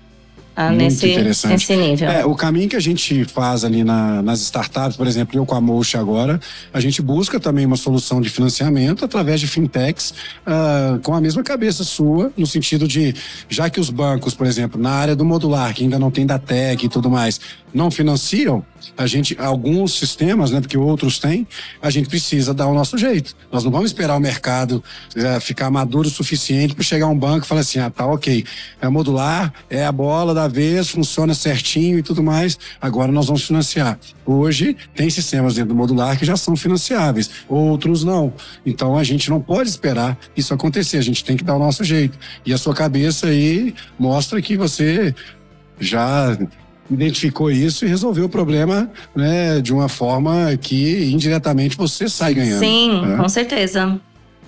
Tá? 0.60 0.70
Muito 0.72 0.82
nesse, 0.84 1.48
nesse 1.48 1.76
nível. 1.76 2.10
É, 2.10 2.26
o 2.26 2.36
caminho 2.36 2.68
que 2.68 2.76
a 2.76 2.80
gente 2.80 3.24
faz 3.26 3.64
ali 3.64 3.84
na- 3.84 4.22
nas 4.22 4.42
startups, 4.42 4.98
por 4.98 5.08
exemplo, 5.08 5.38
eu 5.40 5.46
com 5.46 5.56
a 5.56 5.62
Mocha 5.62 6.00
agora, 6.00 6.40
a 6.74 6.80
gente 6.80 7.02
busca 7.02 7.40
também 7.40 7.66
uma 7.66 7.78
solução 7.78 8.20
de 8.20 8.30
financiamento 8.30 9.06
através 9.06 9.40
de 9.40 9.48
fintechs 9.48 10.14
ah, 10.46 11.00
com 11.04 11.14
a 11.14 11.22
mesma 11.22 11.44
cabeça 11.44 11.84
sua, 11.84 12.32
no 12.38 12.46
sentido 12.46 12.88
de, 12.88 13.16
já 13.48 13.70
que 13.70 13.80
os 13.80 13.90
bancos, 13.90 14.34
por 14.34 14.46
exemplo, 14.46 14.82
na 14.82 14.92
área 14.92 15.16
do 15.16 15.24
modular, 15.24 15.74
que 15.74 15.84
ainda 15.84 15.98
não 15.98 16.12
tem 16.12 16.26
da 16.26 16.38
tech 16.38 16.86
e 16.86 16.90
tudo 16.90 17.10
mais, 17.10 17.40
não 17.74 17.92
financiam, 17.92 18.66
a 18.98 19.06
gente, 19.06 19.36
alguns 19.40 19.94
sistemas, 19.94 20.52
né, 20.52 20.62
porque 20.62 20.78
outros 20.78 21.20
têm, 21.20 21.48
a 21.82 21.90
gente 21.90 22.10
precisa 22.10 22.54
dar 22.54 22.68
o 22.68 22.74
nosso 22.74 22.98
jeito. 22.98 23.36
Nós 23.52 23.64
não 23.64 23.72
vamos 23.72 23.92
esperar 23.92 24.16
o 24.16 24.20
mercado 24.20 24.84
eh, 25.16 25.40
ficar 25.40 25.70
maduro 25.70 26.08
o 26.08 26.12
suficiente 26.12 26.74
para 26.74 26.84
chegar 26.84 27.08
um 27.08 27.18
banco 27.18 27.46
e 27.46 27.48
falar 27.48 27.62
assim, 27.62 27.80
ah, 27.80 27.90
tá 27.90 28.06
ok, 28.06 28.46
é 28.82 28.90
modular, 28.90 29.54
é 29.70 29.86
a 29.86 29.92
bola 29.92 30.34
da 30.34 30.48
vez, 30.48 30.90
funciona 30.90 31.34
certinho 31.34 32.00
e 32.00 32.04
tudo 32.04 32.24
mais, 32.24 32.58
agora 32.82 33.12
nós 33.12 33.28
vamos 33.28 33.44
financiar. 33.44 34.00
Hoje, 34.26 34.76
tem 34.96 35.10
sistemas 35.10 35.56
dentro 35.56 35.70
do 35.70 35.76
modular 35.76 36.18
que 36.18 36.26
já 36.26 36.38
são 36.38 36.56
financiáveis, 36.56 37.30
outros 37.48 38.04
não. 38.04 38.34
Então, 38.66 38.98
a 38.98 39.04
gente 39.04 39.30
não 39.30 39.42
pode 39.42 39.70
esperar 39.70 40.18
isso 40.36 40.54
acontecer, 40.54 40.98
a 40.98 41.02
gente 41.02 41.24
tem 41.24 41.36
que 41.36 41.44
dar 41.44 41.56
o 41.56 41.60
nosso 41.60 41.84
jeito. 41.84 42.18
E 42.46 42.54
a 42.54 42.58
sua 42.58 42.74
cabeça 42.74 43.28
aí 43.28 43.74
mostra 43.98 44.42
que 44.42 44.56
você 44.56 45.14
já 45.80 46.38
identificou 46.90 47.52
isso 47.52 47.86
e 47.86 47.88
resolveu 47.88 48.26
o 48.26 48.30
problema 48.30 48.90
né, 49.16 49.62
de 49.62 49.74
uma 49.74 49.88
forma 49.88 50.58
que 50.60 51.12
indiretamente 51.12 51.78
você 51.78 52.10
sai 52.10 52.34
ganhando. 52.34 52.60
Sim, 52.60 53.02
né? 53.02 53.18
com 53.18 53.30
certeza. 53.30 54.00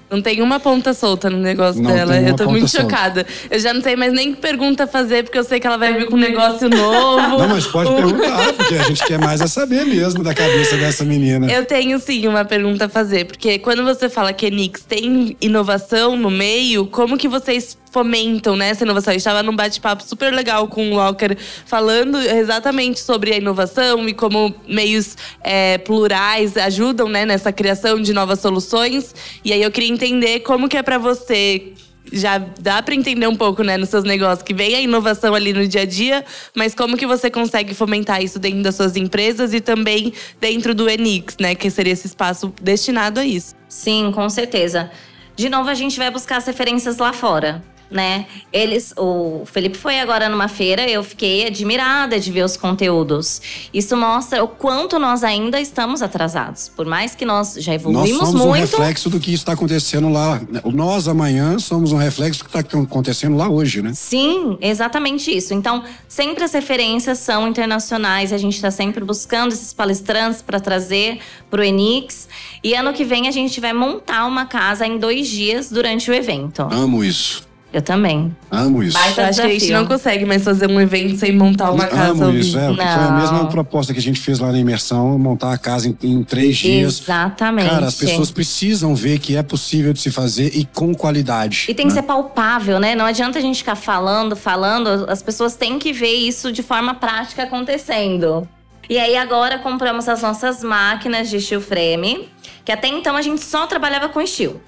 não 0.10 0.22
tem 0.22 0.42
uma 0.42 0.60
ponta 0.60 0.94
solta 0.94 1.30
no 1.30 1.38
negócio 1.38 1.82
Não 1.82 1.90
dela. 1.92 2.20
Eu 2.20 2.36
tô 2.36 2.50
muito 2.50 2.68
solta. 2.68 2.90
chocada. 2.90 3.26
Eu 3.50 3.60
já 3.60 3.74
não 3.74 3.82
sei 3.82 3.96
mais 3.96 4.12
nem 4.12 4.34
que 4.34 4.42
pergunta 4.42 4.86
fazer, 4.86 5.24
porque 5.24 5.38
eu 5.38 5.44
sei 5.44 5.60
que 5.60 5.66
ela 5.66 5.78
vai 5.78 5.94
vir 5.94 6.08
com 6.08 6.16
um 6.16 6.20
negócio 6.20 6.68
novo. 6.68 7.38
Não, 7.38 7.48
mas 7.48 7.66
pode 7.68 7.90
perguntar, 7.96 8.54
porque 8.54 8.76
a 8.76 8.84
gente 8.84 9.06
quer 9.06 9.20
mais 9.20 9.40
é 9.40 9.48
saber 9.48 9.86
mesmo 9.86 10.22
da 10.24 10.34
cabeça 10.34 10.76
dessa 10.76 11.06
menina. 11.06 11.50
Eu 11.50 11.64
tenho 11.66 11.98
sim 12.00 12.28
uma 12.28 12.44
pergunta 12.44 12.86
a 12.86 12.90
fazer, 12.90 13.26
porque 13.26 13.58
quando 13.60 13.84
você 13.86 14.10
fala 14.10 14.34
que 14.34 14.48
Enix 14.48 14.84
tem 14.84 15.38
inovação 15.40 16.18
no 16.18 16.30
meio, 16.30 16.88
como 16.88 17.18
que 17.18 17.28
vocês 17.30 17.78
fomentam 17.92 18.56
né, 18.56 18.70
essa 18.70 18.84
inovação? 18.84 19.14
Eu 19.14 19.18
estava 19.18 19.44
num 19.44 19.56
bate-papo 19.56 20.04
super 20.04 20.34
legal 20.34 20.68
com 20.68 20.92
o 20.92 20.96
Walker 20.96 21.36
falando 21.66 22.18
exatamente 22.18 23.00
sobre 23.00 23.34
a 23.34 23.38
inovação 23.38 24.08
e 24.08 24.14
como 24.14 24.56
meios 24.68 25.16
é, 25.44 25.78
plurais 25.78 26.58
ajudam 26.58 27.08
né, 27.08 27.26
nessa 27.26 27.52
criação 27.52 28.02
de 28.02 28.14
novas 28.14 28.40
soluções. 28.40 29.14
E 29.44 29.54
aí 29.54 29.62
eu 29.62 29.70
queria 29.70 29.90
entender 29.90 30.40
como 30.40 30.68
que 30.68 30.78
é 30.78 30.82
para 30.82 30.98
você 30.98 31.74
já 32.12 32.38
dá 32.38 32.82
para 32.82 32.96
entender 32.96 33.28
um 33.28 33.36
pouco, 33.36 33.64
né, 33.64 33.78
nos 33.78 33.90
seus 33.90 34.04
negócios, 34.04 34.42
que 34.42 34.54
vem 34.54 34.76
a 34.76 34.82
inovação 34.82 35.34
ali 35.36 35.54
no 35.54 35.68
dia 35.68 35.82
a 35.82 35.86
dia, 35.86 36.26
mas 36.56 36.74
como 36.74 36.98
que 36.98 37.06
você 37.06 37.30
consegue 37.30 37.74
fomentar 37.74 38.24
isso 38.24 38.40
dentro 38.40 38.64
das 38.64 38.76
suas 38.76 38.96
empresas 38.96 39.54
e 39.54 39.62
também 39.62 40.14
dentro 40.40 40.74
do 40.74 40.90
Enix, 40.90 41.38
né, 41.40 41.56
que 41.56 41.70
seria 41.70 41.94
esse 41.94 42.08
espaço 42.08 42.54
destinado 42.62 43.20
a 43.20 43.26
isso. 43.26 43.56
Sim, 43.70 44.12
com 44.14 44.28
certeza. 44.30 44.92
De 45.36 45.50
novo, 45.50 45.70
a 45.70 45.74
gente 45.74 45.98
vai 45.98 46.12
buscar 46.12 46.38
as 46.38 46.46
referências 46.46 46.98
lá 46.98 47.14
fora. 47.14 47.64
Né? 47.92 48.26
Eles, 48.54 48.94
o 48.98 49.44
Felipe 49.46 49.78
foi 49.78 50.00
agora 50.00 50.30
numa 50.30 50.48
feira, 50.48 50.90
eu 50.90 51.04
fiquei 51.04 51.46
admirada 51.46 52.18
de 52.18 52.32
ver 52.32 52.46
os 52.46 52.56
conteúdos. 52.56 53.42
Isso 53.74 53.98
mostra 53.98 54.42
o 54.42 54.48
quanto 54.48 54.98
nós 54.98 55.26
ainda 55.26 55.60
estamos 55.60 56.02
atrasados. 56.02 56.70
Por 56.70 56.86
mais 56.86 57.16
que 57.16 57.26
nós 57.26 57.56
já 57.60 57.74
Nós 57.74 57.82
evoluímos 57.82 58.20
somos 58.20 58.42
um 58.42 58.48
muito, 58.48 58.62
reflexo 58.62 59.10
do 59.10 59.20
que 59.20 59.34
está 59.34 59.52
acontecendo 59.52 60.10
lá. 60.10 60.42
Nós, 60.74 61.10
amanhã, 61.10 61.60
somos 61.60 61.92
um 61.92 61.98
reflexo 61.98 62.40
do 62.40 62.50
que 62.50 62.58
está 62.58 62.80
acontecendo 62.80 63.36
lá 63.36 63.50
hoje, 63.50 63.82
né? 63.82 63.92
Sim, 63.94 64.58
exatamente 64.62 65.36
isso. 65.36 65.54
Então, 65.54 65.84
sempre 66.08 66.46
as 66.46 66.54
referências 66.54 67.20
são 67.20 67.48
internacionais, 67.48 68.32
a 68.32 68.38
gente 68.38 68.56
está 68.56 68.72
sempre 68.72 69.04
buscando 69.04 69.52
esses 69.52 69.74
palestrantes 69.74 70.42
para 70.42 70.62
trazer 70.62 71.20
para 71.50 71.60
o 71.60 71.64
Enix. 71.64 72.30
E 72.64 72.74
ano 72.74 72.94
que 72.94 73.04
vem 73.04 73.28
a 73.28 73.32
gente 73.32 73.60
vai 73.60 73.74
montar 73.74 74.26
uma 74.26 74.46
casa 74.46 74.88
em 74.88 74.98
dois 74.98 75.28
dias 75.28 75.70
durante 75.70 76.10
o 76.10 76.14
evento. 76.14 76.62
Amo 76.72 77.04
isso. 77.04 77.51
Eu 77.74 77.82
também. 77.82 78.36
Amo 78.50 78.84
isso. 78.84 78.98
Eu 78.98 79.02
acho 79.02 79.16
que 79.16 79.48
a 79.48 79.50
gente 79.50 79.72
não 79.72 79.86
consegue 79.86 80.26
mais 80.26 80.44
fazer 80.44 80.70
um 80.70 80.80
evento 80.80 81.18
sem 81.18 81.32
montar 81.32 81.72
uma 81.72 81.88
casa. 81.88 82.26
Amo 82.26 82.38
isso, 82.38 82.58
é. 82.60 82.68
porque 82.68 82.82
Foi 82.84 82.92
a 82.92 83.12
Não. 83.12 83.20
mesma 83.20 83.48
proposta 83.48 83.94
que 83.94 84.00
a 84.00 84.02
gente 84.02 84.20
fez 84.20 84.40
lá 84.40 84.52
na 84.52 84.60
imersão, 84.60 85.18
montar 85.18 85.54
a 85.54 85.58
casa 85.58 85.88
em, 85.88 85.98
em 86.04 86.24
três 86.24 86.58
dias. 86.58 87.02
Exatamente. 87.02 87.70
Cara, 87.70 87.86
as 87.86 87.96
pessoas 87.96 88.30
precisam 88.30 88.94
ver 88.94 89.20
que 89.20 89.38
é 89.38 89.44
possível 89.44 89.94
de 89.94 90.02
se 90.02 90.12
fazer 90.12 90.52
e 90.54 90.66
com 90.66 90.94
qualidade. 90.94 91.66
E 91.70 91.74
tem 91.74 91.88
que 91.88 91.94
né? 91.94 92.02
ser 92.02 92.06
palpável, 92.06 92.78
né? 92.78 92.94
Não 92.94 93.06
adianta 93.06 93.40
a 93.40 93.42
gente 93.42 93.60
ficar 93.60 93.76
falando, 93.76 94.36
falando. 94.36 95.06
As 95.10 95.24
pessoas 95.24 95.56
têm 95.56 95.80
que 95.80 95.94
ver 95.94 96.14
isso 96.14 96.52
de 96.52 96.62
forma 96.62 96.94
prática 96.96 97.44
acontecendo. 97.44 98.46
E 98.90 99.00
aí 99.00 99.16
agora 99.16 99.58
compramos 99.58 100.10
as 100.10 100.22
nossas 100.22 100.62
máquinas 100.62 101.30
de 101.30 101.40
steel 101.40 101.62
frame, 101.62 102.28
que 102.66 102.72
até 102.74 102.90
então 102.90 103.16
a 103.16 103.22
gente 103.22 103.42
só 103.42 103.66
trabalhava 103.66 104.10
com 104.10 104.26
steel. 104.26 104.60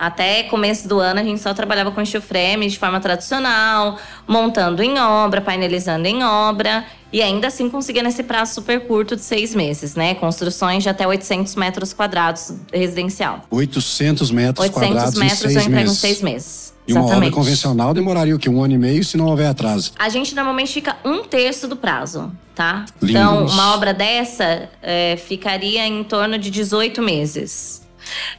Até 0.00 0.44
começo 0.44 0.88
do 0.88 0.98
ano 0.98 1.20
a 1.20 1.22
gente 1.22 1.42
só 1.42 1.52
trabalhava 1.52 1.90
com 1.90 2.02
steel 2.02 2.22
frame 2.22 2.68
de 2.70 2.78
forma 2.78 2.98
tradicional, 3.00 3.98
montando 4.26 4.82
em 4.82 4.98
obra, 4.98 5.42
painelizando 5.42 6.08
em 6.08 6.24
obra. 6.24 6.86
E 7.12 7.20
ainda 7.20 7.48
assim 7.48 7.68
conseguia 7.68 8.02
nesse 8.02 8.22
prazo 8.22 8.54
super 8.54 8.86
curto 8.86 9.14
de 9.14 9.20
seis 9.20 9.54
meses, 9.54 9.94
né? 9.94 10.14
Construções 10.14 10.82
de 10.82 10.88
até 10.88 11.06
800 11.06 11.54
metros 11.54 11.92
quadrados 11.92 12.54
residencial. 12.72 13.42
800 13.50 14.30
metros 14.30 14.66
800 14.68 14.88
quadrados 14.88 15.18
metros 15.18 15.42
em 15.42 15.44
eu 15.44 15.60
seis 15.60 15.66
em 15.66 15.70
meses. 15.70 15.98
seis 15.98 16.22
meses. 16.22 16.74
E 16.88 16.92
uma 16.92 17.00
obra 17.02 17.12
Exatamente. 17.12 17.34
convencional 17.34 17.92
demoraria 17.92 18.34
o 18.34 18.38
quê? 18.38 18.48
Um 18.48 18.62
ano 18.62 18.72
e 18.72 18.78
meio 18.78 19.04
se 19.04 19.18
não 19.18 19.26
houver 19.26 19.48
atraso. 19.48 19.92
A 19.98 20.08
gente 20.08 20.34
normalmente 20.34 20.72
fica 20.72 20.96
um 21.04 21.24
terço 21.24 21.68
do 21.68 21.76
prazo, 21.76 22.32
tá? 22.54 22.86
Lindo 23.02 23.18
Então, 23.18 23.46
uma 23.48 23.74
obra 23.74 23.92
dessa 23.92 24.70
é, 24.82 25.16
ficaria 25.16 25.86
em 25.86 26.02
torno 26.04 26.38
de 26.38 26.50
18 26.50 27.02
meses. 27.02 27.79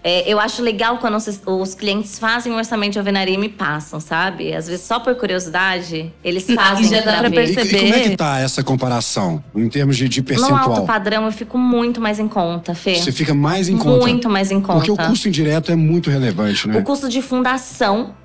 É, 0.04 0.32
eu 0.32 0.40
acho 0.40 0.62
legal 0.62 0.98
quando 0.98 1.16
os, 1.16 1.42
os 1.46 1.76
clientes 1.76 2.18
fazem 2.18 2.52
um 2.52 2.58
orçamento 2.58 2.94
de 2.94 3.00
alvenaria 3.00 3.36
e 3.36 3.38
me 3.38 3.50
passam, 3.50 4.00
sabe? 4.00 4.54
Às 4.54 4.68
vezes, 4.68 4.86
só 4.86 5.00
por 5.00 5.16
curiosidade, 5.16 6.12
eles 6.24 6.46
fazem 6.54 6.90
já 6.90 7.02
dá 7.02 7.20
pra 7.20 7.30
ver. 7.30 7.48
E, 7.48 7.52
e 7.52 7.56
Perceber. 7.56 7.80
como 7.80 7.94
é 7.94 8.00
que 8.02 8.18
tá 8.18 8.40
essa 8.40 8.64
comparação? 8.64 9.44
Em 9.56 9.70
termos 9.70 9.98
de, 9.98 10.08
de 10.10 10.20
No 10.22 10.26
percentual? 10.26 10.72
alto 10.72 10.86
padrão, 10.86 11.26
eu 11.26 11.32
fico 11.32 11.58
muito 11.58 12.02
mais 12.02 12.20
em 12.20 12.28
conta, 12.28 12.74
Fê. 12.74 12.96
Você 12.96 13.12
fica 13.12 13.34
mais 13.34 13.70
em 13.70 13.78
conta. 13.78 14.06
Muito 14.06 14.30
mais 14.30 14.52
em 14.52 14.60
conta. 14.60 14.80
Porque 14.86 14.92
o 14.92 14.98
custo 14.98 15.28
indireto 15.28 15.72
é 15.72 15.76
muito 15.76 16.10
relevante, 16.10 16.68
né? 16.68 16.78
O 16.78 16.84
custo 16.84 17.08
de 17.10 17.22
fundação 17.22 18.16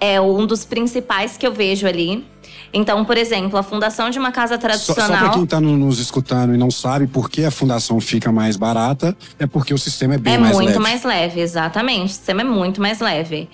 é 0.00 0.20
um 0.20 0.46
dos 0.46 0.64
principais 0.64 1.36
que 1.36 1.46
eu 1.46 1.52
vejo 1.52 1.86
ali. 1.86 2.26
Então, 2.72 3.04
por 3.04 3.16
exemplo, 3.16 3.58
a 3.58 3.62
fundação 3.62 4.10
de 4.10 4.18
uma 4.18 4.32
casa 4.32 4.54
Só, 4.54 4.60
tradicional. 4.60 5.06
só 5.06 5.16
para 5.18 5.28
quem 5.30 5.44
está 5.44 5.60
nos 5.60 5.98
escutando 5.98 6.54
e 6.54 6.56
não 6.58 6.70
sabe 6.70 7.06
por 7.06 7.30
que 7.30 7.44
a 7.44 7.50
fundação 7.50 8.00
fica 8.00 8.30
mais 8.32 8.56
barata, 8.56 9.16
é 9.38 9.46
porque 9.46 9.72
o 9.72 9.78
sistema 9.78 10.14
é 10.14 10.18
bem 10.18 10.34
é 10.34 10.38
mais 10.38 10.54
muito 10.54 10.68
leve. 10.68 10.78
mais 10.80 11.02
leve, 11.04 11.40
exatamente. 11.40 12.04
O 12.06 12.08
sistema 12.08 12.40
é 12.42 12.44
muito 12.44 12.80
mais 12.80 13.00
leve. 13.00 13.48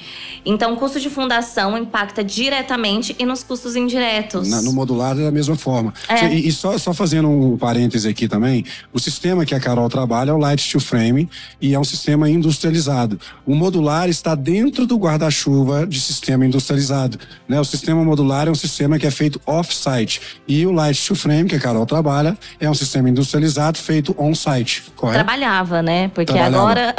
Então, 0.45 0.75
o 0.75 0.77
custo 0.77 0.99
de 1.01 1.09
fundação 1.11 1.77
impacta 1.79 2.23
diretamente 2.25 3.15
e 3.19 3.25
nos 3.25 3.43
custos 3.43 3.77
indiretos. 3.77 4.49
Na- 4.49 4.63
no 4.63 4.73
modular 4.73 5.19
é 5.19 5.25
da 5.25 5.31
mesma 5.31 5.57
forma. 5.57 5.93
É. 6.09 6.27
E, 6.35 6.49
e 6.49 6.53
só, 6.53 6.77
só 6.79 6.93
fazendo 6.93 7.29
um 7.29 7.57
parêntese 7.57 8.09
aqui 8.09 8.27
também, 8.29 8.65
o 8.93 8.99
sistema 8.99 9.45
que 9.45 9.55
a 9.55 9.61
Carol 9.61 9.89
trabalha 9.89 10.31
é 10.31 10.35
o 10.35 10.39
Light 10.39 10.61
Steel 10.63 10.81
Frame 10.81 11.29
e 11.61 11.75
é 11.75 11.79
um 11.79 11.85
sistema 11.85 12.29
industrializado. 12.29 13.19
O 13.47 13.55
modular 13.55 14.09
está 14.09 14.35
dentro 14.35 14.87
do 14.87 14.97
guarda-chuva 14.97 15.87
de 15.87 16.01
sistema 16.01 16.45
industrializado. 16.47 17.19
Né? 17.49 17.61
O 17.61 17.65
sistema 17.65 18.03
modular 18.05 18.49
é 18.49 18.51
um 18.51 18.55
sistema 18.55 18.99
que 18.99 19.02
é 19.07 19.11
feito 19.11 19.41
off-site. 19.47 20.21
E 20.47 20.67
o 20.67 20.73
Light 20.73 20.97
Steel 20.97 21.17
Frame, 21.17 21.49
que 21.49 21.57
a 21.57 21.61
Carol 21.61 21.87
trabalha, 21.87 22.37
é 22.61 22.69
um 22.69 22.75
sistema 22.75 23.09
industrializado 23.09 23.79
feito 23.79 24.15
on-site. 24.19 24.85
Correto? 24.97 25.25
Trabalhava, 25.25 25.83
né? 25.83 26.09
Porque 26.15 26.33
Trabalhava. 26.33 26.63
agora. 26.63 26.95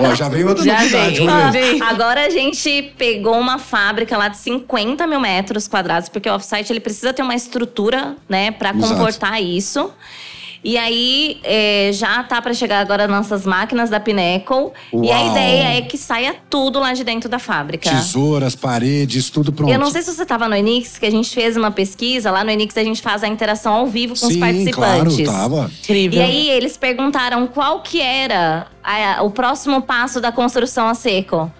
Ó, 0.00 0.14
já 0.14 0.28
veio 0.28 0.48
outra 0.48 0.64
Já 0.64 0.78
novidade, 0.78 1.20
veio. 1.52 1.84
Agora 1.84 2.26
a 2.26 2.30
gente 2.30 2.94
pegou 2.96 3.38
uma 3.38 3.58
fábrica 3.58 4.16
lá 4.16 4.28
de 4.28 4.38
50 4.38 5.06
mil 5.06 5.20
metros 5.20 5.68
quadrados, 5.68 6.08
porque 6.08 6.28
o 6.28 6.34
offsite 6.34 6.72
ele 6.72 6.80
precisa 6.80 7.12
ter 7.12 7.22
uma 7.22 7.34
estrutura, 7.34 8.16
né, 8.28 8.50
para 8.50 8.72
comportar 8.72 9.42
isso. 9.42 9.90
E 10.62 10.76
aí 10.76 11.40
é, 11.42 11.90
já 11.92 12.22
tá 12.22 12.42
para 12.42 12.52
chegar 12.52 12.80
agora 12.80 13.08
nossas 13.08 13.46
máquinas 13.46 13.88
da 13.88 13.98
Pinnacle. 13.98 14.72
E 14.92 15.10
a 15.10 15.16
Uau. 15.18 15.30
ideia 15.30 15.78
é 15.78 15.80
que 15.82 15.96
saia 15.96 16.36
tudo 16.50 16.78
lá 16.78 16.92
de 16.92 17.02
dentro 17.02 17.30
da 17.30 17.38
fábrica. 17.38 17.88
Tesouras, 17.88 18.54
paredes, 18.54 19.30
tudo 19.30 19.52
pronto. 19.52 19.72
Eu 19.72 19.78
não 19.78 19.90
sei 19.90 20.02
se 20.02 20.12
você 20.14 20.22
estava 20.22 20.48
no 20.48 20.54
Enix, 20.54 20.98
que 20.98 21.06
a 21.06 21.10
gente 21.10 21.30
fez 21.30 21.56
uma 21.56 21.70
pesquisa. 21.70 22.30
Lá 22.30 22.44
no 22.44 22.50
Enix 22.50 22.76
a 22.76 22.84
gente 22.84 23.00
faz 23.00 23.22
a 23.24 23.28
interação 23.28 23.72
ao 23.72 23.86
vivo 23.86 24.14
com 24.18 24.26
os 24.26 24.34
Sim, 24.34 24.40
participantes. 24.40 25.26
claro, 25.26 25.38
tava. 25.40 25.70
Incrível. 25.82 26.20
E 26.20 26.22
aí 26.24 26.50
eles 26.50 26.76
perguntaram 26.76 27.46
qual 27.46 27.80
que 27.80 28.00
era 28.00 28.66
a- 28.84 29.22
o 29.22 29.30
próximo 29.30 29.80
passo 29.80 30.20
da 30.20 30.30
construção 30.30 30.86
a 30.88 30.94
seco. 30.94 31.50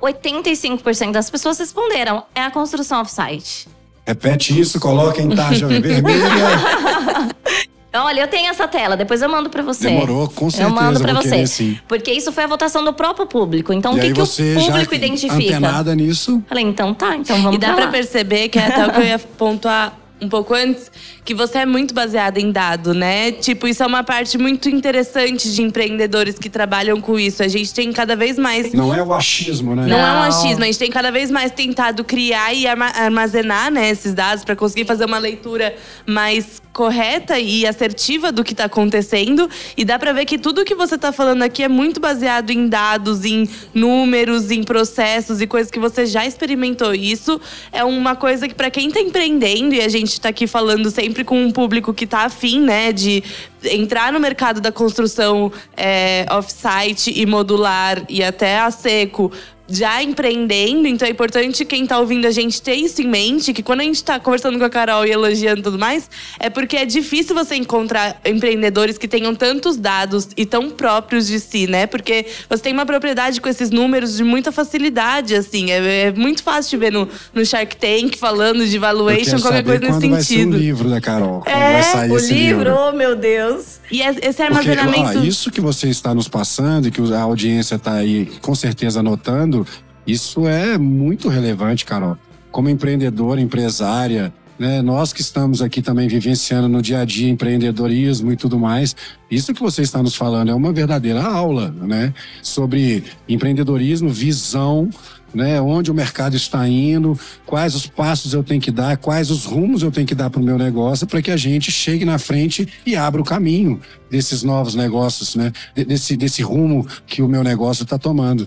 85% 0.00 1.12
das 1.12 1.30
pessoas 1.30 1.58
responderam: 1.58 2.24
é 2.34 2.42
a 2.42 2.50
construção 2.50 3.00
off-site. 3.00 3.66
Repete 4.04 4.58
isso, 4.58 4.80
coloca 4.80 5.22
em 5.22 5.28
tarja 5.30 5.66
vermelha. 5.80 6.02
Olha, 7.94 8.20
eu 8.22 8.28
tenho 8.28 8.48
essa 8.50 8.66
tela, 8.66 8.96
depois 8.96 9.20
eu 9.20 9.28
mando 9.28 9.50
pra 9.50 9.62
você. 9.62 9.88
Demorou, 9.88 10.28
com 10.28 10.48
certeza. 10.50 10.70
Eu 10.70 10.74
mando 10.74 11.00
pra 11.00 11.12
vou 11.12 11.22
você. 11.22 11.30
querer, 11.30 11.46
sim. 11.46 11.78
Porque 11.86 12.10
isso 12.10 12.32
foi 12.32 12.44
a 12.44 12.46
votação 12.46 12.82
do 12.82 12.92
próprio 12.92 13.26
público. 13.26 13.72
Então, 13.72 13.92
e 13.92 13.96
o 13.96 14.00
que, 14.00 14.06
aí 14.06 14.12
que 14.14 14.20
o 14.22 14.26
público 14.26 14.90
já 14.90 14.96
identifica? 14.96 15.34
antenada 15.34 15.94
nisso, 15.94 16.42
Falei, 16.48 16.64
então 16.64 16.94
tá, 16.94 17.16
então 17.16 17.36
vamos 17.42 17.56
E 17.56 17.58
dá 17.58 17.74
lá. 17.74 17.88
perceber 17.88 18.48
que 18.48 18.58
é 18.58 18.66
até 18.66 18.86
o 18.86 18.90
que 18.92 19.00
eu 19.00 19.04
ia 19.04 19.18
pontuar 19.18 19.98
um 20.22 20.28
pouco 20.28 20.54
antes, 20.54 20.88
que 21.24 21.34
você 21.34 21.58
é 21.58 21.66
muito 21.66 21.92
baseada 21.92 22.38
em 22.38 22.52
dado, 22.52 22.94
né? 22.94 23.32
Tipo, 23.32 23.66
isso 23.66 23.82
é 23.82 23.86
uma 23.86 24.04
parte 24.04 24.38
muito 24.38 24.68
interessante 24.68 25.52
de 25.52 25.62
empreendedores 25.62 26.38
que 26.38 26.48
trabalham 26.48 27.00
com 27.00 27.18
isso. 27.18 27.42
A 27.42 27.48
gente 27.48 27.74
tem 27.74 27.92
cada 27.92 28.14
vez 28.14 28.38
mais. 28.38 28.72
não 28.72 28.94
é 28.94 29.02
o 29.02 29.12
achismo, 29.12 29.74
né? 29.74 29.84
Não, 29.84 29.98
é 29.98 30.12
um 30.12 30.14
Não. 30.14 30.22
achismo, 30.22 30.62
a 30.62 30.66
gente 30.66 30.78
tem 30.78 30.90
cada 30.92 31.10
vez 31.10 31.28
mais 31.28 31.50
tentado 31.50 32.04
criar 32.04 32.54
e 32.54 32.68
arma- 32.68 32.92
armazenar 32.94 33.68
né, 33.72 33.90
esses 33.90 34.14
dados 34.14 34.44
para 34.44 34.54
conseguir 34.54 34.84
fazer 34.84 35.04
uma 35.06 35.18
leitura 35.18 35.74
mais 36.06 36.62
correta 36.72 37.38
e 37.38 37.66
assertiva 37.66 38.32
do 38.32 38.42
que 38.42 38.52
está 38.52 38.64
acontecendo. 38.64 39.48
E 39.76 39.84
dá 39.84 39.98
para 39.98 40.12
ver 40.12 40.24
que 40.24 40.38
tudo 40.38 40.64
que 40.64 40.74
você 40.74 40.94
está 40.94 41.12
falando 41.12 41.42
aqui 41.42 41.62
é 41.62 41.68
muito 41.68 42.00
baseado 42.00 42.50
em 42.50 42.68
dados, 42.68 43.24
em 43.24 43.48
números, 43.74 44.50
em 44.50 44.62
processos 44.62 45.40
e 45.40 45.46
coisas 45.46 45.70
que 45.70 45.78
você 45.78 46.06
já 46.06 46.26
experimentou. 46.26 46.94
Isso 46.94 47.40
é 47.70 47.84
uma 47.84 48.16
coisa 48.16 48.48
que 48.48 48.54
para 48.54 48.70
quem 48.70 48.88
está 48.88 49.00
empreendendo 49.00 49.74
e 49.74 49.80
a 49.80 49.88
gente 49.88 50.12
está 50.12 50.30
aqui 50.30 50.46
falando 50.46 50.90
sempre 50.90 51.24
com 51.24 51.42
um 51.42 51.50
público 51.50 51.92
que 51.92 52.04
está 52.04 52.20
afim, 52.20 52.60
né, 52.60 52.92
de 52.92 53.22
entrar 53.64 54.12
no 54.12 54.20
mercado 54.20 54.60
da 54.60 54.72
construção 54.72 55.52
é, 55.76 56.26
off-site 56.30 57.12
e 57.14 57.24
modular 57.26 58.02
e 58.08 58.22
até 58.22 58.58
a 58.58 58.70
seco 58.70 59.32
já 59.72 60.02
empreendendo, 60.02 60.86
então 60.86 61.08
é 61.08 61.10
importante 61.10 61.64
quem 61.64 61.86
tá 61.86 61.98
ouvindo 61.98 62.26
a 62.26 62.30
gente 62.30 62.60
ter 62.60 62.74
isso 62.74 63.00
em 63.00 63.06
mente, 63.06 63.52
que 63.52 63.62
quando 63.62 63.80
a 63.80 63.84
gente 63.84 64.02
tá 64.02 64.20
conversando 64.20 64.58
com 64.58 64.64
a 64.64 64.70
Carol 64.70 65.06
e 65.06 65.10
elogiando 65.10 65.62
tudo 65.62 65.78
mais, 65.78 66.10
é 66.38 66.50
porque 66.50 66.76
é 66.76 66.84
difícil 66.84 67.34
você 67.34 67.54
encontrar 67.54 68.20
empreendedores 68.24 68.98
que 68.98 69.08
tenham 69.08 69.34
tantos 69.34 69.76
dados 69.76 70.28
e 70.36 70.44
tão 70.44 70.68
próprios 70.68 71.26
de 71.26 71.40
si, 71.40 71.66
né? 71.66 71.86
Porque 71.86 72.26
você 72.48 72.64
tem 72.64 72.72
uma 72.72 72.84
propriedade 72.84 73.40
com 73.40 73.48
esses 73.48 73.70
números 73.70 74.16
de 74.16 74.24
muita 74.24 74.52
facilidade, 74.52 75.34
assim. 75.34 75.70
É, 75.70 76.08
é 76.08 76.12
muito 76.12 76.42
fácil 76.42 76.70
de 76.70 76.76
ver 76.76 76.92
no, 76.92 77.08
no 77.32 77.44
Shark 77.44 77.76
Tank 77.76 78.16
falando 78.18 78.66
de 78.66 78.78
valuation, 78.78 79.40
qualquer 79.40 79.64
coisa 79.64 79.80
nesse 79.80 79.92
quando 79.92 80.10
vai 80.10 80.22
ser 80.22 80.34
o 80.34 80.38
sentido. 80.38 80.56
livro 80.58 80.90
da 80.90 81.00
Carol. 81.00 81.42
É, 81.46 81.72
vai 81.72 81.82
sair 81.82 82.10
o 82.10 82.16
esse 82.16 82.34
livro, 82.34 82.74
oh 82.74 82.92
meu 82.92 83.16
Deus. 83.16 83.51
E 83.90 84.02
é- 84.02 84.10
esse 84.10 84.20
Porque 84.20 84.42
armazenamento. 84.42 85.18
ó, 85.20 85.22
isso 85.22 85.50
que 85.50 85.60
você 85.60 85.88
está 85.88 86.14
nos 86.14 86.28
passando 86.28 86.88
e 86.88 86.90
que 86.90 87.00
a 87.12 87.20
audiência 87.20 87.74
está 87.76 87.94
aí 87.94 88.26
com 88.40 88.54
certeza 88.54 89.00
anotando, 89.00 89.66
isso 90.06 90.46
é 90.46 90.78
muito 90.78 91.28
relevante, 91.28 91.84
Carol. 91.84 92.16
Como 92.50 92.68
empreendedora, 92.68 93.40
empresária, 93.40 94.32
né, 94.58 94.82
nós 94.82 95.12
que 95.12 95.20
estamos 95.20 95.62
aqui 95.62 95.80
também 95.82 96.06
vivenciando 96.06 96.68
no 96.68 96.80
dia 96.82 97.00
a 97.00 97.04
dia 97.04 97.28
empreendedorismo 97.28 98.30
e 98.32 98.36
tudo 98.36 98.58
mais, 98.58 98.94
isso 99.30 99.52
que 99.54 99.60
você 99.62 99.82
está 99.82 100.02
nos 100.02 100.14
falando 100.14 100.50
é 100.50 100.54
uma 100.54 100.72
verdadeira 100.72 101.22
aula, 101.22 101.74
né? 101.82 102.12
Sobre 102.42 103.02
empreendedorismo, 103.28 104.10
visão, 104.10 104.88
né? 105.34 105.60
Onde 105.60 105.90
o 105.90 105.94
mercado 105.94 106.36
está 106.36 106.66
indo, 106.68 107.18
quais 107.46 107.74
os 107.74 107.86
passos 107.86 108.34
eu 108.34 108.42
tenho 108.42 108.60
que 108.60 108.70
dar, 108.70 108.96
quais 108.96 109.30
os 109.30 109.44
rumos 109.44 109.82
eu 109.82 109.90
tenho 109.90 110.06
que 110.06 110.14
dar 110.14 110.30
para 110.30 110.40
o 110.40 110.44
meu 110.44 110.58
negócio 110.58 111.06
para 111.06 111.20
que 111.22 111.30
a 111.30 111.36
gente 111.36 111.70
chegue 111.72 112.04
na 112.04 112.18
frente 112.18 112.68
e 112.86 112.94
abra 112.96 113.20
o 113.20 113.24
caminho 113.24 113.80
desses 114.10 114.42
novos 114.42 114.74
negócios, 114.74 115.34
né? 115.34 115.52
De- 115.74 115.84
Desse, 115.84 116.16
desse 116.16 116.42
rumo 116.42 116.86
que 117.06 117.22
o 117.22 117.28
meu 117.28 117.42
negócio 117.44 117.82
está 117.84 117.98
tomando. 117.98 118.46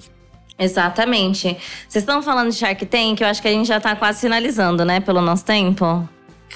Exatamente. 0.57 1.57
Vocês 1.87 2.03
estão 2.03 2.21
falando 2.21 2.49
de 2.49 2.55
Shark 2.55 2.85
Tank, 2.85 3.19
eu 3.21 3.27
acho 3.27 3.41
que 3.41 3.47
a 3.47 3.51
gente 3.51 3.67
já 3.67 3.79
tá 3.79 3.95
quase 3.95 4.21
finalizando, 4.21 4.83
né, 4.85 4.99
pelo 4.99 5.21
nosso 5.21 5.43
tempo. 5.45 6.07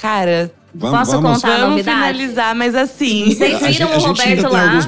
Cara, 0.02 0.52
Vamos, 0.72 1.00
Posso 1.00 1.12
vamos. 1.20 1.42
contar? 1.42 1.48
a 1.48 1.58
vamos 1.62 1.70
novidade? 1.72 1.98
finalizar, 2.18 2.56
mas 2.56 2.76
assim. 2.76 3.26
Vocês 3.34 3.56
A 3.56 3.72
gente, 3.72 3.78
viram 3.80 3.88
a 3.92 3.98
o 3.98 4.00
gente 4.00 4.22
ainda 4.22 4.42
Roberto 4.44 4.54
lá? 4.54 4.80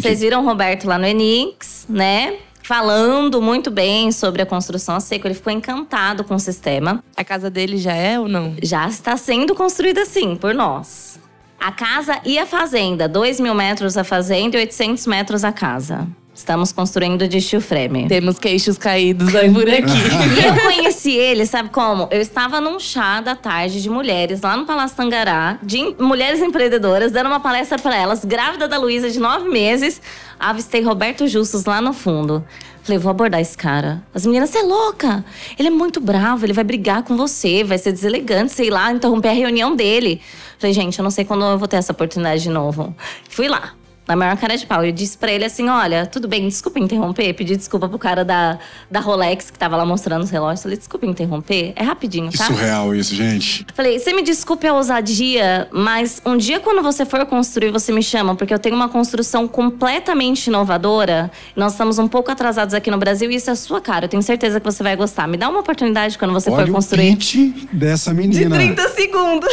Vocês 0.00 0.20
viram 0.20 0.40
o 0.40 0.44
Roberto 0.46 0.86
lá 0.86 0.98
no 0.98 1.04
Enix, 1.04 1.84
né? 1.88 2.34
Falando 2.66 3.40
muito 3.40 3.70
bem 3.70 4.10
sobre 4.10 4.42
a 4.42 4.46
construção 4.46 4.96
a 4.96 5.00
seco. 5.00 5.28
Ele 5.28 5.34
ficou 5.34 5.52
encantado 5.52 6.24
com 6.24 6.34
o 6.34 6.40
sistema. 6.40 7.00
A 7.16 7.22
casa 7.22 7.48
dele 7.48 7.76
já 7.76 7.92
é 7.92 8.18
ou 8.18 8.26
não? 8.26 8.56
Já 8.60 8.88
está 8.88 9.16
sendo 9.16 9.54
construída 9.54 10.02
assim, 10.02 10.34
por 10.34 10.52
nós. 10.52 11.16
A 11.60 11.70
casa 11.70 12.20
e 12.24 12.36
a 12.40 12.44
fazenda. 12.44 13.08
2 13.08 13.38
mil 13.38 13.54
metros 13.54 13.96
a 13.96 14.02
fazenda 14.02 14.56
e 14.56 14.60
800 14.62 15.06
metros 15.06 15.44
a 15.44 15.52
casa. 15.52 16.08
Estamos 16.36 16.70
construindo 16.70 17.26
de 17.26 17.40
frame. 17.60 18.06
Temos 18.08 18.38
queixos 18.38 18.76
caídos 18.76 19.34
aí 19.34 19.50
por 19.50 19.62
aqui. 19.68 20.38
E 20.38 20.44
eu 20.44 20.54
conheci 20.62 21.12
ele, 21.12 21.46
sabe 21.46 21.70
como? 21.70 22.06
Eu 22.10 22.20
estava 22.20 22.60
num 22.60 22.78
chá 22.78 23.22
da 23.22 23.34
tarde 23.34 23.80
de 23.82 23.88
mulheres 23.88 24.42
lá 24.42 24.54
no 24.54 24.66
Palácio 24.66 24.94
Tangará, 24.96 25.58
de 25.62 25.78
em- 25.78 25.96
mulheres 25.98 26.40
empreendedoras, 26.42 27.10
dando 27.10 27.28
uma 27.28 27.40
palestra 27.40 27.78
para 27.78 27.96
elas, 27.96 28.22
grávida 28.22 28.68
da 28.68 28.76
Luísa 28.78 29.10
de 29.10 29.18
nove 29.18 29.48
meses. 29.48 30.00
Avistei 30.38 30.82
Roberto 30.82 31.26
Justus 31.26 31.64
lá 31.64 31.80
no 31.80 31.94
fundo. 31.94 32.44
Falei, 32.82 32.98
vou 32.98 33.10
abordar 33.10 33.40
esse 33.40 33.56
cara. 33.56 34.02
As 34.14 34.26
meninas, 34.26 34.50
você 34.50 34.58
é 34.58 34.62
louca? 34.62 35.24
Ele 35.58 35.68
é 35.68 35.70
muito 35.70 36.00
bravo, 36.00 36.44
ele 36.44 36.52
vai 36.52 36.62
brigar 36.62 37.02
com 37.02 37.16
você, 37.16 37.64
vai 37.64 37.78
ser 37.78 37.92
deselegante, 37.92 38.52
sei 38.52 38.68
lá, 38.68 38.92
interromper 38.92 39.30
a 39.30 39.32
reunião 39.32 39.74
dele. 39.74 40.20
Falei, 40.58 40.74
gente, 40.74 40.98
eu 40.98 41.02
não 41.02 41.10
sei 41.10 41.24
quando 41.24 41.44
eu 41.46 41.58
vou 41.58 41.66
ter 41.66 41.76
essa 41.78 41.92
oportunidade 41.92 42.42
de 42.42 42.50
novo. 42.50 42.94
Fui 43.28 43.48
lá. 43.48 43.72
Na 44.06 44.14
maior 44.14 44.36
cara 44.36 44.56
de 44.56 44.64
pau. 44.64 44.84
Eu 44.84 44.92
disse 44.92 45.18
pra 45.18 45.32
ele 45.32 45.44
assim: 45.44 45.68
olha, 45.68 46.06
tudo 46.06 46.28
bem, 46.28 46.46
desculpa 46.46 46.78
interromper. 46.78 47.32
Pedi 47.34 47.56
desculpa 47.56 47.88
pro 47.88 47.98
cara 47.98 48.24
da, 48.24 48.58
da 48.90 49.00
Rolex 49.00 49.50
que 49.50 49.58
tava 49.58 49.76
lá 49.76 49.84
mostrando 49.84 50.22
os 50.22 50.30
relógios. 50.30 50.62
Falei, 50.62 50.78
desculpa 50.78 51.04
interromper. 51.06 51.72
É 51.74 51.82
rapidinho, 51.82 52.30
Que 52.30 52.38
tá? 52.38 52.46
surreal 52.46 52.94
isso, 52.94 53.14
gente. 53.14 53.66
Falei, 53.74 53.98
você 53.98 54.12
me 54.12 54.22
desculpe 54.22 54.66
a 54.66 54.72
ousadia, 54.74 55.68
mas 55.72 56.22
um 56.24 56.36
dia 56.36 56.60
quando 56.60 56.82
você 56.82 57.04
for 57.04 57.24
construir, 57.26 57.70
você 57.72 57.90
me 57.92 58.02
chama, 58.02 58.36
porque 58.36 58.54
eu 58.54 58.58
tenho 58.58 58.76
uma 58.76 58.88
construção 58.88 59.48
completamente 59.48 60.46
inovadora. 60.46 61.30
Nós 61.56 61.72
estamos 61.72 61.98
um 61.98 62.06
pouco 62.06 62.30
atrasados 62.30 62.74
aqui 62.74 62.90
no 62.90 62.98
Brasil 62.98 63.30
e 63.30 63.34
isso 63.34 63.50
é 63.50 63.54
sua 63.56 63.80
cara. 63.80 64.04
Eu 64.04 64.08
tenho 64.08 64.22
certeza 64.22 64.60
que 64.60 64.64
você 64.64 64.82
vai 64.82 64.94
gostar. 64.94 65.26
Me 65.26 65.36
dá 65.36 65.48
uma 65.48 65.60
oportunidade 65.60 66.16
quando 66.16 66.32
você 66.32 66.48
Olha 66.50 66.64
for 66.64 66.70
o 66.70 66.74
construir. 66.74 67.16
pitch 67.16 67.36
dessa 67.72 68.14
menina. 68.14 68.54
30 68.54 68.88
segundos. 68.90 69.52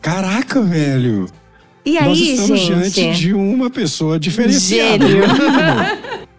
Caraca, 0.00 0.60
velho. 0.62 1.28
E 1.84 1.94
Nós 1.94 2.04
aí, 2.06 2.32
estamos 2.32 2.60
gente? 2.60 2.90
diante 2.90 3.20
de 3.20 3.34
uma 3.34 3.70
pessoa 3.70 4.18
diferenciada. 4.18 5.06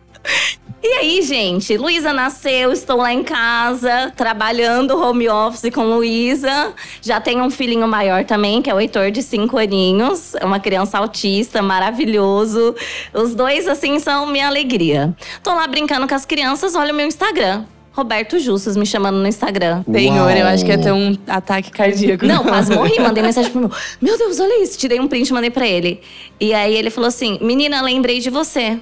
E 0.84 0.94
aí, 0.94 1.22
gente, 1.22 1.78
Luísa 1.78 2.12
nasceu, 2.12 2.72
estou 2.72 2.98
lá 2.98 3.14
em 3.14 3.24
casa, 3.24 4.12
trabalhando 4.18 5.00
home 5.00 5.30
office 5.30 5.72
com 5.72 5.84
Luísa. 5.84 6.74
Já 7.04 7.22
tenho 7.22 7.44
um 7.44 7.52
filhinho 7.52 7.88
maior 7.88 8.26
também, 8.26 8.64
que 8.64 8.70
é 8.70 8.74
o 8.74 8.80
Heitor, 8.80 9.12
de 9.12 9.22
cinco 9.22 9.60
aninhos. 9.60 10.34
É 10.36 10.44
uma 10.44 10.60
criança 10.60 10.98
autista, 10.98 11.62
maravilhoso. 11.62 12.76
Os 13.14 13.36
dois, 13.36 13.68
assim, 13.68 14.00
são 14.00 14.26
minha 14.26 14.48
alegria. 14.48 15.16
Tô 15.44 15.54
lá 15.54 15.68
brincando 15.68 16.08
com 16.08 16.16
as 16.16 16.26
crianças, 16.26 16.74
olha 16.74 16.92
o 16.92 16.96
meu 16.96 17.06
Instagram. 17.06 17.64
Roberto 17.94 18.40
Justus 18.40 18.78
me 18.78 18.86
chamando 18.86 19.18
no 19.18 19.28
Instagram. 19.28 19.84
Senhor, 19.92 20.32
eu 20.32 20.48
acho 20.48 20.64
que 20.64 20.72
ia 20.72 20.78
ter 20.78 20.94
um 20.94 21.18
ataque 21.28 21.72
cardíaco. 21.72 22.26
Não, 22.26 22.44
quase 22.44 22.72
morri. 22.76 23.00
Mandei 23.00 23.22
mensagem 23.22 23.52
pro 23.52 23.60
meu. 23.60 23.72
Meu 24.02 24.18
Deus, 24.18 24.40
olha 24.40 24.64
isso. 24.64 24.78
Tirei 24.78 25.00
um 25.00 25.08
print, 25.08 25.34
mandei 25.34 25.50
pra 25.50 25.68
ele. 25.68 26.02
E 26.40 26.54
aí 26.54 26.74
ele 26.74 26.90
falou 26.90 27.10
assim: 27.10 27.38
Menina, 27.42 27.82
lembrei 27.82 28.20
de 28.20 28.30
você. 28.30 28.80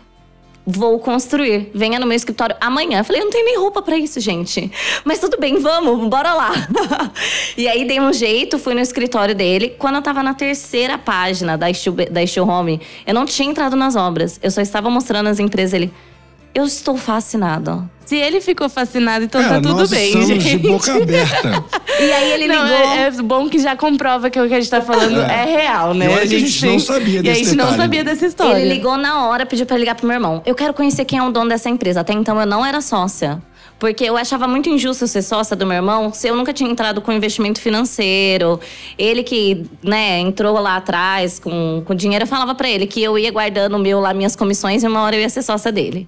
Vou 0.72 1.00
construir. 1.00 1.72
Venha 1.74 2.00
no 2.00 2.06
meu 2.06 2.16
escritório 2.16 2.56
amanhã. 2.62 3.00
Eu 3.00 3.04
falei, 3.04 3.22
eu 3.22 3.26
não 3.26 3.32
tenho 3.32 3.46
nem 3.46 3.58
roupa 3.58 3.82
pra 3.82 3.98
isso, 3.98 4.20
gente. 4.20 4.72
Mas 5.04 5.18
tudo 5.18 5.36
bem, 5.40 5.58
vamos, 5.58 6.08
bora 6.08 6.32
lá. 6.32 6.52
e 7.58 7.68
aí 7.68 7.86
dei 7.86 8.00
um 8.00 8.14
jeito, 8.14 8.60
fui 8.60 8.76
no 8.76 8.80
escritório 8.80 9.34
dele. 9.34 9.74
Quando 9.80 9.96
eu 9.96 10.02
tava 10.04 10.22
na 10.22 10.36
terceira 10.36 10.96
página 10.96 11.58
da 11.58 11.74
Steel, 11.74 11.96
da 12.12 12.28
Steel 12.28 12.48
Home, 12.48 12.80
eu 13.08 13.16
não 13.16 13.26
tinha 13.26 13.50
entrado 13.50 13.76
nas 13.76 13.96
obras. 13.96 14.40
Eu 14.44 14.52
só 14.52 14.62
estava 14.62 14.92
mostrando 14.92 15.28
as 15.28 15.40
empresas. 15.40 15.74
Ele, 15.74 15.92
eu 16.54 16.66
estou 16.66 16.98
fascinado. 16.98 17.90
Se 18.06 18.16
ele 18.18 18.42
ficou 18.42 18.68
fascinado, 18.68 19.26
então 19.26 19.40
Cara, 19.40 19.56
tá 19.56 19.62
tudo 19.62 19.82
nós 19.82 19.90
bem, 19.92 20.08
estamos 20.08 20.28
gente. 20.28 20.58
de 20.58 20.58
boca 20.68 20.96
aberta. 20.96 21.64
E 22.00 22.12
aí 22.12 22.32
ele 22.32 22.48
Não, 22.48 22.64
ligou. 22.64 22.78
é, 22.78 23.08
é 23.08 23.12
bom 23.12 23.50
que 23.50 23.60
já 23.60 23.76
comprova 23.76 24.30
que 24.30 24.40
o 24.40 24.48
que 24.48 24.54
a 24.54 24.60
gente 24.62 24.70
tá 24.70 24.82
falando 24.82 25.20
é, 25.20 25.44
real, 25.44 25.94
né? 25.94 26.06
E 26.24 26.28
que 26.30 26.36
a 26.36 26.40
gente 26.40 26.66
não 26.66 26.80
sabia 26.80 27.16
E 27.16 27.20
a 27.20 27.22
desse 27.22 27.44
gente 27.44 27.56
não 27.58 27.66
detalhe. 27.66 27.82
sabia 27.82 28.04
dessa 28.06 28.26
história. 28.26 28.60
Ele 28.62 28.74
ligou 28.74 28.98
na 28.98 29.28
hora, 29.28 29.46
pediu 29.46 29.66
pra 29.66 29.78
ligar 29.78 29.96
pro 29.96 30.08
meu 30.08 30.16
irmão. 30.16 30.42
Eu 30.46 30.56
quero 30.56 30.74
conhecer 30.74 31.04
quem 31.04 31.20
é 31.20 31.24
o 31.24 31.30
dono 31.30 31.50
dessa 31.50 31.70
empresa. 31.70 32.00
Até 32.00 32.14
então 32.14 32.40
eu 32.40 32.46
não 32.48 32.66
era 32.66 32.80
sócia. 32.80 33.42
Porque 33.78 34.06
eu 34.06 34.16
achava 34.18 34.48
muito 34.48 34.70
injusto 34.70 35.04
eu 35.04 35.08
ser 35.10 35.22
sócia 35.22 35.56
do 35.58 35.66
meu 35.66 35.76
irmão 35.76 36.12
se 36.14 36.28
eu 36.28 36.36
nunca 36.36 36.54
tinha 36.54 36.70
entrado 36.70 37.02
com 37.02 37.12
investimento 37.12 37.60
financeiro. 37.60 38.60
Ele 38.98 39.22
que, 39.22 39.66
né, 39.84 40.20
entrou 40.20 40.58
lá 40.60 40.78
atrás 40.78 41.38
com, 41.38 41.84
com 41.86 41.94
dinheiro, 41.94 42.24
eu 42.24 42.28
falava 42.28 42.56
pra 42.56 42.70
ele 42.70 42.88
que 42.88 43.04
eu 43.04 43.18
ia 43.20 43.32
guardando 43.32 43.76
o 43.76 43.80
meu 43.80 44.00
lá, 44.00 44.14
minhas 44.14 44.36
comissões, 44.38 44.84
e 44.84 44.88
uma 44.88 45.02
hora 45.02 45.16
eu 45.18 45.22
ia 45.22 45.30
ser 45.30 45.42
sócia 45.44 45.72
dele. 45.72 46.08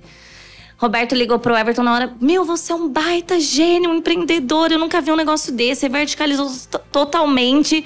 Roberto 0.81 1.13
ligou 1.13 1.37
pro 1.37 1.55
Everton 1.55 1.83
na 1.83 1.93
hora. 1.93 2.13
Meu, 2.19 2.43
você 2.43 2.71
é 2.71 2.75
um 2.75 2.89
baita 2.89 3.39
gênio, 3.39 3.91
um 3.91 3.95
empreendedor. 3.95 4.71
Eu 4.71 4.79
nunca 4.79 4.99
vi 4.99 5.11
um 5.11 5.15
negócio 5.15 5.53
desse. 5.53 5.81
Você 5.81 5.89
verticalizou 5.89 6.49
to- 6.71 6.79
totalmente. 6.91 7.85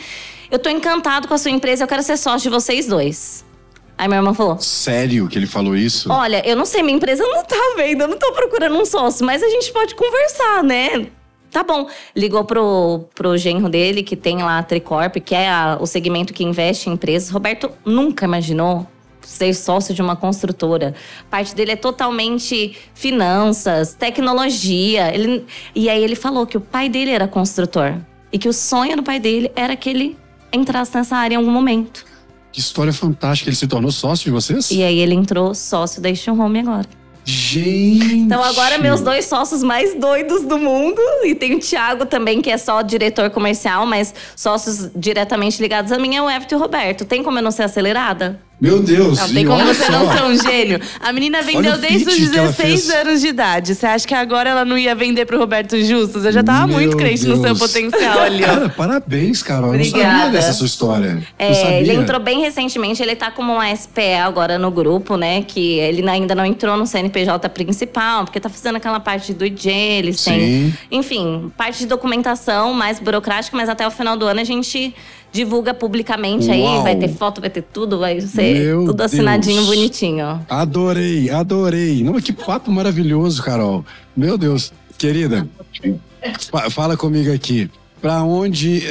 Eu 0.49 0.57
tô 0.57 0.69
encantado 0.69 1.27
com 1.27 1.33
a 1.33 1.37
sua 1.37 1.51
empresa. 1.51 1.83
Eu 1.83 1.87
quero 1.89 2.01
ser 2.03 2.15
sócio 2.15 2.49
de 2.49 2.49
vocês 2.49 2.87
dois. 2.87 3.43
Aí 3.97 4.07
minha 4.07 4.19
irmã 4.19 4.33
falou: 4.33 4.57
Sério 4.59 5.27
que 5.27 5.37
ele 5.37 5.45
falou 5.45 5.75
isso? 5.75 6.09
Olha, 6.09 6.41
eu 6.47 6.55
não 6.55 6.65
sei, 6.65 6.83
minha 6.83 6.95
empresa 6.95 7.23
não 7.27 7.43
tá 7.43 7.73
vendo, 7.75 8.01
eu 8.01 8.07
não 8.07 8.17
tô 8.17 8.31
procurando 8.31 8.77
um 8.77 8.85
sócio, 8.85 9.25
mas 9.25 9.43
a 9.43 9.49
gente 9.49 9.71
pode 9.73 9.93
conversar, 9.95 10.63
né? 10.63 11.07
Tá 11.51 11.63
bom. 11.63 11.87
Ligou 12.15 12.43
pro, 12.43 13.05
pro 13.15 13.37
genro 13.37 13.69
dele, 13.69 14.03
que 14.03 14.15
tem 14.17 14.37
lá 14.37 14.59
a 14.59 14.63
Tricorp, 14.63 15.15
que 15.17 15.33
é 15.35 15.49
a- 15.49 15.77
o 15.79 15.85
segmento 15.85 16.33
que 16.33 16.43
investe 16.43 16.89
em 16.89 16.93
empresas. 16.93 17.29
Roberto 17.29 17.71
nunca 17.85 18.25
imaginou 18.25 18.85
ser 19.25 19.53
sócio 19.53 19.93
de 19.93 20.01
uma 20.01 20.15
construtora. 20.15 20.93
Parte 21.29 21.55
dele 21.55 21.71
é 21.71 21.75
totalmente 21.75 22.77
finanças, 22.93 23.93
tecnologia. 23.93 25.13
Ele, 25.13 25.45
e 25.73 25.89
aí 25.89 26.03
ele 26.03 26.15
falou 26.15 26.45
que 26.45 26.57
o 26.57 26.61
pai 26.61 26.87
dele 26.89 27.11
era 27.11 27.27
construtor. 27.27 27.95
E 28.31 28.37
que 28.37 28.47
o 28.47 28.53
sonho 28.53 28.95
do 28.95 29.03
pai 29.03 29.19
dele 29.19 29.51
era 29.55 29.75
que 29.75 29.89
ele 29.89 30.17
entrasse 30.51 30.95
nessa 30.95 31.15
área 31.15 31.35
em 31.35 31.37
algum 31.37 31.51
momento. 31.51 32.05
Que 32.51 32.59
história 32.59 32.93
fantástica. 32.93 33.49
Ele 33.49 33.55
se 33.55 33.67
tornou 33.67 33.91
sócio 33.91 34.25
de 34.25 34.31
vocês? 34.31 34.71
E 34.71 34.81
aí 34.83 34.99
ele 34.99 35.13
entrou 35.13 35.53
sócio 35.53 36.01
da 36.01 36.13
Steel 36.13 36.39
Home 36.39 36.59
agora. 36.59 36.87
Gente! 37.27 38.17
Então 38.17 38.43
agora 38.43 38.77
meus 38.77 39.01
dois 39.01 39.25
sócios 39.25 39.63
mais 39.63 39.95
doidos 39.95 40.43
do 40.43 40.59
mundo. 40.59 41.01
E 41.23 41.33
tem 41.33 41.55
o 41.55 41.59
Thiago 41.59 42.05
também, 42.05 42.41
que 42.41 42.51
é 42.51 42.57
só 42.57 42.83
diretor 42.83 43.31
comercial, 43.31 43.85
mas 43.87 44.13
sócios 44.35 44.91
diretamente 44.95 45.59
ligados 45.59 45.91
a 45.91 45.97
mim 45.97 46.15
é 46.15 46.21
o 46.21 46.29
Everton 46.29 46.55
e 46.55 46.57
o 46.57 46.61
Roberto. 46.61 47.03
Tem 47.03 47.23
como 47.23 47.39
eu 47.39 47.43
não 47.43 47.51
ser 47.51 47.63
acelerada? 47.63 48.39
Meu 48.65 48.81
Deus! 48.81 49.19
Não 49.19 49.33
tem 49.33 49.45
como 49.45 49.63
você 49.63 49.85
só. 49.85 49.91
não 49.91 50.11
ser 50.11 50.23
um 50.23 50.49
gênio. 50.49 50.81
A 50.99 51.13
menina 51.13 51.43
vendeu 51.43 51.77
desde 51.77 51.97
os 52.09 52.15
pitch 52.15 52.31
que 52.31 52.37
ela 52.37 52.47
16 52.47 52.55
fez. 52.55 52.89
anos 52.89 53.21
de 53.21 53.27
idade. 53.27 53.75
Você 53.75 53.85
acha 53.85 54.07
que 54.07 54.13
agora 54.15 54.49
ela 54.49 54.65
não 54.65 54.75
ia 54.75 54.95
vender 54.95 55.25
pro 55.25 55.37
Roberto 55.37 55.79
Justus? 55.79 56.25
Eu 56.25 56.31
já 56.31 56.43
tava 56.43 56.65
Meu 56.65 56.77
muito 56.77 56.97
crente 56.97 57.25
no 57.27 57.35
seu 57.35 57.53
Deus. 57.53 57.59
potencial 57.59 58.19
ali. 58.21 58.43
Cara, 58.43 58.69
parabéns, 58.69 59.43
Carol. 59.43 59.73
Eu 59.73 59.77
não 59.77 59.85
sabia 59.85 60.07
Obrigada. 60.07 60.31
dessa 60.31 60.53
sua 60.53 60.65
história. 60.65 61.21
É, 61.37 61.79
ele 61.79 61.93
entrou 61.93 62.19
bem 62.19 62.41
recentemente, 62.41 63.03
ele 63.03 63.15
tá 63.15 63.29
como 63.29 63.53
uma 63.53 63.75
SPE 63.75 64.15
agora 64.23 64.57
no 64.57 64.71
grupo, 64.71 65.15
né? 65.15 65.43
Que 65.43 65.79
ele 65.79 66.07
ainda 66.09 66.33
não 66.33 66.45
entrou 66.45 66.75
no 66.75 66.87
CNPJ 66.87 67.47
principal, 67.49 68.25
porque 68.25 68.39
tá 68.39 68.49
fazendo 68.49 68.77
aquela 68.77 68.99
parte 68.99 69.31
do 69.31 69.45
IG, 69.45 69.69
eles 69.69 70.23
têm. 70.23 70.39
Sim. 70.39 70.73
Enfim, 70.91 71.51
parte 71.55 71.79
de 71.79 71.85
documentação 71.85 72.73
mais 72.73 72.99
burocrática, 72.99 73.55
mas 73.55 73.69
até 73.69 73.85
o 73.87 73.91
final 73.91 74.17
do 74.17 74.25
ano 74.25 74.39
a 74.39 74.43
gente 74.43 74.95
divulga 75.35 75.73
publicamente 75.73 76.49
aí. 76.49 76.61
Uau. 76.61 76.81
Vai 76.83 76.95
ter 76.95 77.09
foto, 77.09 77.41
vai 77.41 77.49
ter 77.49 77.61
tudo, 77.61 77.99
vai 77.99 78.21
ser 78.21 78.55
Meu 78.57 78.85
tudo 78.85 79.01
assinadinho, 79.03 79.57
Deus. 79.57 79.67
bonitinho. 79.67 80.45
Adorei, 80.49 81.29
adorei. 81.29 82.03
Não, 82.03 82.19
que 82.21 82.31
papo 82.31 82.71
maravilhoso, 82.71 83.43
Carol. 83.43 83.85
Meu 84.15 84.37
Deus. 84.37 84.71
Querida, 84.97 85.45
fa- 86.49 86.69
fala 86.69 86.95
comigo 86.95 87.31
aqui. 87.33 87.69
Para 88.01 88.23
onde, 88.23 88.83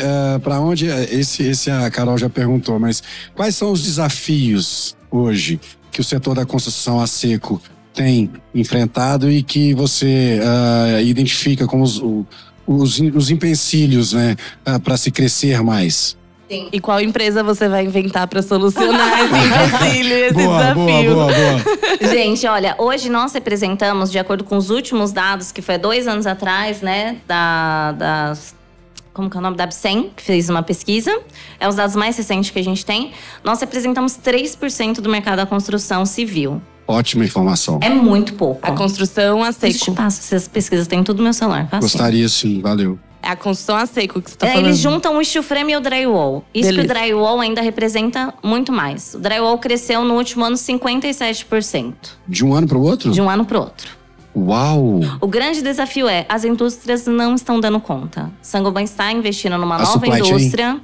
para 0.43 0.61
onde 0.61 0.89
eh, 0.91 1.09
esse, 1.13 1.43
esse 1.45 1.71
a 1.71 1.89
Carol 1.91 2.19
já 2.19 2.29
perguntou, 2.29 2.79
mas 2.79 3.03
quais 3.35 3.55
são 3.57 3.71
os 3.73 3.83
desafios 3.83 4.95
hoje 5.11 5.59
que 5.91 6.01
o 6.01 6.05
setor 6.05 6.35
da 6.35 6.45
construção 6.45 7.01
a 7.01 7.07
seco 7.07 7.63
tem 7.95 8.31
enfrentado 8.55 9.31
e 9.31 9.43
que 9.43 9.73
você 9.73 10.41
ah, 10.43 11.01
identifica 11.01 11.65
como 11.67 11.85
os, 11.85 12.03
os, 12.67 12.99
os 13.15 13.31
empecilhos, 13.31 14.13
né, 14.13 14.37
para 14.83 14.97
se 14.97 15.11
crescer 15.13 15.63
mais? 15.63 16.17
E 16.51 16.79
qual 16.81 17.01
empresa 17.01 17.43
você 17.43 17.69
vai 17.69 17.85
inventar 17.85 18.27
pra 18.27 18.43
solucionar 18.43 19.21
esse 19.25 19.35
empecilho, 19.35 20.15
esse 20.15 20.35
boa, 20.35 20.75
boa, 20.75 20.87
desafio? 20.87 21.15
boa, 21.15 21.33
boa. 21.33 22.11
Gente, 22.13 22.47
olha, 22.47 22.75
hoje 22.79 23.09
nós 23.09 23.33
representamos, 23.33 24.11
de 24.11 24.19
acordo 24.19 24.45
com 24.45 24.57
os 24.57 24.71
últimos 24.71 25.13
dados, 25.13 25.51
que 25.51 25.63
foi 25.63 25.77
há 25.77 25.79
dois 25.79 26.07
anos 26.07 26.27
atrás, 26.27 26.81
né, 26.83 27.17
da, 27.27 27.93
das 27.93 28.55
como 29.15 29.31
que 29.31 29.37
é 29.37 29.41
o 29.41 29.43
nome 29.43 29.57
da 29.57 29.65
Absem, 29.65 30.11
que 30.15 30.23
fez 30.23 30.51
uma 30.51 30.63
pesquisa. 30.63 31.17
É 31.61 31.69
os 31.69 31.77
dados 31.77 31.95
mais 31.95 32.17
recentes 32.17 32.51
que 32.51 32.59
a 32.59 32.65
gente 32.65 32.85
tem. 32.85 33.13
Nós 33.45 33.61
representamos 33.61 34.19
3% 34.19 35.01
do 35.01 35.09
mercado 35.09 35.37
da 35.37 35.47
construção 35.47 36.05
civil. 36.05 36.61
Ótima 36.87 37.25
informação. 37.25 37.79
É 37.81 37.89
muito 37.89 38.35
pouco. 38.35 38.61
A 38.63 38.73
construção 38.73 39.43
a 39.43 39.51
Deixa 39.53 39.91
eu 39.91 39.95
te 39.95 40.03
essas 40.03 40.49
pesquisas, 40.49 40.87
tem 40.87 41.03
tudo 41.03 41.19
no 41.19 41.25
meu 41.25 41.33
celular. 41.33 41.69
Gostaria 41.81 42.29
sim, 42.29 42.61
valeu. 42.61 42.99
É 43.25 43.31
a 43.31 43.37
construção 43.37 43.77
a 43.77 43.87
seco 43.87 44.21
que 44.21 44.31
você 44.31 44.37
tá 44.37 44.47
É, 44.47 44.51
falando. 44.51 44.67
eles 44.67 44.79
juntam 44.79 45.17
o 45.17 45.25
steel 45.25 45.43
frame 45.43 45.73
e 45.73 45.77
o 45.77 45.81
drywall. 45.81 46.45
Isso 46.53 46.69
Beleza. 46.69 46.87
que 46.87 46.93
o 46.93 46.95
drywall 46.95 47.41
ainda 47.41 47.61
representa 47.63 48.35
muito 48.43 48.71
mais. 48.71 49.15
O 49.15 49.19
drywall 49.19 49.57
cresceu 49.59 50.05
no 50.05 50.15
último 50.15 50.45
ano 50.45 50.57
57%, 50.57 51.95
De 52.29 52.45
um 52.45 52.55
ano 52.55 52.67
para 52.67 52.77
o 52.79 52.83
outro? 52.83 53.11
de 53.11 53.21
um 53.23 53.31
ano 53.31 53.45
para 53.45 53.59
o 53.59 53.61
outro. 53.63 53.91
Uau! 54.37 55.01
O 55.21 55.27
grande 55.29 55.63
desafio 55.63 56.09
é, 56.09 56.27
as 56.29 56.45
indústrias 56.45 57.07
não 57.07 57.35
estão 57.35 57.61
dando 57.61 57.79
conta. 57.81 58.31
Sangoban 58.43 58.83
está 58.83 59.11
investindo 59.13 59.57
numa 59.57 59.77
A 59.77 59.79
nova 59.79 59.93
supply 59.93 60.19
chain. 60.19 60.29
indústria. 60.29 60.81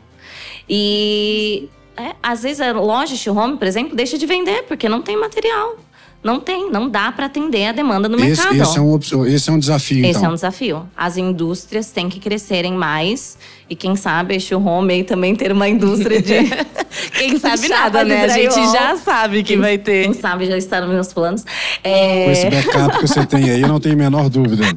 E 0.69 1.69
é, 1.97 2.15
às 2.23 2.43
vezes 2.45 2.61
a 2.61 2.73
loja 2.73 3.17
Steel 3.17 3.37
Home, 3.37 3.57
por 3.57 3.67
exemplo, 3.67 3.97
deixa 3.97 4.17
de 4.17 4.25
vender 4.25 4.63
porque 4.69 4.89
não 4.89 5.03
tem 5.03 5.17
material. 5.19 5.77
Não 6.23 6.39
tem, 6.39 6.71
não 6.71 6.87
dá 6.87 7.11
para 7.11 7.27
atender 7.27 7.69
a 7.69 7.73
demanda 7.73 8.07
no 8.07 8.17
Esse, 8.19 8.47
mercado. 8.47 8.61
esse 8.61 8.79
é 8.79 8.81
um, 8.81 9.27
esse 9.27 9.49
é 9.49 9.53
um 9.55 9.59
desafio, 9.59 10.05
Esse 10.05 10.19
então. 10.19 10.25
é 10.27 10.29
um 10.29 10.35
desafio. 10.35 10.89
As 10.95 11.17
indústrias 11.17 11.91
têm 11.91 12.11
que 12.11 12.21
crescerem 12.21 12.75
mais. 12.75 13.39
E 13.71 13.75
quem 13.75 13.97
sabe 13.97 14.37
a 14.37 14.57
Home 14.59 14.93
aí 14.93 15.05
também 15.05 15.35
ter 15.35 15.51
uma 15.51 15.67
indústria 15.67 16.21
de. 16.21 16.35
Quem 17.17 17.39
sabe 17.39 17.69
nada, 17.69 18.05
né? 18.05 18.25
A 18.25 18.29
gente 18.29 18.55
já 18.73 18.97
sabe 18.97 19.43
que 19.45 19.57
vai 19.57 19.79
ter. 19.79 20.05
Quem 20.05 20.13
sabe 20.13 20.47
já 20.47 20.59
está 20.59 20.81
nos 20.81 20.91
meus 20.91 21.13
planos. 21.13 21.43
Com 21.43 21.49
É, 21.85 22.33
esse 22.33 22.51
backup 22.51 22.99
que 22.99 23.07
você 23.07 23.25
tem 23.25 23.49
aí, 23.49 23.63
eu 23.63 23.69
não 23.69 23.79
tenho 23.79 23.95
a 23.95 23.99
menor 23.99 24.29
dúvida. 24.29 24.77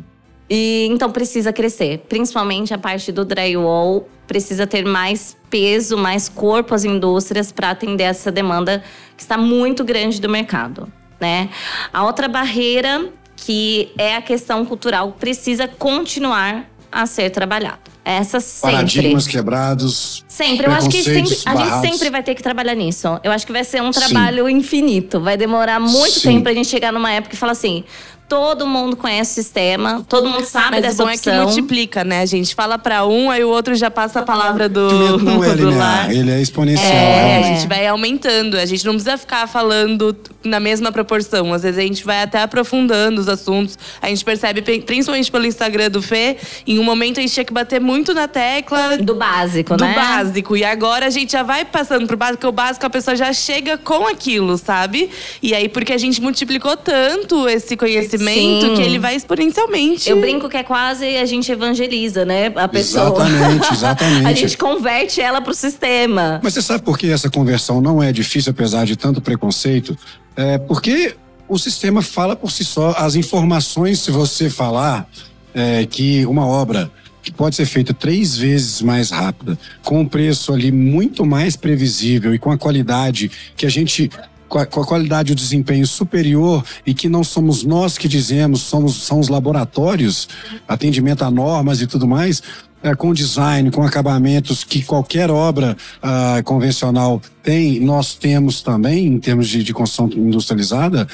E 0.49 0.87
então 0.91 1.09
precisa 1.11 1.51
crescer. 1.51 2.05
Principalmente 2.07 2.73
a 2.73 2.77
parte 2.77 3.11
do 3.11 3.25
drywall. 3.25 4.07
Precisa 4.27 4.65
ter 4.67 4.85
mais 4.85 5.35
peso, 5.49 5.97
mais 5.97 6.29
corpo 6.29 6.73
às 6.73 6.85
indústrias 6.85 7.51
para 7.51 7.71
atender 7.71 8.03
essa 8.03 8.31
demanda 8.31 8.81
que 9.17 9.23
está 9.23 9.37
muito 9.37 9.83
grande 9.83 10.21
do 10.21 10.29
mercado. 10.29 10.87
Né? 11.23 11.49
A 11.93 12.03
outra 12.03 12.27
barreira, 12.27 13.09
que 13.37 13.89
é 13.97 14.17
a 14.17 14.21
questão 14.21 14.65
cultural, 14.65 15.15
precisa 15.17 15.69
continuar 15.69 16.65
a 16.91 17.05
ser 17.05 17.29
trabalhada. 17.29 17.79
Essa 18.03 18.41
sempre. 18.41 18.75
Paradigmas 18.75 19.25
quebrados. 19.25 20.25
Sempre, 20.27 20.67
eu 20.67 20.71
acho 20.73 20.89
que 20.89 21.01
sempre, 21.01 21.33
a 21.45 21.55
gente 21.55 21.87
sempre 21.87 22.09
vai 22.09 22.21
ter 22.21 22.35
que 22.35 22.43
trabalhar 22.43 22.75
nisso. 22.75 23.07
Eu 23.23 23.31
acho 23.31 23.45
que 23.45 23.53
vai 23.53 23.63
ser 23.63 23.81
um 23.81 23.93
Sim. 23.93 24.01
trabalho 24.01 24.49
infinito. 24.49 25.21
Vai 25.21 25.37
demorar 25.37 25.79
muito 25.79 26.19
Sim. 26.19 26.31
tempo 26.33 26.43
pra 26.43 26.53
gente 26.53 26.67
chegar 26.67 26.91
numa 26.91 27.09
época 27.09 27.35
e 27.35 27.37
falar 27.37 27.53
assim: 27.53 27.85
todo 28.33 28.65
mundo 28.65 28.95
conhece 28.97 29.31
o 29.31 29.43
sistema, 29.43 30.03
todo 30.09 30.27
mundo 30.27 30.43
sabe 30.45 30.71
Mas 30.71 30.79
o 30.79 30.81
dessa 30.81 31.03
bom 31.03 31.09
é 31.09 31.13
que 31.17 31.29
opção. 31.29 31.43
multiplica, 31.45 32.03
né? 32.03 32.21
A 32.21 32.25
gente 32.25 32.55
fala 32.55 32.79
pra 32.79 33.05
um, 33.05 33.29
aí 33.29 33.43
o 33.43 33.49
outro 33.49 33.75
já 33.75 33.91
passa 33.91 34.19
a 34.21 34.23
palavra 34.23 34.67
do, 34.67 34.79
O 35.15 35.17
não 35.19 35.43
é 35.43 35.55
do 35.55 35.69
lar. 35.69 36.09
linear, 36.09 36.11
ele 36.11 36.31
é 36.31 36.41
exponencial. 36.41 36.91
É, 36.91 37.19
a 37.21 37.27
realmente. 37.27 37.59
gente 37.59 37.67
vai 37.69 37.85
aumentando. 37.87 38.57
A 38.57 38.65
gente 38.65 38.83
não 38.85 38.93
precisa 38.93 39.17
ficar 39.17 39.47
falando 39.47 40.15
na 40.43 40.59
mesma 40.59 40.91
proporção. 40.91 41.53
Às 41.53 41.61
vezes 41.61 41.77
a 41.77 41.83
gente 41.83 42.03
vai 42.03 42.23
até 42.23 42.41
aprofundando 42.41 43.21
os 43.21 43.29
assuntos. 43.29 43.77
A 44.01 44.07
gente 44.09 44.25
percebe, 44.25 44.61
pri- 44.61 44.81
principalmente 44.81 45.31
pelo 45.31 45.45
Instagram 45.45 45.89
do 45.91 46.01
Fê, 46.01 46.37
em 46.65 46.79
um 46.79 46.83
momento 46.83 47.19
a 47.19 47.21
gente 47.21 47.33
tinha 47.33 47.45
que 47.45 47.53
bater 47.53 47.79
muito 47.79 48.13
na 48.13 48.27
tecla 48.27 48.97
Do 48.97 49.13
básico, 49.15 49.77
do 49.77 49.85
né? 49.85 49.93
básico. 49.93 50.57
E 50.57 50.63
agora 50.65 51.05
a 51.05 51.09
gente 51.11 51.31
já 51.33 51.43
vai 51.43 51.63
passando 51.65 52.07
pro 52.07 52.17
básico, 52.17 52.37
porque 52.39 52.47
o 52.47 52.51
básico 52.51 52.85
a 52.85 52.89
pessoa 52.89 53.15
já 53.15 53.31
chega 53.31 53.77
com 53.77 54.07
aquilo, 54.07 54.57
sabe? 54.57 55.09
E 55.41 55.53
aí, 55.53 55.69
porque 55.69 55.93
a 55.93 55.97
gente 55.97 56.19
multiplicou 56.21 56.75
tanto 56.75 57.47
esse 57.47 57.77
conhecimento 57.77 58.22
Sim. 58.31 58.75
que 58.75 58.81
ele 58.81 58.99
vai 58.99 59.15
exponencialmente. 59.15 60.09
Eu 60.09 60.19
brinco 60.19 60.47
que 60.47 60.57
é 60.57 60.63
quase 60.63 61.17
a 61.17 61.25
gente 61.25 61.51
evangeliza, 61.51 62.23
né? 62.23 62.51
A 62.55 62.67
pessoa. 62.67 63.25
Exatamente, 63.25 63.73
exatamente. 63.73 64.25
a 64.27 64.33
gente 64.33 64.57
converte 64.57 65.21
ela 65.21 65.41
pro 65.41 65.53
sistema. 65.53 66.39
Mas 66.43 66.53
você 66.53 66.61
sabe 66.61 66.83
por 66.83 66.97
que 66.97 67.09
essa 67.09 67.29
conversão 67.29 67.81
não 67.81 68.01
é 68.01 68.11
difícil, 68.11 68.51
apesar 68.51 68.85
de 68.85 68.95
tanto 68.95 69.21
preconceito? 69.21 69.97
É 70.35 70.57
porque 70.57 71.15
o 71.47 71.57
sistema 71.57 72.01
fala 72.01 72.35
por 72.35 72.51
si 72.51 72.63
só. 72.63 72.95
As 72.97 73.15
informações, 73.15 73.99
se 73.99 74.11
você 74.11 74.49
falar 74.49 75.07
é, 75.53 75.85
que 75.85 76.25
uma 76.25 76.45
obra 76.45 76.91
que 77.21 77.31
pode 77.31 77.55
ser 77.55 77.65
feita 77.65 77.93
três 77.93 78.35
vezes 78.35 78.81
mais 78.81 79.09
rápida, 79.09 79.57
com 79.81 80.01
um 80.01 80.05
preço 80.05 80.53
ali 80.53 80.71
muito 80.71 81.25
mais 81.25 81.55
previsível 81.55 82.35
e 82.35 82.39
com 82.39 82.51
a 82.51 82.57
qualidade 82.57 83.31
que 83.55 83.65
a 83.65 83.69
gente 83.69 84.09
com 84.47 84.59
a, 84.59 84.65
qualidade 84.65 85.31
e 85.31 85.33
o 85.33 85.35
desempenho 85.35 85.85
superior 85.87 86.63
e 86.85 86.93
que 86.93 87.09
não 87.09 87.23
somos 87.23 87.63
nós 87.63 87.97
que 87.97 88.07
dizemos, 88.07 88.61
somos, 88.61 88.95
são 88.95 89.19
os 89.19 89.29
laboratórios, 89.29 90.27
atendimento 90.67 91.23
a 91.23 91.31
normas 91.31 91.81
e 91.81 91.87
tudo 91.87 92.07
mais, 92.07 92.41
é, 92.83 92.93
com 92.93 93.13
design, 93.13 93.71
com 93.71 93.81
acabamentos 93.81 94.63
que 94.63 94.83
qualquer 94.83 95.31
obra 95.31 95.75
ah, 96.01 96.41
convencional 96.43 97.21
tem, 97.41 97.79
nós 97.79 98.13
temos 98.13 98.61
também, 98.61 99.07
em 99.07 99.19
termos 99.19 99.47
de, 99.47 99.63
de 99.63 99.73
construção 99.73 100.09
industrializada, 100.13 101.07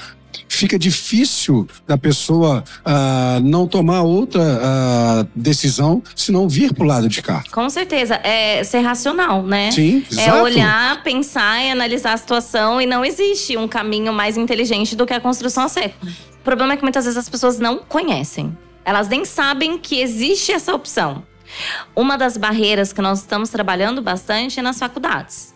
fica 0.50 0.78
difícil 0.78 1.68
da 1.88 1.98
pessoa 1.98 2.64
ah, 2.84 3.40
não 3.44 3.68
tomar 3.68 4.02
outra 4.02 4.42
ah, 4.42 5.26
decisão 5.36 6.02
se 6.16 6.32
não 6.32 6.50
vir 6.50 6.74
para 6.74 6.84
o 6.84 6.88
lado 6.88 7.08
de 7.08 7.22
cá. 7.22 7.44
Com 7.52 7.70
certeza. 7.70 8.16
É 8.24 8.64
ser 8.64 8.80
racional, 8.80 9.44
né? 9.44 9.72
Sim, 9.72 10.04
É 10.12 10.24
exato. 10.24 10.44
olhar, 10.44 11.04
pensar 11.04 11.64
e 11.64 11.70
analisar 11.72 12.14
a 12.14 12.18
situação 12.18 12.82
e 12.82 12.86
não 12.86 13.06
existe 13.06 13.56
um 13.56 13.68
caminho 13.68 14.12
mais 14.12 14.36
inteligente 14.36 14.96
do 14.96 15.06
que 15.06 15.14
a 15.14 15.22
construção 15.22 15.64
a 15.64 15.70
seco. 15.70 15.96
O 16.06 16.44
problema 16.44 16.74
é 16.74 16.78
que 16.78 16.84
muitas 16.84 17.06
vezes 17.06 17.18
as 17.18 17.30
pessoas 17.30 17.60
não 17.60 17.78
conhecem. 17.78 18.58
Elas 18.84 19.08
nem 19.08 19.24
sabem 19.24 19.78
que 19.78 20.02
existe 20.02 20.52
essa 20.52 20.74
opção. 20.74 21.24
Uma 21.96 22.18
das 22.18 22.38
barreiras 22.38 22.92
que 22.92 23.02
nós 23.02 23.20
estamos 23.20 23.50
trabalhando 23.50 24.02
bastante 24.02 24.60
é 24.60 24.64
nas 24.64 24.80
faculdades. 24.80 25.54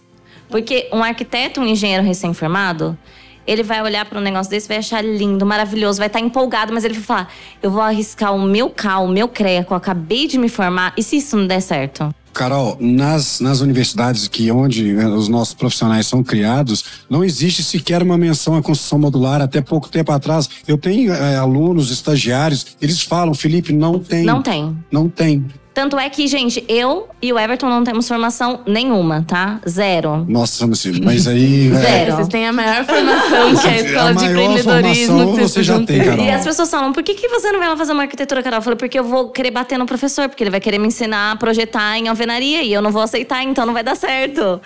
Porque 0.49 0.87
um 0.93 1.03
arquiteto, 1.03 1.59
um 1.61 1.65
engenheiro 1.65 2.03
recém-formado, 2.03 2.97
ele 3.45 3.63
vai 3.63 3.81
olhar 3.81 4.05
para 4.05 4.19
um 4.19 4.21
negócio 4.21 4.49
desse, 4.49 4.67
vai 4.67 4.77
achar 4.77 5.03
lindo, 5.03 5.45
maravilhoso, 5.45 5.99
vai 5.99 6.07
estar 6.07 6.19
empolgado, 6.19 6.73
mas 6.73 6.83
ele 6.83 6.93
vai 6.95 7.03
falar: 7.03 7.33
eu 7.61 7.71
vou 7.71 7.81
arriscar 7.81 8.35
o 8.35 8.41
meu 8.41 8.69
CAL, 8.69 9.05
o 9.05 9.07
meu 9.07 9.31
eu 9.69 9.75
acabei 9.75 10.27
de 10.27 10.37
me 10.37 10.47
formar, 10.47 10.93
e 10.97 11.03
se 11.03 11.17
isso 11.17 11.35
não 11.35 11.47
der 11.47 11.61
certo? 11.61 12.13
Carol, 12.33 12.77
nas, 12.79 13.39
nas 13.39 13.61
universidades 13.61 14.27
que 14.27 14.51
onde 14.51 14.91
né, 14.93 15.07
os 15.07 15.27
nossos 15.27 15.53
profissionais 15.53 16.07
são 16.07 16.23
criados, 16.23 16.83
não 17.07 17.23
existe 17.23 17.63
sequer 17.63 18.01
uma 18.01 18.17
menção 18.17 18.55
à 18.55 18.61
construção 18.61 18.97
modular. 18.97 19.39
Até 19.39 19.61
pouco 19.61 19.87
tempo 19.87 20.11
atrás, 20.11 20.49
eu 20.67 20.77
tenho 20.77 21.13
eh, 21.13 21.35
alunos, 21.35 21.91
estagiários, 21.91 22.65
eles 22.81 23.01
falam, 23.03 23.35
Felipe, 23.35 23.71
não 23.71 23.99
tem. 23.99 24.23
Não 24.23 24.41
tem. 24.41 24.75
Não 24.91 25.07
tem. 25.07 25.45
Tanto 25.73 25.97
é 25.97 26.07
que, 26.07 26.27
gente, 26.27 26.63
eu 26.67 27.07
e 27.19 27.33
o 27.33 27.39
Everton 27.39 27.67
não 27.67 27.83
temos 27.83 28.07
formação 28.07 28.59
nenhuma, 28.65 29.25
tá? 29.27 29.59
Zero. 29.67 30.23
Nossa, 30.29 30.67
mas, 30.67 30.85
mas 30.99 31.27
aí. 31.27 31.71
é, 31.73 31.75
Zero. 31.75 32.15
Vocês 32.15 32.27
têm 32.27 32.47
a 32.47 32.53
maior 32.53 32.85
formação, 32.85 33.55
que 33.55 33.67
é 33.67 33.71
a 33.71 33.77
escola 33.77 34.09
A 34.09 34.13
de 34.13 34.25
empreendedorismo. 34.25 35.35
você 35.35 35.63
já 35.63 35.81
tem. 35.81 36.03
Carol. 36.03 36.23
E 36.23 36.29
as 36.29 36.43
pessoas 36.43 36.69
falam, 36.69 36.93
por 36.93 37.01
que, 37.01 37.15
que 37.15 37.27
você 37.27 37.51
não 37.51 37.59
vai 37.59 37.69
lá 37.69 37.75
fazer 37.75 37.91
uma 37.91 38.03
arquitetura, 38.03 38.43
Carol? 38.43 38.59
Eu 38.59 38.61
falei, 38.61 38.77
porque 38.77 38.99
eu 38.99 39.03
vou 39.03 39.29
querer 39.29 39.49
bater 39.49 39.79
no 39.79 39.85
professor, 39.85 40.29
porque 40.29 40.43
ele 40.43 40.51
vai 40.51 40.59
querer 40.59 40.77
me 40.77 40.87
ensinar 40.87 41.31
a 41.31 41.35
projetar 41.35 41.97
em 41.97 42.07
alvenaria 42.07 42.61
e 42.61 42.71
eu 42.71 42.81
não 42.81 42.91
vou 42.91 43.01
aceitar, 43.01 43.43
então 43.43 43.65
não 43.65 43.73
vai 43.73 43.83
dar 43.83 43.95
certo. 43.95 44.61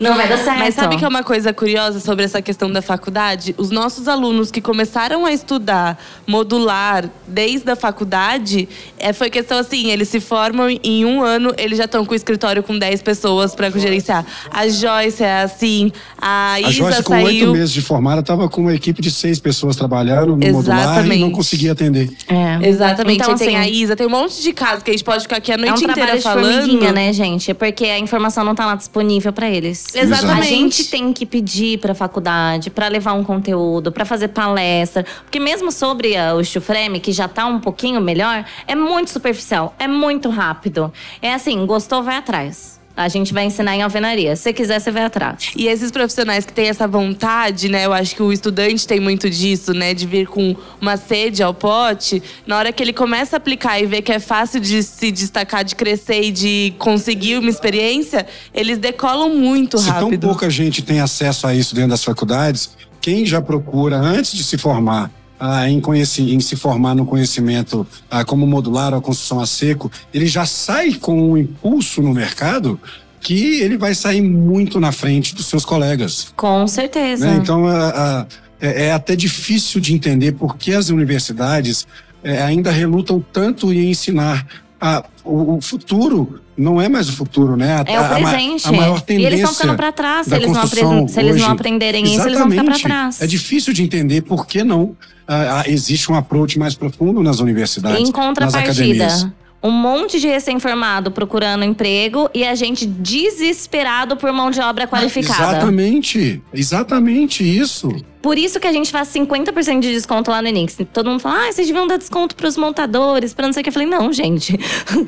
Não 0.00 0.14
vai 0.16 0.26
dar 0.26 0.38
certo. 0.38 0.58
Mas 0.58 0.74
sabe 0.74 0.96
que 0.96 1.04
é 1.04 1.08
uma 1.08 1.22
coisa 1.22 1.52
curiosa 1.52 2.00
sobre 2.00 2.24
essa 2.24 2.40
questão 2.40 2.72
da 2.72 2.80
faculdade? 2.80 3.54
Os 3.58 3.70
nossos 3.70 4.08
alunos 4.08 4.50
que 4.50 4.60
começaram 4.60 5.26
a 5.26 5.32
estudar 5.32 5.98
modular 6.26 7.04
desde 7.28 7.70
a 7.70 7.76
faculdade, 7.76 8.66
é, 8.98 9.12
foi 9.12 9.28
questão 9.28 9.58
assim, 9.58 9.90
eles 9.90 10.08
se 10.08 10.18
formam 10.18 10.70
em 10.82 11.04
um 11.04 11.22
ano, 11.22 11.52
eles 11.58 11.76
já 11.76 11.84
estão 11.84 12.04
com 12.06 12.12
o 12.12 12.16
escritório 12.16 12.62
com 12.62 12.78
10 12.78 13.02
pessoas 13.02 13.54
para 13.54 13.70
gerenciar. 13.70 14.24
A 14.50 14.66
Joyce 14.66 15.22
é 15.22 15.42
assim, 15.42 15.92
a 16.16 16.58
Isa 16.60 16.68
A 16.68 16.72
Joyce, 16.72 17.02
com 17.02 17.22
oito 17.22 17.52
meses 17.52 17.72
de 17.72 17.82
formada, 17.82 18.20
estava 18.20 18.48
com 18.48 18.62
uma 18.62 18.74
equipe 18.74 19.02
de 19.02 19.10
seis 19.10 19.38
pessoas 19.38 19.76
trabalhando 19.76 20.34
no 20.36 20.52
modular 20.52 20.78
e 20.78 20.82
Exatamente. 20.82 21.20
não 21.20 21.30
conseguia 21.30 21.72
atender. 21.72 22.10
É. 22.26 22.66
Exatamente. 22.66 23.20
Então, 23.20 23.32
Aí 23.32 23.38
tem 23.38 23.56
assim, 23.56 23.56
a 23.56 23.68
Isa, 23.68 23.94
tem 23.94 24.06
um 24.06 24.10
monte 24.10 24.42
de 24.42 24.52
casos 24.52 24.82
que 24.82 24.90
a 24.90 24.94
gente 24.94 25.04
pode 25.04 25.22
ficar 25.24 25.36
aqui 25.36 25.52
a 25.52 25.56
É 25.56 25.58
um 25.58 25.60
noite 25.60 25.84
inteira 25.84 26.20
falando. 26.20 26.52
formiguinha, 26.54 26.92
né, 26.92 27.12
gente? 27.12 27.52
Porque 27.52 27.84
a 27.84 27.98
informação 27.98 28.44
não 28.44 28.54
tá 28.54 28.64
lá 28.64 28.74
disponível 28.74 29.32
pra 29.32 29.50
eles. 29.50 29.89
Exatamente. 29.94 30.40
A 30.40 30.42
gente 30.42 30.84
tem 30.90 31.12
que 31.12 31.26
pedir 31.26 31.78
pra 31.78 31.94
faculdade, 31.94 32.70
pra 32.70 32.88
levar 32.88 33.12
um 33.12 33.24
conteúdo, 33.24 33.92
pra 33.92 34.04
fazer 34.04 34.28
palestra. 34.28 35.04
Porque 35.22 35.38
mesmo 35.38 35.70
sobre 35.70 36.16
ah, 36.16 36.34
o 36.34 36.44
Chufreme, 36.44 37.00
que 37.00 37.12
já 37.12 37.28
tá 37.28 37.46
um 37.46 37.60
pouquinho 37.60 38.00
melhor, 38.00 38.44
é 38.66 38.74
muito 38.74 39.10
superficial, 39.10 39.74
é 39.78 39.86
muito 39.86 40.28
rápido. 40.28 40.92
É 41.20 41.34
assim, 41.34 41.64
gostou, 41.66 42.02
vai 42.02 42.16
atrás. 42.16 42.79
A 43.02 43.08
gente 43.08 43.32
vai 43.32 43.44
ensinar 43.44 43.74
em 43.74 43.82
alvenaria. 43.82 44.36
Se 44.36 44.52
quiser, 44.52 44.78
você 44.78 44.90
vai 44.90 45.04
atrás. 45.04 45.52
E 45.56 45.66
esses 45.66 45.90
profissionais 45.90 46.44
que 46.44 46.52
têm 46.52 46.68
essa 46.68 46.86
vontade, 46.86 47.68
né? 47.68 47.86
Eu 47.86 47.92
acho 47.92 48.14
que 48.14 48.22
o 48.22 48.32
estudante 48.32 48.86
tem 48.86 49.00
muito 49.00 49.30
disso, 49.30 49.72
né? 49.72 49.94
De 49.94 50.06
vir 50.06 50.26
com 50.26 50.54
uma 50.80 50.96
sede 50.96 51.42
ao 51.42 51.54
pote. 51.54 52.22
Na 52.46 52.58
hora 52.58 52.72
que 52.72 52.82
ele 52.82 52.92
começa 52.92 53.36
a 53.36 53.38
aplicar 53.38 53.80
e 53.80 53.86
vê 53.86 54.02
que 54.02 54.12
é 54.12 54.18
fácil 54.18 54.60
de 54.60 54.82
se 54.82 55.10
destacar, 55.10 55.64
de 55.64 55.74
crescer 55.74 56.24
e 56.24 56.30
de 56.30 56.74
conseguir 56.78 57.38
uma 57.38 57.48
experiência, 57.48 58.26
eles 58.52 58.76
decolam 58.76 59.30
muito 59.34 59.78
Se 59.78 59.86
tão 59.86 59.94
rápido. 59.94 60.26
pouca 60.26 60.50
gente 60.50 60.82
tem 60.82 61.00
acesso 61.00 61.46
a 61.46 61.54
isso 61.54 61.74
dentro 61.74 61.90
das 61.90 62.04
faculdades, 62.04 62.70
quem 63.00 63.24
já 63.24 63.40
procura, 63.40 63.96
antes 63.96 64.32
de 64.32 64.44
se 64.44 64.58
formar, 64.58 65.10
ah, 65.40 65.68
em, 65.68 65.80
conheci- 65.80 66.34
em 66.34 66.38
se 66.40 66.54
formar 66.54 66.94
no 66.94 67.06
conhecimento 67.06 67.86
ah, 68.10 68.24
como 68.24 68.46
modular 68.46 68.92
ou 68.94 69.00
construção 69.00 69.40
a 69.40 69.46
seco, 69.46 69.90
ele 70.12 70.26
já 70.26 70.44
sai 70.44 70.92
com 70.94 71.30
um 71.32 71.36
impulso 71.38 72.02
no 72.02 72.12
mercado 72.12 72.78
que 73.20 73.60
ele 73.60 73.76
vai 73.78 73.94
sair 73.94 74.20
muito 74.22 74.78
na 74.78 74.92
frente 74.92 75.34
dos 75.34 75.46
seus 75.46 75.64
colegas. 75.64 76.32
Com 76.36 76.66
certeza. 76.66 77.26
né? 77.26 77.36
Então, 77.42 77.66
a- 77.66 77.88
a- 78.20 78.26
é, 78.60 78.86
é 78.86 78.92
até 78.92 79.16
difícil 79.16 79.80
de 79.80 79.94
entender 79.94 80.32
por 80.32 80.56
que 80.56 80.72
as 80.74 80.90
universidades 80.90 81.86
é, 82.22 82.42
ainda 82.42 82.70
relutam 82.70 83.24
tanto 83.32 83.72
em 83.72 83.90
ensinar. 83.90 84.46
A, 84.78 85.04
o, 85.24 85.56
o 85.56 85.60
futuro 85.60 86.40
não 86.60 86.80
é 86.80 86.88
mais 86.88 87.08
o 87.08 87.12
futuro, 87.12 87.56
né? 87.56 87.76
A, 87.76 87.84
É 87.90 87.98
o 87.98 88.02
a- 88.02 88.06
a 88.06 88.14
presente. 88.16 88.68
A, 88.68 88.72
maior 88.72 88.98
e 88.98 89.02
tendência 89.02 89.26
eles 89.28 89.40
estão 89.40 89.54
ficando 89.54 89.76
pra 89.76 89.92
trás. 89.92 90.26
Se 90.26 90.34
eles, 90.34 90.50
não 90.50 90.60
aprendem, 90.62 91.08
se 91.08 91.18
eles 91.20 91.36
não 91.40 91.50
aprenderem 91.50 92.04
isso, 92.04 92.20
eles 92.26 92.38
vão 92.38 92.50
ficar 92.50 92.62
Exatamente. 92.62 92.82
trás. 92.82 93.22
É 93.22 93.26
difícil 93.26 93.72
de 93.72 93.82
entender 93.82 94.22
por 94.22 94.46
que 94.46 94.62
não 94.62 94.94
ah, 95.26 95.62
ah, 95.64 95.70
existe 95.70 96.10
um 96.10 96.14
approach 96.14 96.58
mais 96.58 96.74
profundo 96.74 97.22
nas 97.22 97.38
universidades, 97.40 98.00
Em 98.00 98.10
contrapartida, 98.12 99.32
um 99.62 99.70
monte 99.70 100.18
de 100.18 100.26
recém-formado 100.26 101.10
procurando 101.10 101.64
emprego 101.64 102.28
e 102.34 102.44
a 102.44 102.54
gente 102.54 102.84
desesperado 102.86 104.16
por 104.16 104.32
mão 104.32 104.50
de 104.50 104.60
obra 104.60 104.86
qualificada. 104.86 105.52
Exatamente, 105.58 106.42
exatamente 106.52 107.42
isso. 107.44 107.94
Por 108.22 108.36
isso 108.36 108.60
que 108.60 108.66
a 108.66 108.72
gente 108.72 108.90
faz 108.90 109.08
50% 109.08 109.80
de 109.80 109.92
desconto 109.92 110.30
lá 110.30 110.42
no 110.42 110.48
Enix. 110.48 110.76
Todo 110.92 111.08
mundo 111.08 111.20
fala, 111.20 111.48
ah, 111.48 111.52
vocês 111.52 111.66
deviam 111.66 111.86
dar 111.86 111.96
desconto 111.96 112.36
para 112.36 112.46
os 112.46 112.56
montadores, 112.56 113.32
para 113.32 113.46
não 113.46 113.52
sei 113.52 113.60
o 113.60 113.64
que. 113.64 113.70
Eu 113.70 113.72
falei, 113.72 113.88
não, 113.88 114.12
gente. 114.12 114.58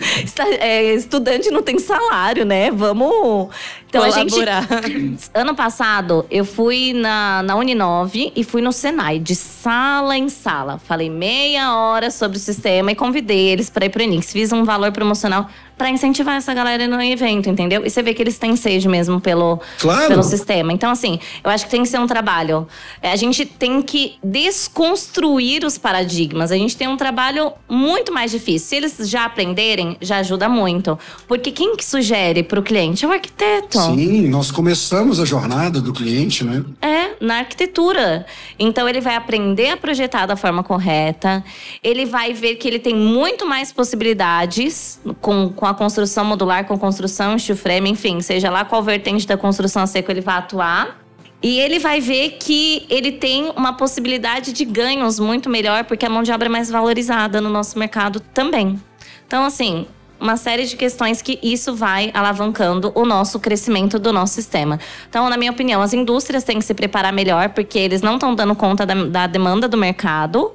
é, 0.58 0.94
estudante 0.94 1.50
não 1.50 1.62
tem 1.62 1.78
salário, 1.78 2.44
né? 2.46 2.70
Vamos. 2.70 3.48
Então 3.88 4.02
Colaborar. 4.02 4.66
a 4.70 4.88
gente. 4.88 5.30
Ano 5.34 5.54
passado, 5.54 6.24
eu 6.30 6.44
fui 6.44 6.92
na, 6.94 7.42
na 7.42 7.56
Uninove 7.56 8.32
e 8.34 8.42
fui 8.42 8.62
no 8.62 8.72
Senai, 8.72 9.18
de 9.18 9.34
sala 9.34 10.16
em 10.16 10.28
sala. 10.28 10.78
Falei 10.78 11.10
meia 11.10 11.74
hora 11.76 12.10
sobre 12.10 12.38
o 12.38 12.40
sistema 12.40 12.92
e 12.92 12.94
convidei 12.94 13.48
eles 13.48 13.68
para 13.68 13.84
ir 13.84 13.90
pro 13.90 14.02
Enix. 14.02 14.32
Fiz 14.32 14.52
um 14.52 14.64
valor 14.64 14.92
promocional 14.92 15.48
para 15.82 15.90
incentivar 15.90 16.36
essa 16.36 16.54
galera 16.54 16.86
no 16.86 17.02
evento, 17.02 17.48
entendeu? 17.50 17.84
E 17.84 17.90
você 17.90 18.04
vê 18.04 18.14
que 18.14 18.22
eles 18.22 18.38
têm 18.38 18.54
sede 18.54 18.86
mesmo 18.86 19.20
pelo, 19.20 19.58
Claro. 19.80 20.06
pelo 20.06 20.22
sistema. 20.22 20.72
Então, 20.72 20.92
assim, 20.92 21.18
eu 21.42 21.50
acho 21.50 21.64
que 21.64 21.72
tem 21.72 21.82
que 21.82 21.88
ser 21.88 21.98
um 21.98 22.06
trabalho. 22.06 22.68
É, 23.02 23.10
A 23.10 23.16
gente 23.16 23.44
tem 23.44 23.82
que 23.82 24.14
desconstruir 24.22 25.64
os 25.64 25.76
paradigmas. 25.76 26.52
A 26.52 26.56
gente 26.56 26.76
tem 26.76 26.86
um 26.86 26.96
trabalho 26.96 27.52
muito 27.68 28.12
mais 28.12 28.30
difícil. 28.30 28.68
Se 28.68 28.76
eles 28.76 28.96
já 29.10 29.24
aprenderem, 29.24 29.96
já 30.00 30.18
ajuda 30.18 30.48
muito. 30.48 30.96
Porque 31.26 31.50
quem 31.50 31.74
que 31.74 31.84
sugere 31.84 32.44
para 32.44 32.60
o 32.60 32.62
cliente? 32.62 33.04
É 33.04 33.08
o 33.08 33.10
arquiteto. 33.10 33.76
Sim, 33.80 34.28
nós 34.28 34.52
começamos 34.52 35.18
a 35.18 35.24
jornada 35.24 35.80
do 35.80 35.92
cliente, 35.92 36.44
né? 36.44 36.64
É, 36.80 37.16
na 37.20 37.38
arquitetura. 37.38 38.24
Então 38.56 38.88
ele 38.88 39.00
vai 39.00 39.16
aprender 39.16 39.70
a 39.70 39.76
projetar 39.76 40.26
da 40.26 40.36
forma 40.36 40.62
correta. 40.62 41.42
Ele 41.82 42.06
vai 42.06 42.32
ver 42.32 42.54
que 42.54 42.68
ele 42.68 42.78
tem 42.78 42.94
muito 42.94 43.44
mais 43.44 43.72
possibilidades 43.72 45.00
com, 45.20 45.48
com 45.48 45.66
a 45.66 45.71
construção 45.74 46.24
modular, 46.24 46.64
com 46.64 46.78
construção 46.78 47.38
steel 47.38 47.58
enfim, 47.86 48.20
seja 48.20 48.50
lá 48.50 48.64
qual 48.64 48.82
vertente 48.82 49.26
da 49.26 49.36
construção 49.36 49.82
a 49.82 49.86
seco 49.86 50.10
ele 50.10 50.20
vai 50.20 50.36
atuar. 50.36 51.00
E 51.42 51.58
ele 51.58 51.80
vai 51.80 52.00
ver 52.00 52.36
que 52.38 52.86
ele 52.88 53.12
tem 53.12 53.52
uma 53.56 53.72
possibilidade 53.72 54.52
de 54.52 54.64
ganhos 54.64 55.18
muito 55.18 55.50
melhor, 55.50 55.84
porque 55.84 56.06
a 56.06 56.08
mão 56.08 56.22
de 56.22 56.30
obra 56.30 56.46
é 56.46 56.48
mais 56.48 56.70
valorizada 56.70 57.40
no 57.40 57.50
nosso 57.50 57.76
mercado 57.76 58.20
também. 58.20 58.80
Então, 59.26 59.44
assim, 59.44 59.86
uma 60.20 60.36
série 60.36 60.64
de 60.66 60.76
questões 60.76 61.20
que 61.20 61.40
isso 61.42 61.74
vai 61.74 62.12
alavancando 62.14 62.92
o 62.94 63.04
nosso 63.04 63.40
crescimento 63.40 63.98
do 63.98 64.12
nosso 64.12 64.34
sistema. 64.34 64.78
Então, 65.08 65.28
na 65.28 65.36
minha 65.36 65.50
opinião, 65.50 65.82
as 65.82 65.92
indústrias 65.92 66.44
têm 66.44 66.60
que 66.60 66.64
se 66.64 66.74
preparar 66.74 67.12
melhor, 67.12 67.48
porque 67.48 67.76
eles 67.76 68.02
não 68.02 68.14
estão 68.14 68.32
dando 68.32 68.54
conta 68.54 68.86
da, 68.86 68.94
da 68.94 69.26
demanda 69.26 69.66
do 69.66 69.76
mercado. 69.76 70.52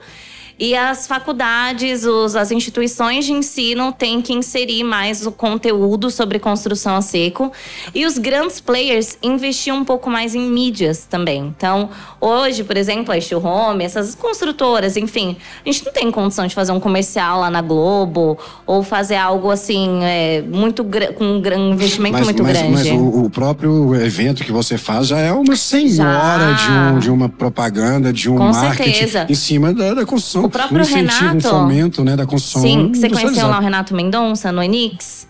E 0.60 0.76
as 0.76 1.06
faculdades, 1.06 2.04
os, 2.04 2.36
as 2.36 2.52
instituições 2.52 3.26
de 3.26 3.32
ensino 3.32 3.92
têm 3.92 4.22
que 4.22 4.34
inserir 4.34 4.84
mais 4.84 5.26
o 5.26 5.32
conteúdo 5.32 6.10
sobre 6.10 6.40
construção 6.40 6.96
a 6.96 7.02
seco. 7.02 7.52
E 7.94 8.06
os 8.06 8.18
grandes 8.18 8.60
players 8.60 9.18
investir 9.22 9.74
um 9.74 9.86
pouco 9.86 10.10
mais 10.10 10.34
em 10.34 10.50
mídias 10.50 11.06
também. 11.08 11.54
Então, 11.56 11.90
hoje, 12.20 12.64
por 12.64 12.76
exemplo, 12.76 13.14
a 13.14 13.22
Steel 13.22 13.44
Home, 13.46 13.84
essas 13.84 14.16
construtoras, 14.16 14.98
enfim, 14.98 15.38
a 15.64 15.70
gente 15.70 15.86
não 15.86 15.94
tem 15.94 16.10
condição 16.10 16.48
de 16.48 16.56
fazer 16.56 16.72
um 16.72 16.80
comercial 16.80 17.40
lá 17.40 17.52
na 17.52 17.62
Globo 17.62 18.40
ou 18.66 18.82
fazer 18.82 19.16
algo 19.16 19.52
assim, 19.52 20.04
é, 20.04 20.42
muito 20.42 20.84
com 21.16 21.24
um 21.24 21.72
investimento 21.72 22.14
Mas, 22.18 22.26
muito 22.26 22.44
mas, 22.44 22.58
grande. 22.58 22.72
mas 22.72 22.88
o, 22.88 23.26
o 23.26 23.30
próprio 23.30 23.94
evento 23.96 24.44
que 24.44 24.52
você 24.52 24.78
faz 24.78 25.08
já 25.08 25.20
é 25.20 25.32
uma 25.32 25.56
senhora 25.56 26.54
de, 26.54 26.72
um, 26.72 27.00
de 27.00 27.12
uma 27.12 27.30
propaganda, 27.30 28.12
de 28.12 28.30
um 28.30 28.38
Com 28.38 28.52
marketing 28.52 28.94
certeza. 28.94 29.26
em 29.30 29.36
cima 29.36 29.72
da, 29.72 29.94
da 29.94 30.06
construção. 30.06 30.47
O 30.48 30.50
próprio 30.50 30.82
um 30.82 30.86
Renato- 30.86 31.42
fomento 31.42 32.04
né, 32.04 32.16
da 32.16 32.26
construção. 32.26 32.62
Sim, 32.62 32.92
que 32.92 32.98
você 32.98 33.10
conheceu 33.10 33.48
lá 33.48 33.60
o 33.60 33.62
Renato 33.62 33.94
Mendonça 33.94 34.52
no 34.52 34.62
Enix. 34.64 35.28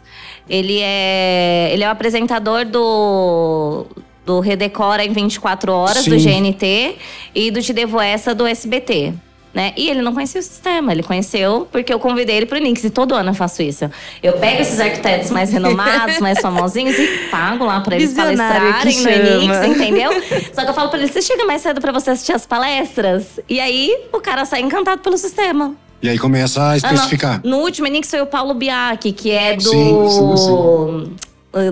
Ele 0.50 0.80
é, 0.80 1.70
ele 1.74 1.84
é 1.84 1.88
o 1.88 1.92
apresentador 1.92 2.64
do, 2.64 3.86
do 4.26 4.40
Redecora 4.40 5.04
em 5.04 5.12
24 5.12 5.72
horas, 5.74 6.06
do 6.06 6.18
Sim. 6.20 6.42
GNT, 6.42 6.96
e 7.36 7.52
do 7.52 7.62
Te 7.62 7.74
Devo 7.74 8.00
Essa 8.00 8.34
do 8.34 8.46
SBT. 8.48 9.14
Né? 9.54 9.74
E 9.76 9.90
ele 9.90 10.04
não 10.04 10.14
conhecia 10.14 10.40
o 10.40 10.44
sistema, 10.44 10.92
ele 10.92 11.02
conheceu 11.02 11.68
porque 11.72 11.92
eu 11.92 11.98
convidei 12.00 12.36
ele 12.36 12.46
pro 12.46 12.58
Enix 12.58 12.84
e 12.84 12.92
todo 12.92 13.16
ano 13.16 13.32
eu 13.32 13.34
faço 13.34 13.64
isso. 13.64 13.90
Eu 14.22 14.34
pego 14.34 14.62
esses 14.62 14.80
arquitetos 14.80 15.32
mais 15.32 15.52
renomados, 15.52 16.20
mais 16.20 16.40
famosinhos 16.40 16.96
e 17.00 17.08
pago 17.32 17.66
lá 17.66 17.80
pra 17.80 17.96
eles 17.96 18.10
Visionário 18.14 18.74
palestrarem 18.74 19.24
no 19.24 19.30
Enix, 19.44 19.66
entendeu? 19.68 20.12
Só 20.54 20.64
que 20.64 20.70
eu 20.70 20.74
falo 20.76 20.90
pra 20.90 21.00
ele, 21.00 21.08
você 21.12 21.22
chega 21.24 21.44
mais 21.46 21.62
cedo 21.64 21.82
pra 21.82 21.92
você 21.92 22.12
assistir 22.12 22.34
as 22.34 22.46
palestras? 22.46 23.40
E 23.50 23.60
aí 23.60 23.98
o 24.14 24.20
cara 24.20 24.46
sai 24.46 24.62
encantado 24.62 25.02
pelo 25.02 25.18
sistema. 25.18 25.74
E 26.04 26.10
aí 26.10 26.20
começa 26.20 26.62
a 26.62 26.72
Ah, 26.74 26.78
especificar. 26.78 27.42
não. 27.44 27.58
No 27.58 27.64
último 27.64 27.88
Enix 27.88 28.12
foi 28.12 28.22
o 28.22 28.28
Paulo 28.28 28.54
Biak, 28.54 29.12
que 29.14 29.32
é 29.32 29.56
do. 29.56 29.64
Sim, 29.64 30.38
sim, 30.38 31.14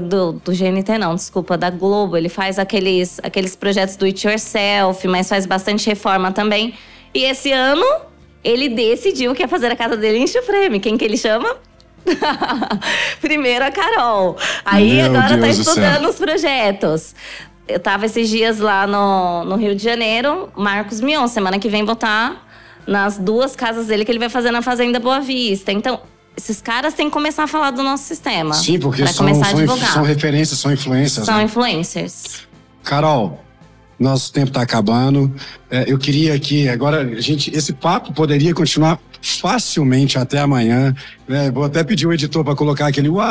Do, 0.09 0.31
do 0.43 0.51
GNT, 0.51 0.97
não, 0.97 1.13
desculpa, 1.13 1.55
da 1.55 1.69
Globo. 1.69 2.17
Ele 2.17 2.29
faz 2.29 2.57
aqueles, 2.57 3.19
aqueles 3.21 3.55
projetos 3.55 3.95
do 3.95 4.05
It 4.05 4.25
Yourself, 4.27 5.07
mas 5.07 5.29
faz 5.29 5.45
bastante 5.45 5.87
reforma 5.87 6.31
também. 6.31 6.73
E 7.15 7.23
esse 7.23 7.49
ano, 7.53 7.85
ele 8.43 8.67
decidiu 8.67 9.33
que 9.33 9.41
ia 9.41 9.47
fazer 9.47 9.71
a 9.71 9.75
casa 9.75 9.95
dele 9.95 10.17
em 10.17 10.27
Chufreme. 10.27 10.81
Quem 10.81 10.97
que 10.97 11.05
ele 11.05 11.15
chama? 11.15 11.55
Primeiro 13.21 13.63
a 13.63 13.71
Carol. 13.71 14.37
Aí 14.65 14.97
Meu 14.97 15.05
agora 15.05 15.29
tá 15.29 15.45
Deus 15.45 15.55
céu. 15.55 15.63
estudando 15.63 16.09
os 16.09 16.17
projetos. 16.17 17.15
Eu 17.69 17.79
tava 17.79 18.05
esses 18.05 18.27
dias 18.27 18.59
lá 18.59 18.85
no, 18.85 19.45
no 19.45 19.55
Rio 19.55 19.73
de 19.73 19.81
Janeiro, 19.81 20.49
Marcos 20.57 20.99
Mion. 20.99 21.25
Semana 21.27 21.57
que 21.57 21.69
vem 21.69 21.85
vou 21.85 21.93
estar 21.93 22.45
nas 22.85 23.17
duas 23.17 23.55
casas 23.55 23.87
dele 23.87 24.03
que 24.03 24.11
ele 24.11 24.19
vai 24.19 24.29
fazer 24.29 24.51
na 24.51 24.61
Fazenda 24.61 24.99
Boa 24.99 25.21
Vista. 25.21 25.71
Então, 25.71 26.01
esses 26.35 26.61
caras 26.61 26.93
têm 26.93 27.07
que 27.07 27.13
começar 27.13 27.43
a 27.43 27.47
falar 27.47 27.71
do 27.71 27.81
nosso 27.81 28.03
sistema. 28.03 28.53
Sim, 28.55 28.77
porque 28.77 29.07
são, 29.07 29.25
são, 29.33 29.77
são 29.77 30.03
referências, 30.03 30.59
são 30.59 30.69
influências. 30.69 31.25
São 31.25 31.37
né? 31.37 31.43
influencers. 31.43 32.45
Carol, 32.83 33.44
nosso 33.99 34.31
tempo 34.31 34.47
está 34.47 34.61
acabando. 34.61 35.33
É, 35.69 35.85
eu 35.87 35.97
queria 35.97 36.37
que 36.39 36.67
agora, 36.67 37.01
a 37.01 37.21
gente, 37.21 37.55
esse 37.55 37.73
papo 37.73 38.13
poderia 38.13 38.53
continuar 38.53 38.99
facilmente 39.21 40.17
até 40.17 40.39
amanhã. 40.39 40.95
né? 41.27 41.49
Vou 41.51 41.63
até 41.63 41.83
pedir 41.83 42.05
o 42.05 42.13
editor 42.13 42.43
para 42.43 42.55
colocar 42.55 42.87
aquele 42.87 43.09
uau! 43.09 43.25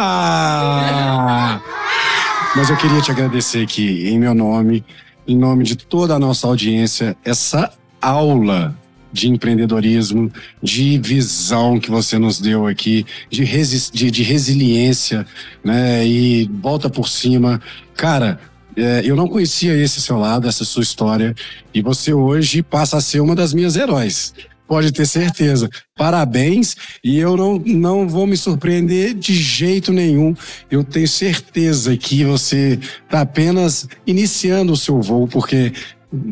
Mas 2.57 2.71
eu 2.71 2.77
queria 2.77 3.01
te 3.01 3.11
agradecer 3.11 3.63
aqui, 3.63 4.09
em 4.09 4.19
meu 4.19 4.35
nome, 4.35 4.85
em 5.27 5.37
nome 5.37 5.65
de 5.65 5.77
toda 5.77 6.15
a 6.15 6.19
nossa 6.19 6.47
audiência, 6.47 7.17
essa 7.25 7.73
aula 8.01 8.77
de 9.13 9.29
empreendedorismo, 9.29 10.31
de 10.61 10.99
visão 10.99 11.79
que 11.79 11.89
você 11.89 12.19
nos 12.19 12.41
deu 12.41 12.67
aqui, 12.67 13.07
de, 13.31 13.45
resi 13.45 13.91
de, 13.93 14.11
de 14.11 14.23
resiliência, 14.25 15.25
né? 15.63 16.05
E 16.05 16.51
volta 16.61 16.91
por 16.91 17.09
cima. 17.09 17.61
Cara, 17.97 18.41
é, 18.77 19.03
eu 19.05 19.17
não 19.17 19.29
conhecia 19.29 19.77
esse 19.77 20.01
seu 20.01 20.19
lado, 20.19 20.49
essa 20.49 20.65
sua 20.65 20.83
história, 20.83 21.35
e 21.73 21.83
você 21.83 22.13
hoje 22.13 22.63
passa 22.63 22.97
a 22.97 23.01
ser 23.01 23.21
uma 23.21 23.35
das 23.35 23.53
minhas 23.53 23.77
heróis. 23.77 24.35
Pode 24.67 24.93
ter 24.93 25.07
certeza. 25.07 25.69
Parabéns, 25.95 26.75
e 27.05 27.19
eu 27.19 27.37
não, 27.37 27.59
não 27.59 28.09
vou 28.09 28.27
me 28.27 28.37
surpreender 28.37 29.13
de 29.13 29.35
jeito 29.35 29.93
nenhum. 29.93 30.35
Eu 30.71 30.83
tenho 30.83 31.07
certeza 31.07 31.95
que 31.97 32.25
você 32.25 32.79
está 33.05 33.21
apenas 33.21 33.87
iniciando 34.07 34.73
o 34.73 34.77
seu 34.77 35.03
voo, 35.03 35.29
porque 35.29 35.73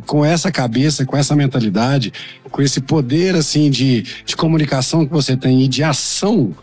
com 0.06 0.24
essa 0.24 0.50
cabeça, 0.50 1.04
com 1.04 1.16
essa 1.16 1.36
mentalidade, 1.36 2.12
com 2.50 2.62
esse 2.62 2.80
poder 2.80 3.34
assim 3.34 3.70
de, 3.70 4.02
de 4.24 4.36
comunicação 4.36 5.04
que 5.04 5.12
você 5.12 5.36
tem 5.36 5.62
e 5.62 5.68
de 5.68 5.82
ação, 5.82 6.54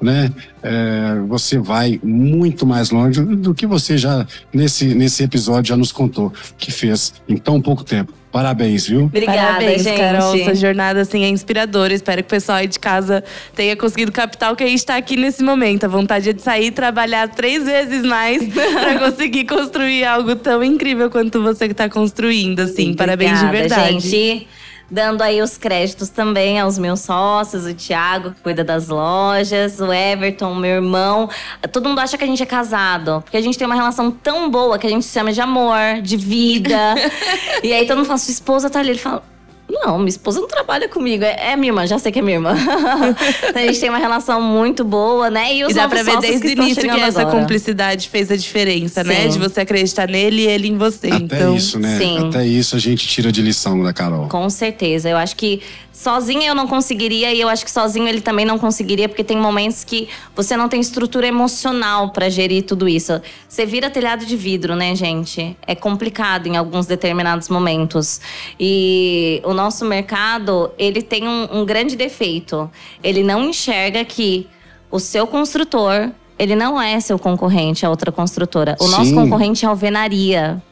né? 0.00 0.32
é, 0.62 1.20
você 1.26 1.58
vai 1.58 2.00
muito 2.02 2.66
mais 2.66 2.90
longe 2.90 3.20
do 3.20 3.54
que 3.54 3.66
você 3.66 3.96
já 3.96 4.26
nesse, 4.52 4.86
nesse 4.94 5.22
episódio 5.22 5.70
já 5.70 5.76
nos 5.76 5.92
contou 5.92 6.32
que 6.56 6.70
fez 6.70 7.14
em 7.28 7.36
tão 7.36 7.60
pouco 7.60 7.84
tempo. 7.84 8.12
Parabéns, 8.30 8.86
viu? 8.86 9.04
Obrigada, 9.04 9.38
Parabéns, 9.38 9.82
gente. 9.82 9.96
Carol. 9.96 10.36
Sua 10.36 10.54
jornada 10.54 11.00
assim, 11.00 11.24
é 11.24 11.28
inspiradora. 11.28 11.94
Espero 11.94 12.22
que 12.22 12.26
o 12.26 12.30
pessoal 12.30 12.58
aí 12.58 12.66
de 12.66 12.78
casa 12.78 13.24
tenha 13.54 13.74
conseguido 13.74 14.12
captar 14.12 14.52
o 14.52 14.56
que 14.56 14.62
a 14.62 14.66
gente 14.66 14.80
está 14.80 14.96
aqui 14.96 15.16
nesse 15.16 15.42
momento. 15.42 15.84
A 15.84 15.88
vontade 15.88 16.28
é 16.28 16.32
de 16.34 16.42
sair 16.42 16.66
e 16.66 16.70
trabalhar 16.70 17.28
três 17.28 17.64
vezes 17.64 18.02
mais 18.02 18.42
para 18.52 18.98
conseguir 18.98 19.46
construir 19.46 20.04
algo 20.04 20.36
tão 20.36 20.62
incrível 20.62 21.08
quanto 21.08 21.42
você 21.42 21.66
que 21.66 21.72
está 21.72 21.88
construindo. 21.88 22.60
Assim, 22.60 22.92
parabéns 22.92 23.38
de 23.38 23.46
Obrigada, 23.46 23.76
verdade. 23.76 24.00
Gente. 24.00 24.46
Dando 24.90 25.22
aí 25.22 25.42
os 25.42 25.58
créditos 25.58 26.08
também 26.08 26.58
aos 26.58 26.78
meus 26.78 27.00
sócios, 27.00 27.66
o 27.66 27.74
Thiago, 27.74 28.30
que 28.30 28.40
cuida 28.40 28.64
das 28.64 28.88
lojas, 28.88 29.80
o 29.80 29.92
Everton, 29.92 30.54
meu 30.54 30.76
irmão. 30.76 31.28
Todo 31.70 31.88
mundo 31.88 31.98
acha 31.98 32.16
que 32.16 32.24
a 32.24 32.26
gente 32.26 32.42
é 32.42 32.46
casado, 32.46 33.20
porque 33.22 33.36
a 33.36 33.40
gente 33.40 33.58
tem 33.58 33.66
uma 33.66 33.74
relação 33.74 34.10
tão 34.10 34.50
boa 34.50 34.78
que 34.78 34.86
a 34.86 34.90
gente 34.90 35.04
se 35.04 35.12
chama 35.12 35.30
de 35.30 35.40
amor, 35.40 36.00
de 36.02 36.16
vida. 36.16 36.94
e 37.62 37.72
aí 37.72 37.86
todo 37.86 37.98
mundo 37.98 38.06
fala, 38.06 38.18
sua 38.18 38.32
esposa 38.32 38.70
tá 38.70 38.80
ali. 38.80 38.90
Ele 38.90 38.98
fala, 38.98 39.22
Não, 39.70 39.98
minha 39.98 40.08
esposa 40.08 40.40
não 40.40 40.48
trabalha 40.48 40.88
comigo. 40.88 41.22
É, 41.22 41.52
é 41.52 41.56
minha 41.56 41.70
irmã, 41.70 41.86
já 41.86 41.98
sei 41.98 42.10
que 42.10 42.18
é 42.18 42.22
minha 42.22 42.36
irmã. 42.36 42.54
então, 43.48 43.62
a 43.62 43.66
gente 43.66 43.78
tem 43.78 43.90
uma 43.90 43.98
relação 43.98 44.40
muito 44.40 44.82
boa, 44.82 45.30
né? 45.30 45.54
E, 45.54 45.64
os 45.64 45.72
e 45.72 45.74
dá 45.74 45.86
pra 45.86 46.02
ver 46.02 46.18
desde 46.20 46.46
o 46.46 46.50
início 46.50 46.82
que 46.82 47.00
essa 47.00 47.20
agora. 47.20 47.38
cumplicidade 47.38 48.08
fez 48.08 48.30
a 48.30 48.36
diferença, 48.36 49.04
né? 49.04 49.14
Sim. 49.14 49.22
né? 49.22 49.28
De 49.28 49.38
você 49.38 49.60
acreditar 49.60 50.08
nele 50.08 50.42
e 50.42 50.46
ele 50.46 50.68
em 50.68 50.76
você. 50.76 51.08
Até 51.08 51.16
então, 51.16 51.54
isso, 51.54 51.78
né? 51.78 51.98
Sim. 51.98 52.28
Até 52.28 52.46
isso 52.46 52.76
a 52.76 52.78
gente 52.78 53.06
tira 53.06 53.30
de 53.30 53.42
lição 53.42 53.82
da 53.82 53.92
Carol. 53.92 54.26
Com 54.28 54.48
certeza. 54.48 55.10
Eu 55.10 55.18
acho 55.18 55.36
que 55.36 55.60
sozinha 55.98 56.46
eu 56.46 56.54
não 56.54 56.68
conseguiria 56.68 57.34
e 57.34 57.40
eu 57.40 57.48
acho 57.48 57.64
que 57.64 57.70
sozinho 57.70 58.06
ele 58.06 58.20
também 58.20 58.46
não 58.46 58.56
conseguiria, 58.56 59.08
porque 59.08 59.24
tem 59.24 59.36
momentos 59.36 59.82
que 59.82 60.08
você 60.34 60.56
não 60.56 60.68
tem 60.68 60.80
estrutura 60.80 61.26
emocional 61.26 62.10
para 62.10 62.28
gerir 62.28 62.62
tudo 62.62 62.88
isso. 62.88 63.20
Você 63.48 63.66
vira 63.66 63.90
telhado 63.90 64.24
de 64.24 64.36
vidro, 64.36 64.76
né, 64.76 64.94
gente? 64.94 65.56
É 65.66 65.74
complicado 65.74 66.46
em 66.46 66.56
alguns 66.56 66.86
determinados 66.86 67.48
momentos. 67.48 68.20
E 68.60 69.42
o 69.44 69.52
nosso 69.52 69.84
mercado, 69.84 70.70
ele 70.78 71.02
tem 71.02 71.26
um, 71.26 71.48
um 71.50 71.66
grande 71.66 71.96
defeito. 71.96 72.70
Ele 73.02 73.24
não 73.24 73.42
enxerga 73.42 74.04
que 74.04 74.46
o 74.92 75.00
seu 75.00 75.26
construtor 75.26 76.12
ele 76.38 76.54
não 76.54 76.80
é 76.80 77.00
seu 77.00 77.18
concorrente, 77.18 77.84
a 77.84 77.90
outra 77.90 78.12
construtora. 78.12 78.76
O 78.78 78.84
Sim. 78.84 78.90
nosso 78.92 79.14
concorrente 79.14 79.64
é 79.64 79.66
a 79.66 79.70
alvenaria 79.72 80.62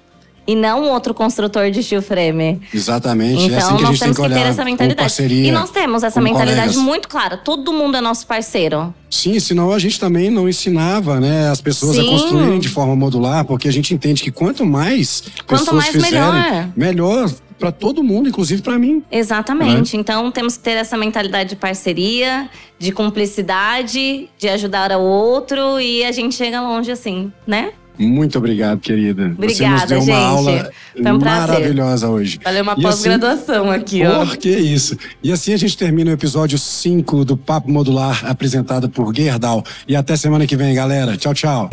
e 0.47 0.55
não 0.55 0.91
outro 0.91 1.13
construtor 1.13 1.71
de 1.71 1.83
steel 1.83 2.03
frame. 2.03 2.61
Exatamente. 2.73 3.45
Então 3.45 3.57
é 3.57 3.59
assim 3.59 3.77
que 3.77 3.83
nós 3.83 3.91
a 3.91 3.93
gente 3.93 4.01
temos 4.01 4.17
tem 4.17 4.27
que, 4.27 4.35
que 4.35 4.41
ter 4.41 4.49
essa 4.49 4.65
mentalidade. 4.65 5.01
Parceria, 5.01 5.49
e 5.49 5.51
nós 5.51 5.71
temos 5.71 6.03
essa 6.03 6.21
mentalidade 6.21 6.75
colegas. 6.75 6.77
muito 6.77 7.09
clara. 7.09 7.37
Todo 7.37 7.73
mundo 7.73 7.97
é 7.97 8.01
nosso 8.01 8.27
parceiro. 8.27 8.95
Sim, 9.11 9.39
senão 9.41 9.73
a 9.73 9.79
gente 9.79 9.99
também 9.99 10.31
não 10.31 10.49
ensinava, 10.49 11.21
né, 11.21 11.49
as 11.49 11.61
pessoas 11.61 11.97
Sim. 11.97 12.07
a 12.07 12.11
construírem 12.11 12.59
de 12.59 12.69
forma 12.69 12.95
modular, 12.95 13.45
porque 13.45 13.69
a 13.69 13.73
gente 13.73 13.95
entende 13.95 14.23
que 14.23 14.31
quanto 14.31 14.65
mais 14.65 15.25
quanto 15.47 15.61
pessoas 15.61 15.77
mais 15.77 15.93
fizerem, 15.93 16.21
melhor, 16.21 16.69
melhor 16.77 17.31
para 17.59 17.73
todo 17.73 18.03
mundo, 18.03 18.29
inclusive 18.29 18.63
para 18.63 18.79
mim. 18.79 19.03
Exatamente. 19.11 19.97
Né? 19.97 20.01
Então 20.01 20.31
temos 20.31 20.57
que 20.57 20.63
ter 20.63 20.73
essa 20.73 20.97
mentalidade 20.97 21.51
de 21.51 21.57
parceria, 21.57 22.49
de 22.79 22.93
cumplicidade, 22.93 24.29
de 24.39 24.49
ajudar 24.49 24.93
ao 24.93 25.03
outro 25.03 25.81
e 25.81 26.05
a 26.05 26.13
gente 26.13 26.35
chega 26.35 26.61
longe 26.61 26.91
assim, 26.91 27.33
né? 27.47 27.73
Muito 27.99 28.39
obrigado, 28.39 28.79
querida. 28.81 29.27
Obrigada, 29.27 29.55
Você 29.55 29.69
nos 29.69 29.85
deu 29.85 29.99
uma 29.99 30.05
gente. 30.07 30.13
aula 30.13 30.71
um 30.97 31.19
maravilhosa 31.19 32.09
hoje. 32.09 32.39
Valeu 32.43 32.63
uma 32.63 32.73
assim, 32.73 32.83
pós-graduação 32.83 33.71
assim, 33.71 33.81
aqui, 33.81 34.07
ó. 34.07 34.27
Por 34.27 34.37
que 34.37 34.51
isso? 34.51 34.97
E 35.23 35.33
assim 35.33 35.53
a 35.53 35.57
gente 35.57 35.77
termina 35.77 36.11
o 36.11 36.15
episódio 36.15 36.59
5 36.59 37.25
do 37.25 37.37
Papo 37.37 37.71
Modular, 37.71 38.25
apresentado 38.27 38.89
por 38.89 39.15
Gerdau. 39.15 39.65
E 39.87 39.95
até 39.97 40.17
semana 40.17 40.47
que 40.47 40.57
vem, 40.57 40.75
galera. 40.75 41.17
Tchau, 41.17 41.35
tchau. 41.35 41.71